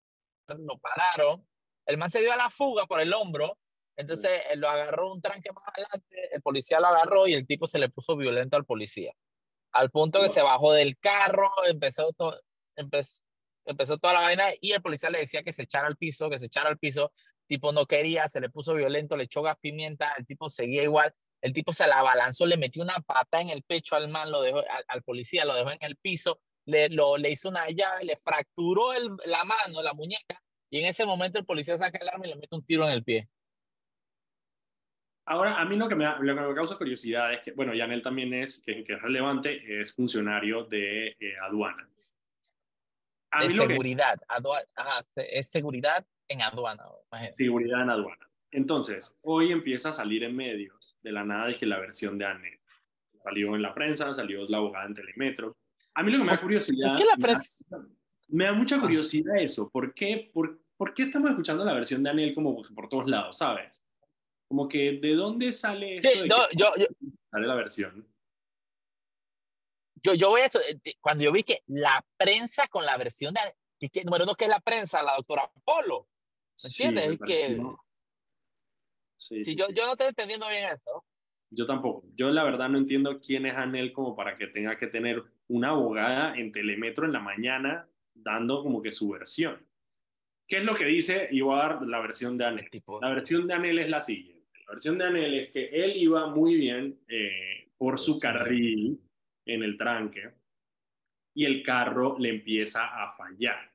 lo 0.48 0.78
pararon, 0.78 1.46
el 1.87 1.98
man 1.98 2.11
se 2.11 2.20
dio 2.20 2.33
a 2.33 2.37
la 2.37 2.50
fuga 2.50 2.87
por 2.87 3.00
el 3.00 3.12
hombro, 3.14 3.59
entonces 3.96 4.42
eh, 4.50 4.57
lo 4.57 4.68
agarró 4.68 5.12
un 5.12 5.22
tranque 5.22 5.50
más 5.52 5.64
adelante, 5.66 6.35
el 6.35 6.42
policía 6.42 6.81
lo 6.81 6.88
agarró 6.88 7.26
y 7.26 7.35
el 7.35 7.46
tipo 7.46 7.66
se 7.66 7.78
le 7.78 7.88
puso 7.88 8.16
violento 8.16 8.57
al 8.57 8.64
policía, 8.64 9.12
al 9.72 9.90
punto 9.90 10.20
que 10.20 10.28
se 10.28 10.42
bajó 10.42 10.72
del 10.72 10.98
carro, 10.98 11.50
empezó, 11.66 12.11
empezó, 12.76 13.22
empezó 13.70 13.98
toda 13.98 14.14
la 14.14 14.20
vaina 14.20 14.44
y 14.61 14.72
el 14.72 14.83
policía 14.83 15.11
le 15.11 15.20
decía 15.20 15.42
que 15.42 15.52
se 15.52 15.62
echara 15.62 15.87
al 15.87 15.96
piso, 15.96 16.31
que 16.31 16.38
se 16.38 16.46
echara 16.46 16.68
al 16.68 16.78
piso, 16.78 17.12
tipo 17.46 17.72
no 17.72 17.87
quería, 17.87 18.28
se 18.28 18.40
le 18.40 18.50
puso 18.50 18.74
violento, 18.74 19.16
le 19.16 19.24
echó 19.24 19.42
gas 19.42 19.57
pimienta, 19.61 20.12
el 20.18 20.26
tipo 20.26 20.48
seguía 20.48 20.83
igual, 20.83 21.12
el 21.40 21.52
tipo 21.52 21.72
se 21.72 21.87
la 21.87 21.98
abalanzó, 22.00 22.46
le 22.46 22.57
metió 22.57 22.83
una 22.83 23.00
pata 23.00 23.40
en 23.40 23.50
el 23.50 23.62
pecho 23.62 23.94
al 23.96 24.09
man, 24.09 24.31
lo 24.31 24.42
dejó, 24.42 24.62
al, 24.88 25.02
policía, 25.02 25.44
lo 25.44 25.54
dejó 25.54 25.70
en 25.70 25.78
el 25.81 25.96
piso, 25.96 26.40
le, 26.66 26.88
lo, 26.88 27.16
le 27.16 27.31
hizo 27.31 27.48
una 27.48 27.68
llave, 27.68 28.04
le 28.04 28.16
fracturó 28.16 28.92
la 29.24 29.44
mano, 29.44 29.83
la 29.83 29.94
muñeca, 29.94 30.42
y 30.70 30.81
en 30.81 30.87
ese 30.87 31.07
momento 31.07 31.38
el 31.38 31.46
policía 31.46 31.78
saca 31.78 31.98
el 31.98 32.09
arma 32.09 32.26
y 32.26 32.31
le 32.31 32.37
mete 32.37 32.54
un 32.54 32.64
tiro 32.64 32.85
en 32.85 32.92
el 32.92 33.04
pie. 33.04 33.28
Ahora, 35.31 35.61
a 35.61 35.64
mí 35.66 35.76
lo 35.76 35.88
que, 35.88 35.94
me, 35.94 36.07
lo 36.07 36.35
que 36.35 36.40
me 36.40 36.54
causa 36.54 36.76
curiosidad 36.76 37.35
es 37.35 37.40
que, 37.42 37.52
bueno, 37.52 37.74
Yanel 37.74 38.00
también 38.00 38.33
es, 38.33 38.62
que, 38.64 38.83
que 38.83 38.94
es 38.94 39.02
relevante, 39.02 39.83
es 39.83 39.94
funcionario 39.94 40.64
de 40.64 41.09
eh, 41.09 41.37
aduana. 41.42 41.87
A 43.31 43.41
De 43.43 43.49
que- 43.49 43.55
seguridad, 43.55 44.19
ajá, 44.29 45.05
se- 45.14 45.38
es 45.38 45.51
seguridad 45.51 46.07
en 46.29 46.43
aduana. 46.43 46.83
imagínate. 47.11 47.35
seguridad 47.35 47.83
en 47.83 47.91
aduana. 47.91 48.29
Entonces, 48.51 49.14
hoy 49.23 49.53
empieza 49.53 49.91
a 49.91 49.93
salir 49.93 50.25
en 50.25 50.35
medios 50.35 50.97
de 51.03 51.12
la 51.12 51.25
nada 51.25 51.49
de 51.49 51.57
que 51.57 51.67
la 51.67 51.79
versión 51.79 52.17
de 52.17 52.25
Anel 52.25 52.59
salió 53.23 53.55
en 53.55 53.62
la 53.62 53.75
prensa, 53.75 54.14
salió 54.14 54.47
la 54.49 54.57
abogada 54.59 54.87
en 54.87 54.95
Telemetro. 54.95 55.57
A 55.95 56.03
mí 56.03 56.11
lo 56.12 56.19
que 56.19 56.25
me 56.25 56.31
da 56.31 56.41
curiosidad, 56.41 56.88
¿Por 56.91 56.99
qué 56.99 57.05
la 57.05 57.17
prensa? 57.17 57.64
me 58.29 58.45
da 58.45 58.55
mucha 58.55 58.77
Ah. 58.77 58.81
curiosidad 58.81 59.37
eso. 59.38 59.69
¿Por 59.69 59.93
qué, 59.93 60.31
por, 60.33 60.61
por 60.77 60.95
qué 60.95 61.03
estamos 61.05 61.29
escuchando 61.31 61.64
la 61.64 61.75
versión 61.75 62.03
de 62.03 62.11
Anel 62.11 62.35
como 62.35 62.62
por 62.75 62.88
todos 62.88 63.07
lados, 63.09 63.37
sabes? 63.37 63.83
Como 64.49 64.67
que, 64.69 64.93
¿de 64.93 65.14
dónde 65.14 65.53
sale 65.53 65.97
esto 65.97 66.09
Sí, 66.11 66.23
de 66.23 66.29
no, 66.29 66.37
que 66.49 66.57
yo, 66.57 66.73
yo, 66.79 66.87
sale 67.31 67.47
la 67.47 67.55
versión? 67.55 68.07
Yo, 70.03 70.15
yo 70.15 70.29
voy 70.31 70.41
a 70.43 70.47
eso. 70.47 70.61
eh, 70.61 70.79
Cuando 71.01 71.25
yo 71.25 71.33
vi 71.33 71.43
que 71.43 71.61
la 71.67 72.05
prensa 72.17 72.67
con 72.69 72.85
la 72.87 72.97
versión 72.97 73.35
de. 73.35 73.41
que- 73.81 73.89
que- 73.91 74.05
número 74.05 74.25
uno, 74.25 74.35
que 74.35 74.45
es 74.47 74.51
la 74.51 74.61
prensa, 74.61 75.03
la 75.03 75.15
doctora 75.17 75.51
Polo. 75.65 76.09
Sí, 76.57 76.83
entiendes? 76.85 77.07
me 77.09 77.15
Es 77.15 77.21
que- 77.21 77.43
pareció- 77.47 77.81
Sí, 79.17 79.37
Sí, 79.37 79.45
sí, 79.45 79.55
yo, 79.57 79.67
sí. 79.67 79.75
yo 79.75 79.87
no 79.87 79.93
estoy 79.93 80.09
entendiendo 80.09 80.49
bien 80.49 80.69
eso. 80.69 81.05
Yo 81.51 81.67
tampoco. 81.67 82.05
Yo 82.17 82.31
la 82.31 82.45
verdad 82.45 82.69
no 82.69 82.79
entiendo 82.79 83.19
quién 83.21 83.47
es 83.47 83.57
Anel 83.57 83.93
como 83.93 84.15
para 84.15 84.37
que 84.37 84.47
tenga 84.49 84.77
que 84.77 84.87
tener 84.87 85.23
una 85.49 85.71
abogada 85.71 86.37
en 86.37 86.53
Telemetro 86.53 87.05
en 87.07 87.13
la 87.13 87.21
mañana 87.21 87.89
dando 88.15 88.63
como 88.63 88.83
que 88.83 88.93
su 88.93 89.09
versión. 89.09 89.65
¿Qué 90.47 90.59
es 90.59 90.65
lo 90.65 90.75
que 90.75 90.85
dice? 90.85 91.29
Y 91.31 91.41
voy 91.41 91.55
a 91.59 91.63
dar 91.63 91.83
la 91.83 92.01
versión 92.01 92.37
de 92.39 92.45
Anel. 92.47 92.71
Tipo, 92.71 93.01
La 93.01 93.11
versión 93.11 93.47
de 93.47 93.55
Anel 93.55 93.79
es 93.79 93.89
la 93.89 94.01
siguiente. 94.01 94.59
La 94.67 94.73
versión 94.73 94.99
de 94.99 95.05
Anel 95.05 95.35
es 95.35 95.53
que 95.53 95.67
él 95.69 95.97
iba 95.97 96.27
muy 96.29 96.57
bien 96.57 96.99
eh, 97.09 97.71
por 97.77 97.99
su 97.99 98.15
Sí. 98.15 98.21
carril 98.21 99.01
en 99.49 99.63
el 99.63 99.77
tranque 99.77 100.31
y 101.35 101.45
el 101.45 101.63
carro 101.63 102.17
le 102.19 102.29
empieza 102.31 102.85
a 102.85 103.17
fallar. 103.17 103.73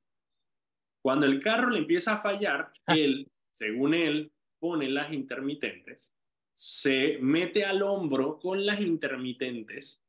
Cuando 1.02 1.26
el 1.26 1.42
carro 1.42 1.70
le 1.70 1.80
empieza 1.80 2.16
a 2.16 2.22
fallar, 2.22 2.72
él, 2.88 3.30
según 3.52 3.94
él, 3.94 4.32
pone 4.60 4.88
las 4.90 5.12
intermitentes, 5.12 6.18
se 6.54 7.18
mete 7.20 7.66
al 7.66 7.82
hombro 7.82 8.40
con 8.40 8.66
las 8.66 8.80
intermitentes, 8.80 10.08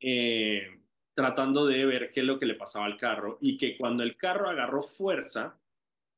eh, 0.00 0.80
tratando 1.14 1.66
de 1.66 1.86
ver 1.86 2.10
qué 2.12 2.20
es 2.20 2.26
lo 2.26 2.38
que 2.38 2.46
le 2.46 2.54
pasaba 2.54 2.84
al 2.86 2.98
carro 2.98 3.38
y 3.40 3.56
que 3.56 3.76
cuando 3.76 4.02
el 4.02 4.16
carro 4.16 4.50
agarró 4.50 4.82
fuerza, 4.82 5.58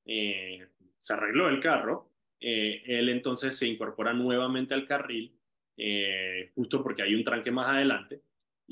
eh, 0.05 0.67
se 0.99 1.13
arregló 1.13 1.49
el 1.49 1.61
carro, 1.61 2.11
eh, 2.41 2.83
él 2.87 3.09
entonces 3.09 3.57
se 3.57 3.69
incorpora 3.69 4.13
nuevamente 4.13 4.75
al 4.75 4.87
carril, 4.87 5.33
eh, 5.77 6.51
justo 6.55 6.83
porque 6.83 7.03
hay 7.03 7.15
un 7.15 7.25
tranque 7.25 7.51
más 7.51 7.69
adelante, 7.69 8.21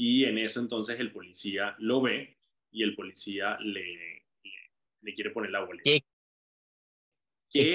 y 0.03 0.25
en 0.25 0.39
eso 0.39 0.61
entonces 0.61 0.99
el 0.99 1.13
policía 1.13 1.75
lo 1.79 2.01
ve 2.01 2.39
y 2.71 2.83
el 2.83 2.95
policía 2.95 3.59
le, 3.61 3.83
le, 4.43 4.53
le 5.03 5.15
quiere 5.15 5.29
poner 5.31 5.51
la 5.51 5.61
boleta. 5.65 5.83
Qué- 5.85 6.03
qué, 7.51 7.75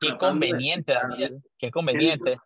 de 0.00 0.16
conveniente, 0.16 0.92
Daniel. 0.94 1.42
Qué 1.58 1.70
conveniente. 1.70 2.38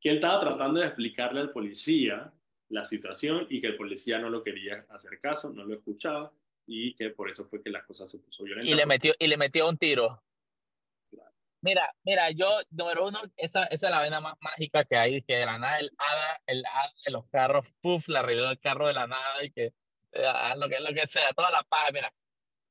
que 0.00 0.10
él 0.10 0.16
estaba 0.16 0.40
tratando 0.40 0.78
de 0.78 0.86
explicarle 0.86 1.40
al 1.40 1.50
policía 1.50 2.32
la 2.68 2.84
situación 2.84 3.46
y 3.50 3.60
que 3.60 3.66
el 3.68 3.76
policía 3.76 4.18
no 4.20 4.30
lo 4.30 4.44
quería 4.44 4.86
hacer 4.90 5.18
caso, 5.20 5.50
no 5.52 5.64
lo 5.64 5.74
escuchaba 5.74 6.32
y 6.68 6.94
que 6.94 7.10
por 7.10 7.28
eso 7.30 7.46
fue 7.46 7.62
que 7.62 7.70
las 7.70 7.84
cosas 7.84 8.08
se 8.10 8.18
puso 8.18 8.44
violentas. 8.44 8.70
Y 8.72 8.76
le 8.76 8.86
metió, 8.86 9.12
y 9.18 9.26
le 9.26 9.36
metió 9.36 9.68
un 9.68 9.76
tiro. 9.76 10.22
Mira, 11.66 11.92
mira, 12.04 12.30
yo, 12.30 12.60
número 12.70 13.08
uno, 13.08 13.20
esa, 13.36 13.64
esa 13.64 13.86
es 13.88 13.90
la 13.90 14.00
vena 14.00 14.20
más 14.20 14.34
mágica 14.40 14.84
que 14.84 14.96
hay, 14.96 15.20
que 15.22 15.34
de 15.34 15.46
la 15.46 15.58
nada 15.58 15.80
el 15.80 15.90
hada, 15.98 16.40
el 16.46 16.64
hada 16.64 16.92
de 17.04 17.10
los 17.10 17.26
carros, 17.26 17.66
puff, 17.80 18.06
le 18.06 18.20
arregló 18.20 18.48
el 18.50 18.60
carro 18.60 18.86
de 18.86 18.92
la 18.92 19.08
nada 19.08 19.42
y 19.42 19.50
que 19.50 19.74
eh, 20.12 20.26
haz 20.28 20.56
lo 20.58 20.68
que, 20.68 20.78
lo 20.78 20.94
que 20.94 21.08
sea, 21.08 21.32
toda 21.32 21.50
la 21.50 21.64
paz. 21.64 21.90
Mira, 21.92 22.14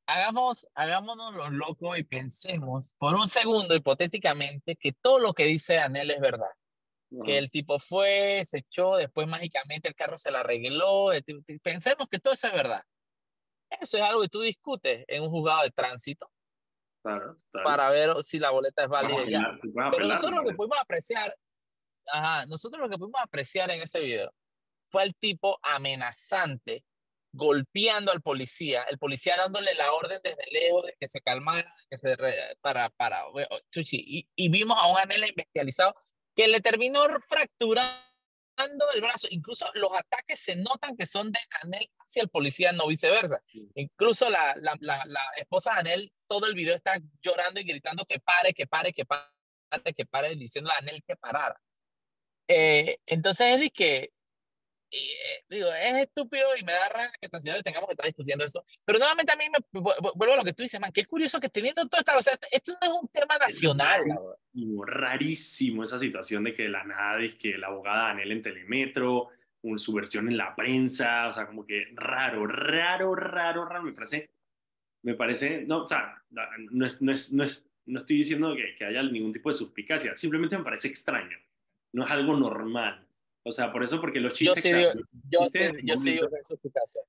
hagamos, 0.08 0.66
hagámonos 0.76 1.34
los 1.34 1.52
locos 1.52 1.98
y 1.98 2.04
pensemos 2.04 2.96
por 2.98 3.16
un 3.16 3.28
segundo, 3.28 3.76
hipotéticamente, 3.76 4.78
que 4.78 4.94
todo 4.94 5.20
lo 5.20 5.34
que 5.34 5.44
dice 5.44 5.78
Anel 5.78 6.12
es 6.12 6.22
verdad. 6.22 6.52
Que 7.26 7.38
el 7.38 7.52
tipo 7.52 7.80
fue, 7.80 8.44
se 8.46 8.60
echó, 8.60 8.96
después 8.96 9.28
mágicamente 9.28 9.90
el 9.90 9.96
carro 9.96 10.18
se 10.18 10.32
le 10.32 10.38
arregló. 10.38 11.12
el 11.12 11.22
tipo- 11.22 11.44
pensemos 11.62 12.08
que 12.10 12.20
todo 12.20 12.34
eso 12.34 12.48
es 12.48 12.54
verdad. 12.54 12.84
Eso 13.70 13.98
es 13.98 14.04
algo 14.04 14.22
que 14.22 14.30
tú 14.30 14.40
discutes 14.40 15.04
en 15.10 15.22
un 15.22 15.30
juzgado 15.30 15.64
de 15.64 15.72
tránsito 15.72 16.32
Claro, 17.06 17.38
para 17.64 17.90
ver 17.92 18.16
si 18.24 18.40
la 18.40 18.50
boleta 18.50 18.84
es 18.84 18.90
válida 18.90 19.24
ya. 19.30 19.38
apelar, 19.40 19.60
tú 19.62 19.72
puedes 19.72 19.92
Pero 19.92 20.06
apelar, 20.06 20.10
nosotros 20.16 20.44
lo 20.44 20.50
que 20.50 20.56
pudimos 20.56 20.80
apreciar, 20.80 21.36
ajá, 22.08 22.46
nosotros 22.48 22.82
lo 22.82 22.90
que 22.90 22.98
pudimos 22.98 23.22
apreciar 23.22 23.70
en 23.70 23.82
ese 23.82 24.00
video 24.00 24.34
fue 24.92 25.04
el 25.04 25.14
tipo 25.16 25.60
amenazante, 25.62 26.84
golpeando 27.32 28.12
al 28.12 28.22
policía, 28.22 28.84
el 28.90 28.98
policía 28.98 29.36
dándole 29.38 29.74
la 29.76 29.92
orden 29.94 30.20
desde 30.24 30.46
lejos 30.52 30.86
de 30.86 30.96
que 31.00 31.08
se 31.08 31.22
calmara, 31.22 31.76
que 31.90 31.98
se 31.98 32.16
re- 32.16 32.58
para, 32.62 32.90
para, 32.90 33.24
chuchi, 33.72 33.98
y, 34.06 34.28
y 34.36 34.50
vimos 34.50 34.78
a 34.80 34.88
un 34.88 34.98
anel 34.98 35.30
investializado 35.30 35.94
que 36.36 36.48
le 36.48 36.60
terminó 36.62 37.06
fracturando 37.28 38.02
el 38.94 39.02
brazo. 39.02 39.28
Incluso 39.30 39.66
los 39.76 39.92
ataques 39.94 40.40
se 40.40 40.56
notan 40.56 40.96
que 40.96 41.06
son 41.06 41.32
de 41.32 41.40
Anel 41.62 41.90
hacia 42.00 42.24
el 42.24 42.30
policía, 42.30 42.72
no 42.72 42.88
viceversa. 42.88 43.42
Sí. 43.48 43.70
Incluso 43.76 44.30
la, 44.30 44.54
la, 44.58 44.76
la, 44.80 45.04
la 45.06 45.22
esposa 45.38 45.74
de 45.74 45.80
Anel, 45.80 46.14
todo 46.28 46.48
el 46.48 46.56
video 46.56 46.76
está 46.76 46.98
llorando 47.22 47.60
y 47.60 47.64
gritando 47.64 48.06
que 48.06 48.20
pare, 48.20 48.54
que 48.54 48.68
pare, 48.68 48.94
que 48.94 49.06
pare, 49.06 49.94
que 49.96 50.06
pare, 50.06 50.36
diciendo 50.36 50.72
a 50.72 50.78
Anel 50.78 51.04
que 51.06 51.16
parara. 51.16 51.60
Eh, 52.48 53.00
entonces 53.06 53.48
es 53.56 53.60
de 53.60 53.70
que, 53.72 54.12
eh, 54.92 55.44
digo, 55.50 55.68
es 55.74 55.94
estúpido 55.96 56.48
y 56.60 56.64
me 56.64 56.72
da 56.72 56.90
rabia 56.90 57.12
que 57.20 57.28
tan 57.30 57.42
siquiera 57.42 57.62
tengamos 57.62 57.88
que 57.88 57.94
estar 57.94 58.06
discutiendo 58.06 58.46
eso. 58.46 58.64
Pero 58.86 59.00
nuevamente 59.00 59.32
a 59.34 59.36
mí 59.36 59.46
me 59.50 59.60
vu- 59.82 59.94
vu- 60.00 60.14
vuelvo 60.16 60.34
a 60.34 60.38
lo 60.38 60.44
que 60.44 60.54
tú 60.54 60.64
dices, 60.64 60.80
man, 60.80 60.92
qué 60.94 61.06
curioso 61.06 61.40
que 61.40 61.50
teniendo 61.50 61.86
todo 61.88 62.00
esta, 62.00 62.18
o 62.18 62.22
sea, 62.22 62.38
esto- 62.52 62.74
no 62.82 62.88
es 62.88 63.02
un 63.02 63.08
tema 63.10 63.38
nacional. 63.38 64.02
rarísimo, 64.54 64.86
rarísimo 64.86 65.84
esa 65.84 66.00
situación 66.00 66.44
de 66.46 66.54
que 66.56 66.64
de 66.64 66.70
la 66.70 66.84
nada 66.84 67.22
es 67.24 67.36
que 67.36 67.58
la 67.58 67.68
abogada 67.68 68.10
Anel 68.12 68.32
en 68.32 68.42
Telemetro, 68.42 69.30
un- 69.64 69.80
su 69.80 69.92
versión 69.94 70.28
en 70.30 70.38
la 70.38 70.56
prensa, 70.56 71.28
o 71.28 71.34
sea, 71.34 71.48
como 71.48 71.66
que 71.66 71.84
raro, 71.94 72.46
raro, 72.48 73.16
raro, 73.16 73.66
raro, 73.66 73.84
me 73.84 73.94
parece, 73.94 74.30
me 75.04 75.16
parece, 75.16 75.62
no, 75.64 75.84
o 75.84 75.88
sea, 75.88 76.24
no, 76.30 76.86
es, 76.86 77.02
no, 77.02 77.12
es, 77.12 77.34
no, 77.34 77.44
es, 77.44 77.70
no 77.88 78.00
estoy 78.00 78.18
diciendo 78.18 78.56
que, 78.56 78.76
que 78.76 78.86
haya 78.86 79.04
ningún 79.04 79.34
tipo 79.34 79.50
de 79.50 79.56
suspicacia, 79.56 80.16
simplemente 80.16 80.58
me 80.58 80.64
parece 80.64 80.88
extraño, 80.88 81.38
no 81.94 82.06
es 82.06 82.12
algo 82.12 82.36
normal. 82.36 83.05
O 83.48 83.52
sea, 83.52 83.72
por 83.72 83.84
eso, 83.84 84.02
porque 84.02 84.20
los 84.20 84.34
Yo 84.40 84.54
chistes... 84.56 84.64
sí 84.64 84.70
que 84.72 84.76
digo, 84.76 84.92
yo 85.30 85.40
chistes 85.42 85.72
sí, 85.76 85.80
en 85.82 85.88
yo 85.88 85.98
sí 85.98 86.12
digo 86.12 86.26
momentos- 86.26 86.32
que 86.32 86.42
eso 86.42 86.54
es 86.56 86.60
eficacia. 86.60 87.02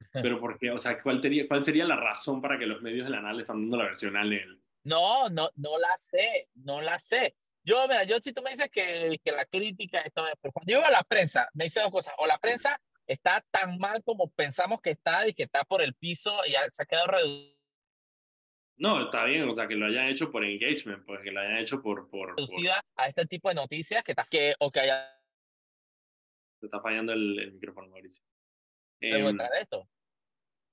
Pero 0.22 0.40
porque, 0.40 0.70
o 0.70 0.78
sea, 0.78 1.00
¿cuál, 1.02 1.20
tería, 1.20 1.46
¿cuál 1.46 1.62
sería 1.62 1.84
la 1.84 1.96
razón 1.96 2.40
para 2.42 2.58
que 2.58 2.66
los 2.66 2.82
medios 2.82 3.04
de 3.06 3.10
la 3.10 3.20
nada 3.20 3.34
le 3.34 3.42
están 3.42 3.60
dando 3.62 3.76
la 3.76 3.84
versión 3.84 4.16
a 4.16 4.22
Anel? 4.22 4.60
No, 4.84 5.28
no, 5.28 5.50
no 5.56 5.78
la 5.78 5.96
sé, 5.96 6.48
no 6.54 6.80
la 6.80 6.98
sé. 6.98 7.34
Yo, 7.62 7.86
mira, 7.86 8.04
yo 8.04 8.18
si 8.18 8.32
tú 8.32 8.42
me 8.42 8.50
dices 8.50 8.68
que, 8.70 9.20
que 9.22 9.30
la 9.32 9.44
crítica, 9.44 10.00
esto 10.00 10.26
es, 10.26 10.34
pero 10.40 10.52
cuando 10.52 10.72
yo 10.72 10.78
veo 10.78 10.88
a 10.88 10.90
la 10.90 11.02
prensa, 11.02 11.48
me 11.52 11.64
dice 11.64 11.80
dos 11.80 11.90
cosas, 11.92 12.14
o 12.18 12.26
la 12.26 12.38
prensa 12.38 12.80
está 13.06 13.44
tan 13.50 13.78
mal 13.78 14.02
como 14.02 14.30
pensamos 14.30 14.80
que 14.80 14.90
está 14.90 15.28
y 15.28 15.34
que 15.34 15.42
está 15.44 15.62
por 15.64 15.82
el 15.82 15.94
piso 15.94 16.34
y 16.46 16.52
ya 16.52 16.62
se 16.70 16.82
ha 16.82 16.86
quedado 16.86 17.06
redu- 17.08 17.54
No, 18.78 19.04
está 19.04 19.24
bien, 19.24 19.48
o 19.48 19.54
sea, 19.54 19.68
que 19.68 19.74
lo 19.74 19.86
hayan 19.86 20.08
hecho 20.08 20.30
por 20.30 20.44
engagement, 20.44 21.04
pues 21.04 21.20
que 21.22 21.30
lo 21.30 21.40
hayan 21.40 21.58
hecho 21.58 21.82
por... 21.82 22.08
por, 22.08 22.34
por 22.34 22.36
reducida 22.38 22.82
a 22.96 23.08
este 23.08 23.26
tipo 23.26 23.50
de 23.50 23.56
noticias 23.56 24.02
que, 24.02 24.12
está, 24.12 24.24
que 24.30 24.54
o 24.58 24.70
que 24.70 24.80
haya 24.80 25.14
te 26.58 26.66
está 26.66 26.80
fallando 26.80 27.12
el, 27.12 27.38
el 27.38 27.52
micrófono, 27.52 27.88
Mauricio. 27.88 28.22
detrás 29.00 29.50
de 29.50 29.60
esto. 29.60 29.88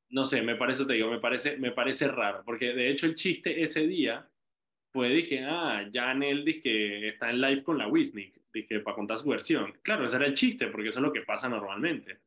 no 0.10 0.26
sé, 0.26 0.42
me 0.42 0.56
parece, 0.56 0.86
te 0.86 0.94
digo, 0.94 1.10
me 1.10 1.20
parece, 1.20 1.58
me 1.58 1.72
parece 1.72 2.08
raro, 2.08 2.44
porque 2.46 2.74
de 2.74 2.90
hecho 2.90 3.06
el 3.06 3.16
chiste 3.16 3.62
ese 3.62 3.88
día 3.88 4.28
fue 4.92 5.28
que, 5.28 5.42
ah, 5.42 5.88
ya 5.92 6.10
Anel 6.10 6.46
dice 6.46 6.62
que 6.62 7.08
está 7.10 7.30
en 7.30 7.42
live 7.42 7.64
con 7.64 7.78
la 7.78 7.88
Wisnik, 7.88 8.36
que 8.64 8.80
para 8.80 8.96
contar 8.96 9.18
su 9.18 9.28
versión. 9.28 9.74
Claro, 9.82 10.06
ese 10.06 10.16
era 10.16 10.26
el 10.26 10.34
chiste, 10.34 10.68
porque 10.68 10.90
eso 10.90 11.00
es 11.00 11.04
lo 11.04 11.12
que 11.12 11.24
pasa 11.24 11.50
normalmente. 11.50 12.20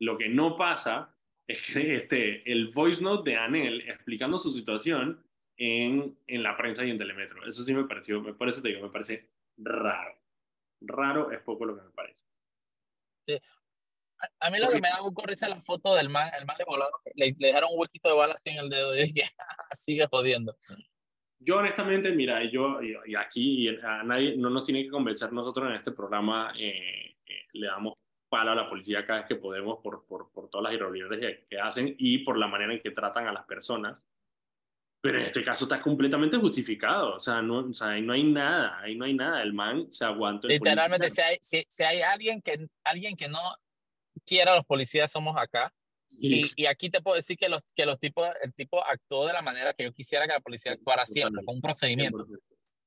Lo 0.00 0.18
que 0.18 0.28
no 0.28 0.56
pasa 0.56 1.14
es 1.46 1.62
que 1.62 1.96
este, 1.96 2.50
el 2.50 2.68
voice 2.68 3.02
note 3.02 3.30
de 3.30 3.36
Anel 3.36 3.88
explicando 3.88 4.38
su 4.38 4.50
situación 4.50 5.24
en, 5.56 6.18
en 6.26 6.42
la 6.42 6.56
prensa 6.56 6.84
y 6.84 6.90
en 6.90 6.98
Telemetro. 6.98 7.46
Eso 7.46 7.62
sí 7.62 7.72
me 7.72 7.84
pareció, 7.84 8.20
me 8.20 8.34
parece, 8.34 8.62
te 8.62 8.68
digo, 8.68 8.82
me 8.82 8.90
parece 8.90 9.28
raro. 9.58 10.18
Raro 10.80 11.30
es 11.30 11.40
poco 11.40 11.64
lo 11.64 11.76
que 11.76 11.82
me 11.82 11.90
parece. 11.90 12.26
A, 14.18 14.46
a 14.46 14.50
mí 14.50 14.58
lo 14.58 14.70
que 14.70 14.80
me 14.80 14.88
da 14.88 15.02
un 15.02 15.14
risa 15.24 15.46
es 15.46 15.54
la 15.54 15.60
foto 15.60 15.94
del 15.94 16.08
man, 16.08 16.30
el 16.38 16.46
man 16.46 16.56
le 16.58 16.64
volaron, 16.64 16.92
le, 17.14 17.34
le 17.38 17.46
dejaron 17.48 17.70
un 17.72 17.80
huequito 17.80 18.08
de 18.08 18.14
bala 18.14 18.34
así 18.34 18.50
en 18.50 18.64
el 18.64 18.70
dedo 18.70 18.94
y 18.94 19.12
dije, 19.12 19.22
sigue 19.72 20.06
jodiendo. 20.06 20.56
Yo 21.38 21.58
honestamente, 21.58 22.10
mira, 22.12 22.42
yo 22.50 22.80
y, 22.82 23.14
aquí 23.14 23.68
y 23.68 23.68
a 23.68 24.02
nadie 24.02 24.36
no 24.36 24.50
nos 24.50 24.64
tiene 24.64 24.82
que 24.82 24.90
convencer 24.90 25.32
nosotros 25.32 25.68
en 25.68 25.76
este 25.76 25.92
programa, 25.92 26.52
eh, 26.58 27.16
eh, 27.26 27.42
le 27.52 27.66
damos 27.66 27.94
palo 28.28 28.52
a 28.52 28.54
la 28.54 28.68
policía 28.68 29.06
cada 29.06 29.20
vez 29.20 29.28
que 29.28 29.36
podemos 29.36 29.78
por, 29.82 30.06
por, 30.06 30.30
por 30.32 30.48
todas 30.48 30.64
las 30.64 30.72
irregularidades 30.72 31.46
que 31.48 31.60
hacen 31.60 31.94
y 31.98 32.18
por 32.18 32.38
la 32.38 32.48
manera 32.48 32.72
en 32.72 32.80
que 32.80 32.90
tratan 32.90 33.28
a 33.28 33.32
las 33.32 33.44
personas. 33.44 34.04
Pero 35.06 35.18
en 35.20 35.24
este 35.24 35.40
caso 35.44 35.66
está 35.66 35.80
completamente 35.80 36.36
justificado, 36.36 37.14
o 37.14 37.20
sea, 37.20 37.40
no, 37.40 37.58
o 37.58 37.72
sea, 37.72 37.90
ahí 37.90 38.02
no 38.02 38.12
hay 38.12 38.24
nada, 38.24 38.80
ahí 38.80 38.96
no 38.96 39.04
hay 39.04 39.14
nada, 39.14 39.40
el 39.40 39.52
man 39.52 39.88
se 39.88 40.04
aguantó. 40.04 40.48
el 40.48 40.54
Literalmente, 40.54 41.10
si 41.10 41.20
hay, 41.20 41.36
si, 41.40 41.64
si 41.68 41.84
hay 41.84 42.00
alguien, 42.02 42.42
que, 42.42 42.66
alguien 42.82 43.14
que 43.14 43.28
no 43.28 43.38
quiera 44.24 44.52
a 44.52 44.56
los 44.56 44.64
policías, 44.64 45.12
somos 45.12 45.36
acá. 45.36 45.72
Y, 46.10 46.50
y 46.56 46.66
aquí 46.66 46.90
te 46.90 47.00
puedo 47.00 47.14
decir 47.14 47.36
que 47.36 47.48
los, 47.48 47.62
que 47.76 47.86
los 47.86 48.00
tipos, 48.00 48.28
el 48.42 48.52
tipo 48.52 48.84
actuó 48.84 49.28
de 49.28 49.32
la 49.32 49.42
manera 49.42 49.74
que 49.74 49.84
yo 49.84 49.92
quisiera 49.92 50.26
que 50.26 50.32
la 50.32 50.40
policía 50.40 50.72
actuara 50.72 51.06
siempre, 51.06 51.44
con 51.44 51.54
un 51.54 51.60
procedimiento. 51.60 52.26
100%. 52.26 52.40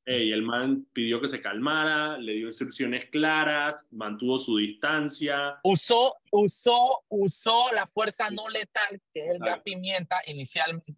Ey, 0.05 0.33
el 0.33 0.41
man 0.41 0.87
pidió 0.91 1.21
que 1.21 1.27
se 1.29 1.41
calmara, 1.41 2.17
le 2.17 2.33
dio 2.33 2.47
instrucciones 2.47 3.05
claras, 3.05 3.87
mantuvo 3.91 4.37
su 4.37 4.57
distancia, 4.57 5.57
Usó, 5.63 6.17
usó, 6.31 7.05
usó 7.07 7.71
la 7.73 7.87
fuerza 7.87 8.29
no 8.29 8.49
letal, 8.49 8.99
que 9.13 9.21
es 9.21 9.29
el 9.29 9.39
gas 9.39 9.61
pimienta 9.61 10.17
inicialmente. 10.27 10.95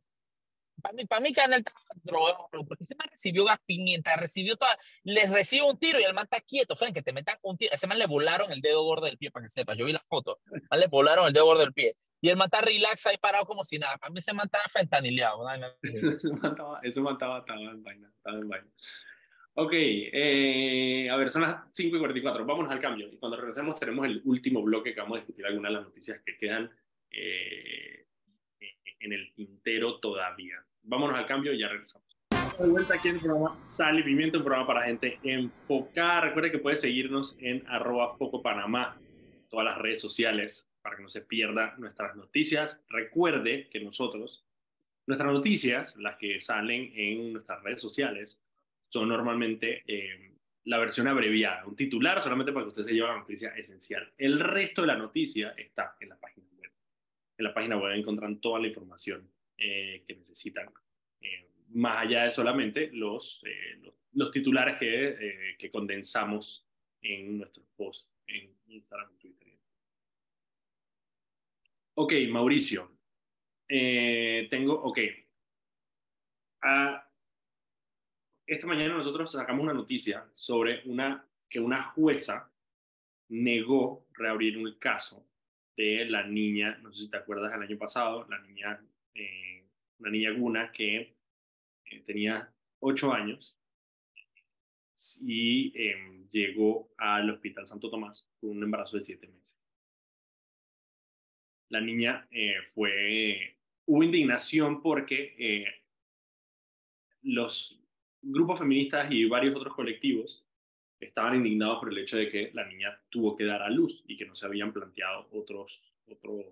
Para 0.82 0.94
mí, 0.94 1.06
para 1.06 1.22
mí 1.22 1.34
que 1.34 1.42
Anel 1.42 1.60
estaba 1.60 1.80
drogado, 2.04 2.48
porque 2.52 2.84
ese 2.84 2.96
man 2.96 3.08
recibió 3.10 3.46
gas 3.46 3.60
pimienta, 3.66 4.16
recibió 4.16 4.56
toda, 4.56 4.78
les 5.04 5.30
recibe 5.30 5.64
un 5.64 5.78
tiro 5.78 6.00
y 6.00 6.04
el 6.04 6.14
man 6.14 6.24
está 6.24 6.42
quieto, 6.42 6.76
Fren, 6.76 6.94
que 6.94 7.02
te 7.02 7.14
metan 7.14 7.38
un 7.42 7.58
tiro. 7.58 7.74
Ese 7.74 7.88
man 7.88 8.00
le 8.00 8.08
volaron 8.08 8.52
el 8.52 8.62
dedo 8.62 8.84
gordo 8.84 9.06
del 9.06 9.18
pie, 9.18 9.32
para 9.32 9.44
que 9.44 9.50
sepas. 9.50 9.78
Yo 9.78 9.86
vi 9.86 9.94
la 9.94 10.04
foto. 10.08 10.40
Man 10.70 10.80
le 10.80 10.88
volaron 10.88 11.28
el 11.28 11.34
dedo 11.34 11.46
gordo 11.46 11.62
del 11.62 11.74
pie. 11.74 11.96
Y 12.22 12.30
el 12.30 12.38
man 12.38 12.50
está 12.52 12.62
relax 12.62 13.08
ahí 13.08 13.18
parado 13.18 13.46
como 13.46 13.64
si 13.64 13.80
nada. 13.80 13.98
Para 13.98 14.12
mí 14.12 14.20
ese 14.20 14.34
man 14.34 14.46
estaba 14.46 14.64
fentanileado. 14.66 15.44
¿no? 15.58 15.68
eso 16.16 16.34
mataba, 16.34 16.80
eso 16.84 17.02
mataba, 17.02 17.40
estaba 17.40 17.62
en 17.62 17.84
vaina, 17.84 18.12
estaba 18.16 18.38
en 18.38 18.50
vaina. 18.50 18.68
Ok, 19.54 19.74
eh, 19.74 21.10
a 21.10 21.16
ver, 21.18 21.30
son 21.30 21.42
las 21.42 21.66
5 21.72 21.98
y 21.98 22.00
44, 22.00 22.46
vámonos 22.46 22.72
al 22.72 22.80
cambio. 22.80 23.08
Y 23.12 23.18
cuando 23.18 23.38
regresemos 23.38 23.80
tenemos 23.80 24.06
el 24.06 24.22
último 24.24 24.62
bloque 24.62 24.94
que 24.94 25.02
vamos 25.02 25.18
a 25.18 25.22
discutir 25.22 25.46
algunas 25.46 25.70
de 25.72 25.78
las 25.78 25.84
noticias 25.86 26.22
que 26.26 26.38
quedan 26.38 26.72
eh, 27.10 28.06
en 29.00 29.14
el 29.14 29.34
tintero 29.34 30.00
todavía. 30.00 30.64
Vámonos 30.84 31.16
al 31.16 31.26
cambio 31.26 31.54
y 31.54 31.60
ya 31.60 31.68
regresamos. 31.68 32.08
De 32.60 32.68
vuelta 32.68 32.96
aquí 32.96 33.08
en 33.08 33.16
el 33.16 33.22
programa 33.22 33.60
Sal 33.64 34.00
y 34.00 34.04
Pimiento, 34.04 34.38
un 34.38 34.44
programa 34.44 34.68
para 34.68 34.84
gente 34.84 35.20
enfocada. 35.24 36.22
Recuerde 36.22 36.52
que 36.52 36.60
puede 36.60 36.76
seguirnos 36.76 37.38
en 37.40 37.64
arroba 37.68 38.18
Panamá, 38.44 39.00
todas 39.50 39.66
las 39.66 39.78
redes 39.78 40.02
sociales, 40.02 40.70
para 40.82 40.96
que 40.96 41.04
no 41.04 41.10
se 41.10 41.22
pierda 41.22 41.76
nuestras 41.78 42.16
noticias. 42.16 42.80
Recuerde 42.90 43.68
que 43.70 43.80
nosotros, 43.80 44.46
nuestras 45.08 45.32
noticias, 45.32 45.96
las 45.98 46.18
que 46.18 46.40
salen 46.42 46.92
en 46.96 47.34
nuestras 47.34 47.64
redes 47.64 47.82
sociales, 47.82 48.42
son 48.84 49.08
normalmente 49.08 49.84
eh, 49.88 50.34
la 50.66 50.78
versión 50.78 51.08
abreviada, 51.08 51.66
un 51.66 51.76
titular 51.76 52.22
solamente 52.22 52.52
para 52.52 52.66
que 52.66 52.70
usted 52.70 52.84
se 52.84 52.94
lleve 52.94 53.08
la 53.08 53.18
noticia 53.18 53.50
esencial. 53.56 54.12
El 54.18 54.40
resto 54.40 54.82
de 54.82 54.88
la 54.88 54.98
noticia 54.98 55.54
está 55.58 55.96
en 56.00 56.10
la 56.10 56.20
página 56.20 56.48
web. 56.58 56.72
En 57.38 57.46
la 57.46 57.54
página 57.54 57.78
web 57.78 57.94
encuentran 57.94 58.40
toda 58.40 58.60
la 58.60 58.68
información 58.68 59.28
eh, 59.64 60.04
que 60.08 60.16
necesitan, 60.16 60.68
eh, 61.22 61.52
más 61.70 62.00
allá 62.00 62.24
de 62.24 62.32
solamente 62.32 62.90
los, 62.94 63.44
los, 64.14 64.32
titulares 64.32 64.78
que, 64.78 65.56
que 65.60 65.70
condensamos 65.70 66.68
en 67.00 67.38
nuestros 67.38 67.68
posts 67.76 68.12
en 68.26 68.58
Instagram 68.66 69.14
y 69.14 69.18
Twitter. 69.20 69.54
Ok, 71.94 72.14
Mauricio. 72.30 72.98
tengo, 73.68 74.82
ok. 74.82 75.00
Ah, 76.64 77.08
esta 78.48 78.66
mañana 78.66 78.96
nosotros 78.96 79.32
sacamos 79.32 79.62
una 79.64 79.74
noticia 79.74 80.28
sobre 80.34 80.82
una, 80.86 81.24
que 81.48 81.60
una 81.60 81.84
jueza 81.84 82.52
negó 83.30 84.08
reabrir 84.14 84.58
un 84.58 84.74
caso 84.80 85.26
de 85.78 86.06
la 86.06 86.24
niña, 86.24 86.78
no 86.82 86.92
sé 86.92 87.04
si 87.04 87.10
te 87.10 87.18
acuerdas 87.18 87.54
el 87.54 87.62
año 87.62 87.78
pasado, 87.78 88.28
la 88.30 88.40
niña, 88.40 88.84
eh, 89.14 89.66
una 90.00 90.12
niña 90.12 90.32
Guna 90.32 90.72
que 90.72 91.16
eh, 91.86 92.00
tenía 92.06 92.54
ocho 92.80 93.14
años 93.14 93.58
y 95.22 95.72
em, 95.76 96.30
llegó 96.30 96.92
al 96.98 97.30
Hospital 97.32 97.68
Santo 97.68 97.90
Tomás 97.90 98.30
con 98.40 98.52
un 98.52 98.64
embarazo 98.64 98.98
de 98.98 99.02
siete 99.02 99.28
meses. 99.28 99.60
La 101.70 101.82
niña 101.82 102.28
eh, 102.32 102.56
fue, 102.74 103.58
hubo 103.86 104.04
indignación 104.04 104.82
porque 104.82 105.82
los 107.24 107.80
grupos 108.22 108.60
feministas 108.60 109.12
y 109.12 109.26
varios 109.26 109.56
otros 109.56 109.74
colectivos 109.74 110.46
estaban 111.00 111.36
indignados 111.36 111.80
por 111.80 111.92
el 111.92 111.98
hecho 111.98 112.18
de 112.18 112.30
que 112.30 112.52
la 112.54 112.66
niña 112.66 113.00
tuvo 113.10 113.36
que 113.36 113.46
dar 113.46 113.62
a 113.62 113.70
luz 113.70 114.04
y 114.08 114.16
que 114.16 114.26
no 114.26 114.36
se 114.36 114.46
habían 114.46 114.72
planteado 114.72 115.28
otros, 115.32 115.82
otros, 116.08 116.46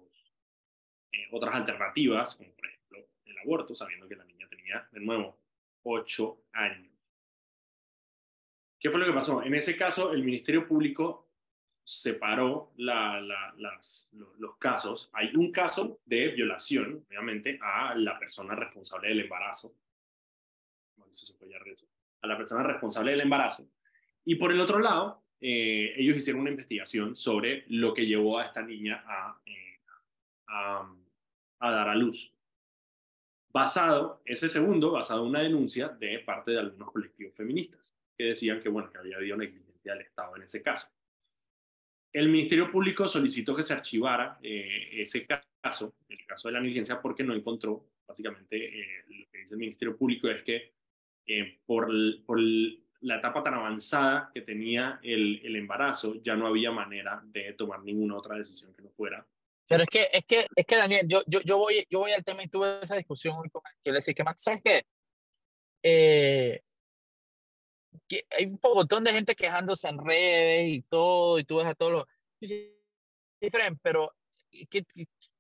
eh, 1.11 1.27
otras 1.31 1.55
alternativas, 1.55 2.35
como 2.35 2.51
por 2.51 2.67
ejemplo 2.67 2.99
el 3.25 3.37
aborto, 3.39 3.75
sabiendo 3.75 4.07
que 4.07 4.15
la 4.15 4.25
niña 4.25 4.47
tenía, 4.49 4.87
de 4.91 4.99
nuevo, 4.99 5.37
ocho 5.83 6.43
años. 6.53 6.91
¿Qué 8.79 8.89
fue 8.89 8.99
lo 8.99 9.05
que 9.05 9.13
pasó? 9.13 9.43
En 9.43 9.53
ese 9.55 9.75
caso, 9.75 10.13
el 10.13 10.23
Ministerio 10.23 10.67
Público 10.67 11.27
separó 11.83 12.71
la, 12.77 13.19
las, 13.19 14.11
los 14.13 14.57
casos. 14.57 15.09
Hay 15.11 15.35
un 15.35 15.51
caso 15.51 15.99
de 16.05 16.27
violación, 16.29 17.03
obviamente, 17.09 17.59
a 17.61 17.95
la 17.95 18.17
persona 18.17 18.55
responsable 18.55 19.09
del 19.09 19.21
embarazo, 19.21 19.73
a 22.21 22.27
la 22.27 22.37
persona 22.37 22.63
responsable 22.63 23.11
del 23.11 23.21
embarazo. 23.21 23.67
Y 24.23 24.35
por 24.35 24.51
el 24.51 24.61
otro 24.61 24.79
lado, 24.79 25.23
eh, 25.41 25.93
ellos 25.97 26.17
hicieron 26.17 26.41
una 26.41 26.51
investigación 26.51 27.15
sobre 27.15 27.65
lo 27.69 27.93
que 27.93 28.05
llevó 28.05 28.39
a 28.39 28.45
esta 28.45 28.61
niña 28.61 29.03
a, 29.07 29.41
eh, 29.45 29.68
a, 30.49 30.91
dar 31.59 31.89
a 31.89 31.95
luz. 31.95 32.33
Basado, 33.51 34.21
ese 34.25 34.49
segundo, 34.49 34.91
basado 34.91 35.23
en 35.23 35.29
una 35.29 35.41
denuncia 35.41 35.89
de 35.89 36.19
parte 36.19 36.51
de 36.51 36.59
algunos 36.59 36.91
colectivos 36.91 37.35
feministas, 37.35 37.95
que 38.17 38.25
decían 38.25 38.61
que, 38.61 38.69
bueno, 38.69 38.91
que 38.91 38.97
había 38.97 39.17
habido 39.17 39.37
negligencia 39.37 39.93
del 39.93 40.03
Estado 40.03 40.35
en 40.35 40.43
ese 40.43 40.61
caso. 40.61 40.87
El 42.11 42.29
Ministerio 42.29 42.71
Público 42.71 43.07
solicitó 43.07 43.55
que 43.55 43.63
se 43.63 43.73
archivara 43.73 44.39
eh, 44.41 45.01
ese 45.01 45.25
caso, 45.25 45.93
el 46.07 46.25
caso 46.25 46.47
de 46.47 46.53
la 46.53 46.59
negligencia, 46.59 47.01
porque 47.01 47.23
no 47.23 47.33
encontró, 47.33 47.85
básicamente, 48.07 48.57
lo 49.07 49.31
que 49.31 49.37
dice 49.37 49.53
el 49.53 49.57
Ministerio 49.57 49.95
Público 49.95 50.27
es 50.27 50.43
que 50.43 50.73
eh, 51.27 51.59
por, 51.65 51.87
por, 52.25 52.39
la 53.01 53.17
etapa 53.17 53.43
tan 53.43 53.53
avanzada 53.53 54.29
que 54.33 54.41
tenía 54.41 54.99
el, 55.01 55.39
el, 55.45 55.55
embarazo, 55.55 56.21
ya 56.21 56.35
no 56.35 56.47
había 56.47 56.71
manera 56.71 57.21
de 57.23 57.53
tomar 57.53 57.81
ninguna 57.81 58.17
otra 58.17 58.35
decisión 58.35 58.73
que 58.73 58.81
no 58.81 58.89
fuera. 58.89 59.25
Pero 59.69 59.83
es 59.83 59.89
que, 59.89 60.09
es 60.11 60.25
que, 60.25 60.47
es 60.55 60.65
que 60.65 60.75
Daniel, 60.75 61.05
yo, 61.07 61.21
yo, 61.27 61.41
yo, 61.41 61.59
voy, 61.59 61.85
yo 61.91 61.99
voy 61.99 62.11
al 62.11 62.23
tema 62.23 62.41
y 62.41 62.47
tuve 62.47 62.79
esa 62.81 62.95
discusión 62.95 63.37
hoy 63.37 63.49
con 63.51 63.61
que 63.83 63.91
le 63.91 63.97
decía 63.97 64.15
que 64.15 64.23
¿sabes 64.35 64.61
qué? 64.63 64.83
Eh, 65.83 66.59
que 68.07 68.25
hay 68.31 68.45
un 68.45 68.59
montón 68.63 69.03
de 69.03 69.13
gente 69.13 69.35
quejándose 69.35 69.87
en 69.87 70.03
redes 70.03 70.69
y 70.69 70.81
todo, 70.81 71.37
y 71.37 71.43
tú 71.43 71.57
ves 71.57 71.67
a 71.67 71.75
todos 71.75 71.91
los... 71.91 72.05
Pero 73.83 74.15
que, 74.69 74.85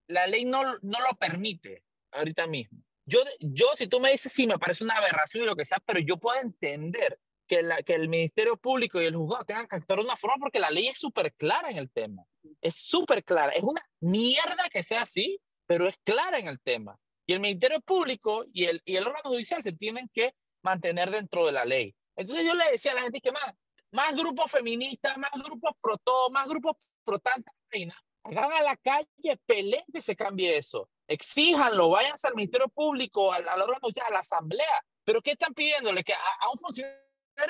la 0.07 0.27
ley 0.27 0.45
no, 0.45 0.61
no 0.83 0.99
lo 0.99 1.17
permite 1.17 1.83
ahorita 2.11 2.45
mismo. 2.45 2.83
Yo, 3.07 3.21
yo, 3.39 3.71
si 3.73 3.87
tú 3.87 3.99
me 3.99 4.11
dices, 4.11 4.31
sí, 4.31 4.45
me 4.45 4.59
parece 4.59 4.83
una 4.83 4.97
aberración 4.97 5.43
y 5.43 5.47
lo 5.47 5.55
que 5.55 5.65
sea, 5.65 5.79
pero 5.83 5.99
yo 6.01 6.17
puedo 6.17 6.39
entender 6.39 7.19
que, 7.47 7.63
la, 7.63 7.81
que 7.81 7.95
el 7.95 8.09
Ministerio 8.09 8.57
Público 8.57 9.01
y 9.01 9.05
el 9.05 9.15
juzgado 9.15 9.45
tengan 9.45 9.67
que 9.67 9.77
actuar 9.77 9.97
de 9.97 10.05
una 10.05 10.15
forma 10.15 10.37
porque 10.39 10.59
la 10.59 10.69
ley 10.69 10.87
es 10.87 10.99
súper 10.99 11.33
clara 11.33 11.71
en 11.71 11.77
el 11.77 11.89
tema. 11.89 12.23
Es 12.61 12.75
súper 12.75 13.23
clara. 13.23 13.51
Es 13.51 13.63
una 13.63 13.81
mierda 14.01 14.69
que 14.71 14.83
sea 14.83 15.01
así, 15.01 15.39
pero 15.65 15.87
es 15.87 15.95
clara 16.03 16.39
en 16.39 16.47
el 16.47 16.59
tema. 16.59 16.97
Y 17.25 17.33
el 17.33 17.39
Ministerio 17.39 17.79
Público 17.81 18.45
y 18.53 18.65
el, 18.65 18.81
y 18.85 18.95
el 18.95 19.05
órgano 19.05 19.29
judicial 19.29 19.61
se 19.61 19.71
tienen 19.71 20.09
que 20.13 20.33
mantener 20.63 21.11
dentro 21.11 21.45
de 21.45 21.51
la 21.51 21.65
ley. 21.65 21.95
Entonces 22.15 22.45
yo 22.45 22.53
le 22.55 22.71
decía 22.71 22.91
a 22.91 22.95
la 22.95 23.01
gente 23.01 23.21
que 23.21 23.31
más, 23.31 23.53
más 23.91 24.15
grupos 24.15 24.51
feministas, 24.51 25.17
más 25.17 25.31
grupos 25.43 25.71
pro 25.81 25.97
todo, 25.97 26.29
más 26.31 26.47
grupos 26.47 26.75
pro 27.03 27.19
tanta 27.19 27.51
reina, 27.69 27.95
hagan 28.23 28.51
a 28.51 28.61
la 28.61 28.75
calle, 28.75 29.39
peleen 29.45 29.85
que 29.93 30.01
se 30.01 30.15
cambie 30.15 30.57
eso 30.57 30.89
exíjanlo, 31.09 31.89
váyanse 31.89 32.27
al 32.27 32.35
Ministerio 32.35 32.69
Público, 32.69 33.33
a, 33.33 33.39
la, 33.39 33.53
a 33.53 34.11
la 34.11 34.19
Asamblea. 34.19 34.85
¿Pero 35.03 35.21
qué 35.21 35.31
están 35.31 35.53
pidiéndole? 35.53 36.03
Que 36.03 36.13
a, 36.13 36.49
un 36.51 36.57
funcionario 36.57 36.99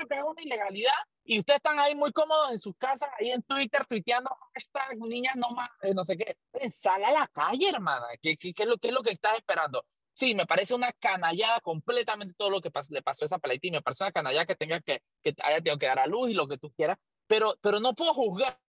que 0.07 0.15
haga 0.15 0.25
una 0.25 0.41
ilegalidad 0.41 0.91
y 1.23 1.39
ustedes 1.39 1.57
están 1.57 1.79
ahí 1.79 1.95
muy 1.95 2.11
cómodos 2.11 2.51
en 2.51 2.59
sus 2.59 2.75
casas, 2.77 3.09
ahí 3.19 3.31
en 3.31 3.43
Twitter, 3.43 3.85
tuiteando, 3.85 4.35
hashtag 4.53 4.97
niñas 4.97 5.35
no 5.35 5.49
más, 5.51 5.69
eh, 5.81 5.93
no 5.93 6.03
sé 6.03 6.17
qué. 6.17 6.37
Sale 6.69 7.05
a 7.05 7.11
la 7.11 7.27
calle, 7.27 7.69
hermana. 7.69 8.07
¿Qué, 8.21 8.35
qué, 8.35 8.53
qué, 8.53 8.63
es 8.63 8.69
lo, 8.69 8.77
¿Qué 8.77 8.87
es 8.87 8.93
lo 8.93 9.03
que 9.03 9.11
estás 9.11 9.37
esperando? 9.37 9.85
Sí, 10.13 10.35
me 10.35 10.45
parece 10.45 10.73
una 10.73 10.91
canallada 10.93 11.59
completamente 11.61 12.33
todo 12.37 12.49
lo 12.49 12.61
que 12.61 12.71
le 12.89 13.01
pasó 13.01 13.25
a 13.25 13.27
esa 13.27 13.39
peladita 13.39 13.67
y 13.67 13.71
me 13.71 13.81
parece 13.81 14.03
una 14.03 14.11
canallada 14.11 14.45
que 14.45 14.55
tenga 14.55 14.79
que, 14.81 15.01
que 15.21 15.33
haya 15.43 15.57
tenido 15.57 15.77
que 15.77 15.85
dar 15.85 15.99
a 15.99 16.07
luz 16.07 16.29
y 16.29 16.33
lo 16.33 16.47
que 16.47 16.57
tú 16.57 16.71
quieras, 16.71 16.97
pero, 17.27 17.55
pero 17.61 17.79
no 17.79 17.93
puedo 17.93 18.13
juzgar 18.13 18.59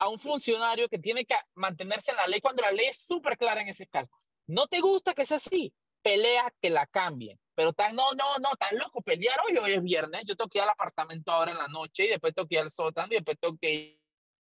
a 0.00 0.08
un 0.08 0.18
funcionario 0.18 0.88
que 0.88 0.98
tiene 0.98 1.24
que 1.24 1.36
mantenerse 1.54 2.10
en 2.12 2.16
la 2.16 2.26
ley 2.26 2.40
cuando 2.40 2.62
la 2.62 2.72
ley 2.72 2.86
es 2.86 2.98
súper 2.98 3.36
clara 3.36 3.60
en 3.60 3.68
ese 3.68 3.86
caso. 3.86 4.10
No 4.46 4.66
te 4.66 4.80
gusta 4.80 5.14
que 5.14 5.26
sea 5.26 5.36
así, 5.36 5.72
pelea 6.08 6.52
que 6.60 6.70
la 6.70 6.86
cambien. 6.86 7.38
Pero 7.54 7.72
tan, 7.72 7.94
no, 7.94 8.12
no, 8.12 8.38
no, 8.40 8.50
tan 8.56 8.78
loco, 8.78 9.02
pelear 9.02 9.36
hoy, 9.46 9.56
hoy 9.58 9.72
es 9.72 9.82
viernes, 9.82 10.22
yo 10.24 10.36
tengo 10.36 10.48
que 10.48 10.58
ir 10.58 10.62
al 10.62 10.70
apartamento 10.70 11.32
ahora 11.32 11.50
en 11.50 11.58
la 11.58 11.68
noche 11.68 12.06
y 12.06 12.08
después 12.08 12.32
tengo 12.32 12.46
que 12.46 12.54
ir 12.54 12.60
al 12.60 12.70
sótano 12.70 13.08
y 13.10 13.16
después 13.16 13.36
tengo 13.38 13.58
que 13.60 14.00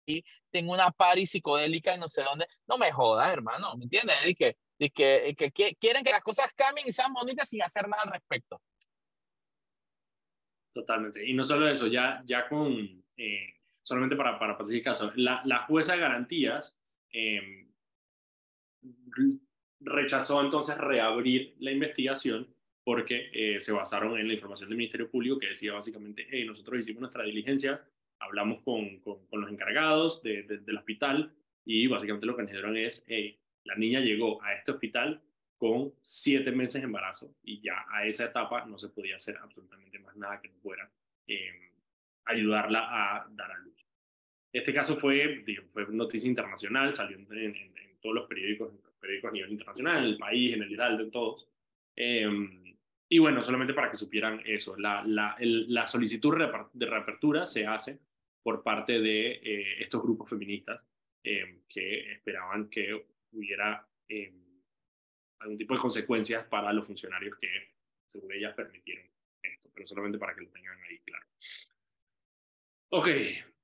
ir, 0.07 0.25
tengo 0.51 0.73
una 0.73 0.91
party 0.91 1.25
psicodélica 1.25 1.95
y 1.95 1.99
no 1.99 2.09
sé 2.09 2.23
dónde. 2.23 2.47
No 2.67 2.77
me 2.77 2.93
jodas, 2.93 3.33
hermano, 3.33 3.77
¿me 3.77 3.85
entiendes? 3.85 4.17
Y 4.27 4.35
que, 4.35 4.57
y 4.79 4.91
que, 4.91 5.35
que, 5.55 5.75
quieren 5.77 6.03
que 6.03 6.11
las 6.11 6.23
cosas 6.23 6.53
cambien 6.55 6.89
y 6.89 6.93
sean 6.93 7.13
bonitas 7.13 7.49
sin 7.49 7.63
hacer 7.63 7.89
nada 7.89 8.03
al 8.03 8.13
respecto. 8.13 8.61
Totalmente. 10.75 11.25
Y 11.27 11.35
no 11.35 11.45
solo 11.45 11.69
eso, 11.69 11.87
ya, 11.87 12.21
ya 12.27 12.49
con... 12.49 13.05
Eh, 13.17 13.55
solamente 13.83 14.17
para, 14.17 14.39
para 14.39 14.59
caso, 14.85 15.13
la, 15.17 15.41
la 15.47 15.61
jueza 15.61 15.95
de 15.95 16.01
garantías 16.01 16.79
em, 17.11 17.73
rechazó 19.81 20.41
entonces 20.41 20.77
reabrir 20.79 21.55
la 21.61 21.71
investigación 21.71 22.49
porque 22.85 23.31
eh, 23.33 23.61
se 23.61 23.73
basaron 23.73 24.19
en 24.19 24.27
la 24.27 24.35
información 24.35 24.69
del 24.69 24.79
Ministerio 24.79 25.11
Público 25.11 25.39
que 25.39 25.49
decía 25.49 25.75
básicamente, 25.75 26.27
hey, 26.31 26.45
nosotros 26.47 26.79
hicimos 26.79 27.01
nuestra 27.01 27.25
diligencia, 27.25 27.83
hablamos 28.19 28.63
con, 28.63 29.01
con, 29.01 29.19
los 29.31 29.51
encargados 29.51 30.23
de, 30.23 30.43
del 30.43 30.79
hospital 30.79 31.33
y 31.65 31.87
básicamente 31.87 32.27
lo 32.27 32.35
que 32.35 32.43
nos 32.43 32.51
dijeron 32.51 32.77
es, 32.77 33.05
hey, 33.07 33.39
la 33.65 33.75
niña 33.75 34.01
llegó 34.01 34.43
a 34.43 34.55
este 34.55 34.73
hospital 34.73 35.21
con 35.59 35.93
siete 36.03 36.51
meses 36.53 36.81
de 36.81 36.87
embarazo 36.87 37.35
y 37.43 37.61
ya 37.61 37.85
a 37.91 38.07
esa 38.07 38.25
etapa 38.25 38.65
no 38.65 38.79
se 38.79 38.89
podía 38.89 39.17
hacer 39.17 39.37
absolutamente 39.37 39.99
más 39.99 40.17
nada 40.17 40.41
que 40.41 40.49
no 40.49 40.57
fuera 40.61 40.91
eh, 41.27 41.73
ayudarla 42.25 42.87
a 42.89 43.29
dar 43.31 43.51
a 43.51 43.59
luz. 43.59 43.85
Este 44.53 44.73
caso 44.73 44.97
fue, 44.97 45.45
fue 45.73 45.87
noticia 45.91 46.29
internacional, 46.29 46.95
salió 46.95 47.19
en, 47.19 47.55
todos 48.01 48.15
los 48.15 48.29
periódicos 48.29 48.73
a 49.29 49.33
nivel 49.33 49.53
internacional, 49.53 49.99
en 49.99 50.05
el 50.05 50.19
país, 50.19 50.55
en 50.55 50.63
el 50.63 50.73
Heraldo, 50.73 51.03
en 51.03 51.11
todos. 51.11 51.49
Em, 51.97 52.77
y 53.11 53.19
bueno, 53.19 53.43
solamente 53.43 53.75
para 53.75 53.91
que 53.91 53.97
supieran 53.97 54.43
eso, 54.45 54.77
la, 54.77 55.03
la, 55.05 55.37
la 55.39 55.87
solicitud 55.87 56.37
de 56.73 56.87
reapertura 56.87 57.47
se 57.47 57.67
hace 57.67 57.99
por 58.43 58.63
parte 58.63 59.01
de 59.01 59.33
eh, 59.33 59.83
estos 59.83 60.03
grupos 60.03 60.31
feministas 60.31 60.85
em, 61.23 61.63
que 61.69 62.13
esperaban 62.13 62.69
que 62.69 63.07
hubiera 63.33 63.87
em, 64.09 64.63
algún 65.41 65.59
tipo 65.59 65.75
de 65.75 65.81
consecuencias 65.81 66.45
para 66.45 66.73
los 66.73 66.87
funcionarios 66.87 67.37
que, 67.39 67.49
según 68.07 68.33
ellas, 68.33 68.55
permitieron 68.55 69.07
esto, 69.43 69.71
pero 69.75 69.87
solamente 69.87 70.19
para 70.19 70.35
que 70.35 70.43
lo 70.43 70.51
tengan 70.51 70.81
ahí 70.83 70.99
claro. 71.01 71.27
Ok, 72.91 73.09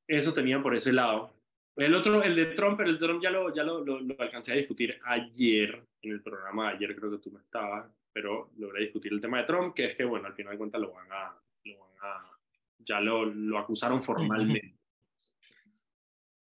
eso 0.07 0.35
tenía 0.35 0.63
por 0.63 0.75
ese 0.75 0.93
lado. 0.93 1.33
El 1.77 1.95
otro, 1.95 2.23
el 2.23 2.37
de 2.37 2.47
Trump, 2.47 2.81
el 2.81 2.93
de 2.93 3.07
Trump 3.07 3.23
ya 3.23 3.31
lo, 3.31 3.53
ya 3.53 3.65
lo, 3.65 3.85
lo, 3.85 4.17
alcancé 4.19 4.53
a 4.53 4.57
discutir 4.57 4.99
ayer, 5.05 5.83
en 6.03 6.13
el 6.13 6.23
programa 6.23 6.69
ayer 6.69 6.95
creo 6.95 7.11
que 7.11 7.19
tú 7.19 7.33
no 7.33 7.41
estabas, 7.41 7.91
pero 8.13 8.51
logré 8.59 8.83
discutir 8.83 9.13
el 9.13 9.21
tema 9.21 9.39
de 9.39 9.45
Trump, 9.45 9.75
que 9.75 9.87
es 9.87 9.97
que, 9.97 10.05
bueno, 10.05 10.29
al 10.29 10.35
final 10.35 10.53
de 10.53 10.59
cuentas 10.59 10.81
lo 10.81 10.93
van 10.93 11.11
a, 11.11 11.35
lo 11.65 11.79
van 11.79 11.91
a 12.03 12.31
ya 12.79 13.01
lo, 13.01 13.25
lo 13.25 13.59
acusaron 13.59 14.03
formalmente 14.03 14.77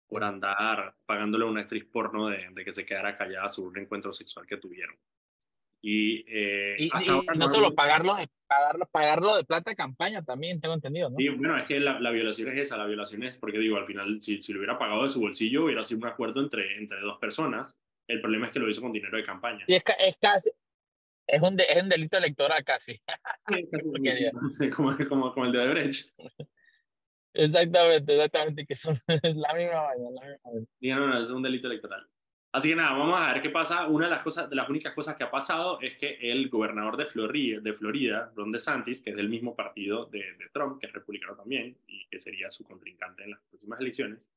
por 0.08 0.24
andar 0.24 0.96
pagándole 1.06 1.46
a 1.46 1.48
una 1.48 1.62
actriz 1.62 1.86
porno 1.86 2.28
de, 2.30 2.50
de, 2.52 2.66
que 2.66 2.72
se 2.72 2.86
quedara 2.86 3.18
callada 3.18 3.50
sobre 3.50 3.70
un 3.72 3.86
encuentro 3.86 4.12
sexual 4.12 4.46
que 4.48 4.58
tuvieron. 4.58 4.96
Y, 5.82 6.26
eh, 6.28 6.76
y, 6.78 6.90
no 7.38 7.48
solo 7.48 7.74
pagarlo, 7.74 8.18
pagarlo, 8.48 8.86
pagarlo 8.92 9.38
de 9.38 9.46
plata 9.46 9.72
de 9.72 9.78
campaña 9.78 10.24
también, 10.24 10.60
tengo 10.60 10.74
entendido, 10.74 11.10
¿no? 11.10 11.16
Sí, 11.18 11.30
bueno, 11.30 11.58
es 11.58 11.68
que 11.68 11.80
la, 11.80 12.00
la, 12.00 12.12
violación 12.12 12.50
es 12.50 12.60
esa, 12.60 12.78
la 12.78 12.86
violación 12.86 13.24
es, 13.24 13.38
porque 13.38 13.60
digo, 13.60 13.78
al 13.78 13.86
final, 13.86 14.22
si, 14.22 14.42
si 14.42 14.52
lo 14.52 14.60
hubiera 14.60 14.78
pagado 14.78 15.04
de 15.04 15.10
su 15.10 15.22
bolsillo, 15.22 15.66
hubiera 15.66 15.86
sido 15.86 16.02
un 16.02 16.08
acuerdo 16.08 16.42
entre, 16.42 16.78
entre 16.78 17.00
dos 17.00 17.18
personas. 17.20 17.80
El 18.08 18.22
problema 18.22 18.48
es 18.48 18.52
que 18.52 18.60
lo 18.60 18.70
hizo 18.70 18.82
con 18.82 18.92
dinero 18.92 19.16
de 19.16 19.24
campaña. 19.24 19.64
Y 19.68 19.76
es, 19.76 19.84
es 20.00 20.18
casi, 20.20 20.50
es 21.32 21.42
un, 21.42 21.56
de, 21.56 21.64
es 21.64 21.84
un 21.84 21.90
delito 21.90 22.18
electoral 22.18 22.64
casi. 22.64 23.00
como, 24.76 24.98
como, 25.08 25.34
como 25.34 25.46
el 25.46 25.52
de 25.52 25.68
Brecht. 25.68 26.10
Exactamente, 27.34 28.14
exactamente, 28.14 28.66
que 28.66 28.76
son 28.76 28.98
la 29.08 29.54
misma 29.54 29.82
vaina. 29.84 30.10
La 30.12 30.28
misma 30.82 31.00
No, 31.00 31.08
no, 31.08 31.22
es 31.22 31.30
un 31.30 31.44
delito 31.44 31.68
electoral. 31.68 32.08
Así 32.52 32.70
que 32.70 32.76
nada, 32.76 32.98
vamos 32.98 33.20
a 33.20 33.32
ver 33.32 33.44
qué 33.44 33.52
pasa. 33.52 33.88
Una 33.88 34.06
de 34.06 34.12
las 34.12 34.24
cosas, 34.24 34.50
de 34.50 34.56
las 34.56 34.68
únicas 34.70 34.94
cosas 34.96 35.16
que 35.16 35.24
ha 35.24 35.30
pasado 35.30 35.80
es 35.82 35.98
que 35.98 36.18
el 36.20 36.50
gobernador 36.50 36.98
de 36.98 37.06
Florida, 37.06 37.60
de 37.60 37.74
Florida 37.74 38.32
Ron 38.36 38.52
DeSantis, 38.52 39.02
que 39.02 39.12
es 39.12 39.16
del 39.16 39.30
mismo 39.30 39.56
partido 39.56 40.06
de, 40.08 40.24
Trump, 40.52 40.80
que 40.80 40.88
es 40.88 40.94
republicano 40.94 41.36
también 41.36 41.78
y 41.88 42.08
que 42.08 42.20
sería 42.20 42.50
su 42.50 42.64
contrincante 42.64 43.24
en 43.24 43.32
las 43.32 43.40
próximas 43.42 43.80
elecciones, 43.80 44.32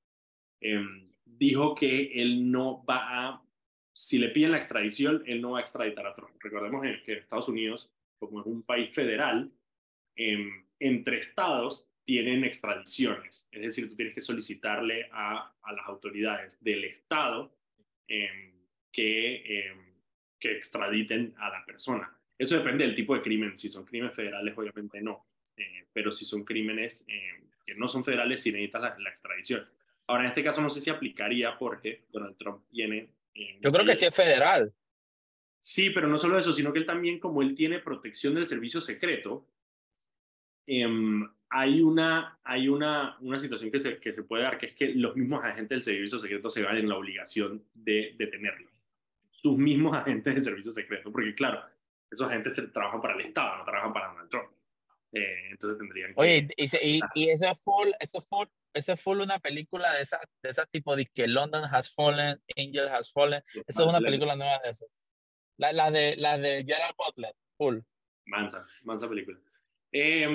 eh, 0.60 0.84
dijo 1.24 1.74
que 1.74 2.20
él 2.20 2.50
no 2.50 2.84
va 2.84 3.28
a, 3.28 3.42
si 3.94 4.18
le 4.18 4.28
piden 4.28 4.50
la 4.50 4.58
extradición, 4.58 5.22
él 5.26 5.40
no 5.40 5.52
va 5.52 5.60
a 5.60 5.62
extraditar 5.62 6.06
a 6.06 6.12
Trump. 6.12 6.36
Recordemos 6.38 6.82
que 7.06 7.14
Estados 7.14 7.48
Unidos, 7.48 7.90
como 8.18 8.40
es 8.40 8.46
un 8.46 8.62
país 8.62 8.90
federal, 8.90 9.50
eh, 10.16 10.50
entre 10.78 11.18
estados 11.18 11.86
tienen 12.04 12.44
extradiciones. 12.44 13.48
Es 13.50 13.62
decir, 13.62 13.88
tú 13.88 13.96
tienes 13.96 14.14
que 14.14 14.20
solicitarle 14.20 15.08
a 15.12 15.50
las 15.64 15.86
autoridades 15.86 16.62
del 16.62 16.84
estado 16.84 17.54
Em, 18.08 18.52
que, 18.92 19.68
em, 19.68 19.78
que 20.38 20.52
extraditen 20.52 21.34
a 21.38 21.48
la 21.48 21.64
persona. 21.64 22.14
Eso 22.36 22.56
depende 22.56 22.84
del 22.84 22.94
tipo 22.94 23.14
de 23.14 23.22
crimen. 23.22 23.56
Si 23.56 23.68
son 23.68 23.84
crímenes 23.84 24.14
federales, 24.14 24.56
obviamente 24.56 25.00
no. 25.00 25.26
Eh, 25.56 25.86
pero 25.92 26.12
si 26.12 26.24
son 26.24 26.44
crímenes 26.44 27.04
em, 27.06 27.48
que 27.64 27.74
no 27.76 27.88
son 27.88 28.04
federales, 28.04 28.42
sí 28.42 28.52
necesitas 28.52 28.98
la, 28.98 29.10
extradición. 29.10 29.62
Ahora, 30.06 30.24
en 30.24 30.28
este 30.28 30.42
caso 30.42 30.60
no 30.60 30.68
sé 30.68 30.80
si 30.80 30.90
aplicaría 30.90 31.56
porque 31.58 32.04
Donald 32.10 32.36
Trump 32.36 32.64
tiene... 32.70 33.08
Yo 33.60 33.72
creo 33.72 33.86
que 33.86 33.94
sí 33.94 34.04
es 34.04 34.14
federal. 34.14 34.74
Sí, 35.58 35.90
pero 35.90 36.08
no 36.08 36.18
solo 36.18 36.36
eso, 36.36 36.52
sino 36.52 36.72
que 36.72 36.80
él 36.80 36.86
también, 36.86 37.20
como 37.20 37.40
él 37.40 37.54
tiene 37.54 37.78
protección 37.78 38.34
del 38.34 38.46
servicio 38.46 38.80
secreto, 38.80 39.46
hay 41.54 41.82
una, 41.82 42.38
hay 42.44 42.66
una, 42.66 43.18
una 43.20 43.38
situación 43.38 43.70
que 43.70 43.78
se, 43.78 43.98
que 43.98 44.12
se 44.12 44.22
puede 44.22 44.42
dar, 44.42 44.58
que 44.58 44.66
es 44.66 44.74
que 44.74 44.88
los 44.94 45.14
mismos 45.14 45.44
agentes 45.44 45.68
del 45.68 45.82
servicio 45.82 46.18
secreto 46.18 46.50
se 46.50 46.62
van 46.62 46.78
en 46.78 46.88
la 46.88 46.96
obligación 46.96 47.62
de 47.74 48.14
detenerlo. 48.16 48.70
Sus 49.30 49.58
mismos 49.58 49.94
agentes 49.94 50.32
del 50.32 50.42
servicio 50.42 50.72
secreto, 50.72 51.12
porque 51.12 51.34
claro, 51.34 51.62
esos 52.10 52.26
agentes 52.26 52.54
trabajan 52.72 53.02
para 53.02 53.14
el 53.14 53.26
Estado, 53.26 53.58
no 53.58 53.64
trabajan 53.64 53.92
para 53.92 54.08
Donald 54.08 54.30
Trump. 54.30 54.50
Eh, 55.12 55.50
entonces 55.50 55.78
tendrían 55.78 56.14
que... 56.14 56.20
Oye, 56.20 56.48
y, 56.56 56.64
y, 56.64 57.00
y 57.14 57.28
ese 57.28 57.50
es 57.50 57.62
full, 57.62 57.90
eso 58.00 58.22
full, 58.22 58.46
ese 58.72 58.96
full 58.96 59.20
una 59.20 59.38
película 59.38 59.92
de 59.92 60.02
esa, 60.02 60.18
de 60.42 60.48
esa 60.48 60.64
tipo 60.64 60.96
de 60.96 61.04
que 61.04 61.28
London 61.28 61.64
has 61.70 61.94
fallen, 61.94 62.40
Angel 62.56 62.88
has 62.88 63.12
fallen. 63.12 63.42
Eso 63.66 63.82
es 63.82 63.88
una 63.90 64.00
película 64.00 64.36
nueva 64.36 64.58
de 64.64 64.70
eso. 64.70 64.86
La, 65.58 65.70
la, 65.74 65.90
de, 65.90 66.16
la 66.16 66.38
de 66.38 66.64
Gerald 66.66 66.94
Butler, 66.96 67.34
full. 67.58 67.80
Mansa, 68.24 68.64
mansa 68.84 69.06
película. 69.06 69.38
Eh, 69.92 70.26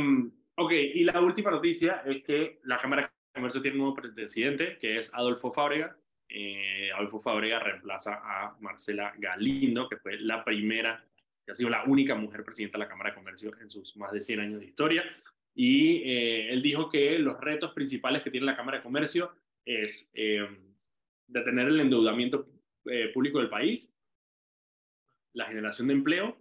Ok, 0.60 0.72
y 0.72 1.04
la 1.04 1.22
última 1.22 1.52
noticia 1.52 2.02
es 2.04 2.24
que 2.24 2.60
la 2.64 2.80
Cámara 2.80 3.04
de 3.04 3.10
Comercio 3.32 3.62
tiene 3.62 3.76
un 3.78 3.84
nuevo 3.84 3.96
presidente, 3.96 4.80
que 4.80 4.98
es 4.98 5.14
Adolfo 5.14 5.54
Fábrega. 5.54 5.96
Eh, 6.28 6.90
Adolfo 6.96 7.20
Fábrega 7.20 7.60
reemplaza 7.60 8.20
a 8.24 8.58
Marcela 8.60 9.14
Galindo, 9.20 9.88
que 9.88 9.98
fue 9.98 10.18
la 10.18 10.44
primera, 10.44 11.06
que 11.46 11.52
ha 11.52 11.54
sido 11.54 11.70
la 11.70 11.84
única 11.84 12.16
mujer 12.16 12.44
presidenta 12.44 12.80
de 12.80 12.86
la 12.86 12.90
Cámara 12.90 13.12
de 13.12 13.18
Comercio 13.18 13.52
en 13.62 13.70
sus 13.70 13.96
más 13.98 14.12
de 14.12 14.20
100 14.20 14.40
años 14.40 14.60
de 14.60 14.66
historia. 14.66 15.04
Y 15.54 15.98
eh, 15.98 16.52
él 16.52 16.64
dijo 16.64 16.90
que 16.90 17.20
los 17.20 17.40
retos 17.40 17.74
principales 17.74 18.24
que 18.24 18.32
tiene 18.32 18.48
la 18.48 18.58
Cámara 18.58 18.78
de 18.78 18.84
Comercio 18.84 19.32
es 19.64 20.10
eh, 20.16 20.48
detener 21.28 21.68
el 21.68 21.82
endeudamiento 21.82 22.48
público 23.14 23.38
del 23.40 23.50
país, 23.50 23.94
la 25.34 25.46
generación 25.46 25.90
de 25.90 25.94
empleo 25.94 26.36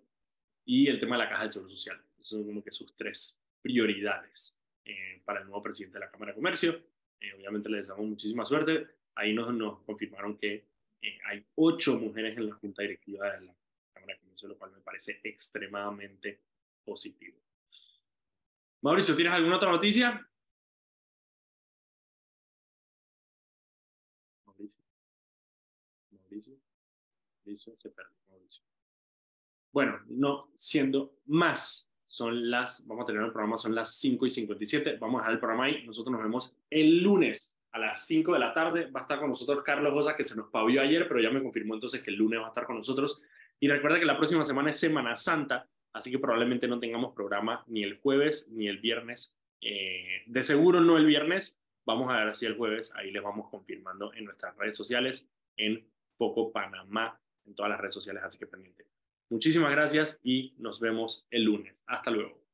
y 0.64 0.86
el 0.86 0.98
tema 1.00 1.16
de 1.16 1.24
la 1.24 1.28
caja 1.28 1.42
del 1.42 1.52
Seguro 1.52 1.70
Social. 1.72 2.00
Esos 2.18 2.38
son 2.38 2.46
como 2.46 2.64
que 2.64 2.72
sus 2.72 2.96
tres 2.96 3.38
prioridades 3.66 4.56
eh, 4.84 5.20
para 5.24 5.40
el 5.40 5.46
nuevo 5.46 5.60
presidente 5.60 5.98
de 5.98 6.04
la 6.04 6.10
Cámara 6.10 6.30
de 6.30 6.36
Comercio. 6.36 6.84
Eh, 7.18 7.32
obviamente 7.34 7.68
les 7.68 7.80
deseamos 7.80 8.06
muchísima 8.06 8.46
suerte. 8.46 8.86
Ahí 9.16 9.34
nos, 9.34 9.52
nos 9.52 9.82
confirmaron 9.82 10.38
que 10.38 10.68
eh, 11.02 11.18
hay 11.24 11.44
ocho 11.56 11.98
mujeres 11.98 12.36
en 12.36 12.48
la 12.48 12.54
junta 12.54 12.82
directiva 12.82 13.32
de 13.32 13.46
la 13.46 13.56
Cámara 13.92 14.14
de 14.14 14.20
Comercio, 14.20 14.48
lo 14.48 14.56
cual 14.56 14.70
me 14.70 14.80
parece 14.80 15.20
extremadamente 15.24 16.42
positivo. 16.84 17.36
Mauricio, 18.82 19.16
¿tienes 19.16 19.32
alguna 19.32 19.56
otra 19.56 19.72
noticia? 19.72 20.24
Mauricio. 24.44 24.84
Mauricio. 26.12 26.56
Mauricio 27.44 27.74
se 27.74 27.90
perdió. 27.90 28.16
Mauricio. 28.28 28.62
Bueno, 29.72 30.00
no 30.06 30.52
siendo 30.54 31.18
más 31.24 31.90
son 32.16 32.48
las, 32.50 32.86
vamos 32.88 33.02
a 33.02 33.06
tener 33.08 33.20
el 33.20 33.30
programa, 33.30 33.58
son 33.58 33.74
las 33.74 33.94
5 33.98 34.24
y 34.24 34.30
57, 34.30 34.96
vamos 34.98 35.18
a 35.18 35.24
dejar 35.24 35.32
el 35.34 35.38
programa 35.38 35.64
ahí, 35.64 35.84
nosotros 35.84 36.10
nos 36.10 36.22
vemos 36.22 36.56
el 36.70 37.02
lunes 37.02 37.54
a 37.72 37.78
las 37.78 38.06
5 38.06 38.32
de 38.32 38.38
la 38.38 38.54
tarde, 38.54 38.86
va 38.86 39.00
a 39.00 39.02
estar 39.02 39.20
con 39.20 39.28
nosotros 39.28 39.62
Carlos 39.62 39.92
Rosa, 39.92 40.16
que 40.16 40.24
se 40.24 40.34
nos 40.34 40.48
pavió 40.48 40.80
ayer, 40.80 41.06
pero 41.08 41.20
ya 41.20 41.28
me 41.28 41.42
confirmó 41.42 41.74
entonces 41.74 42.00
que 42.00 42.10
el 42.10 42.16
lunes 42.16 42.40
va 42.40 42.46
a 42.46 42.48
estar 42.48 42.64
con 42.64 42.76
nosotros, 42.76 43.22
y 43.60 43.68
recuerda 43.68 43.98
que 43.98 44.06
la 44.06 44.16
próxima 44.16 44.44
semana 44.44 44.70
es 44.70 44.80
Semana 44.80 45.14
Santa, 45.14 45.68
así 45.92 46.10
que 46.10 46.18
probablemente 46.18 46.66
no 46.66 46.80
tengamos 46.80 47.14
programa 47.14 47.62
ni 47.66 47.82
el 47.82 47.98
jueves 47.98 48.48
ni 48.50 48.66
el 48.66 48.78
viernes, 48.78 49.36
eh, 49.60 50.22
de 50.24 50.42
seguro 50.42 50.80
no 50.80 50.96
el 50.96 51.04
viernes, 51.04 51.60
vamos 51.84 52.10
a 52.10 52.24
ver 52.24 52.34
si 52.34 52.46
el 52.46 52.56
jueves, 52.56 52.92
ahí 52.94 53.10
les 53.10 53.22
vamos 53.22 53.50
confirmando 53.50 54.14
en 54.14 54.24
nuestras 54.24 54.56
redes 54.56 54.74
sociales, 54.74 55.28
en 55.58 55.86
Foco 56.16 56.50
Panamá, 56.50 57.20
en 57.44 57.54
todas 57.54 57.68
las 57.68 57.78
redes 57.78 57.92
sociales, 57.92 58.22
así 58.24 58.38
que 58.38 58.46
pendiente. 58.46 58.86
Muchísimas 59.28 59.70
gracias 59.72 60.20
y 60.22 60.54
nos 60.58 60.80
vemos 60.80 61.26
el 61.30 61.44
lunes. 61.44 61.82
Hasta 61.86 62.10
luego. 62.10 62.45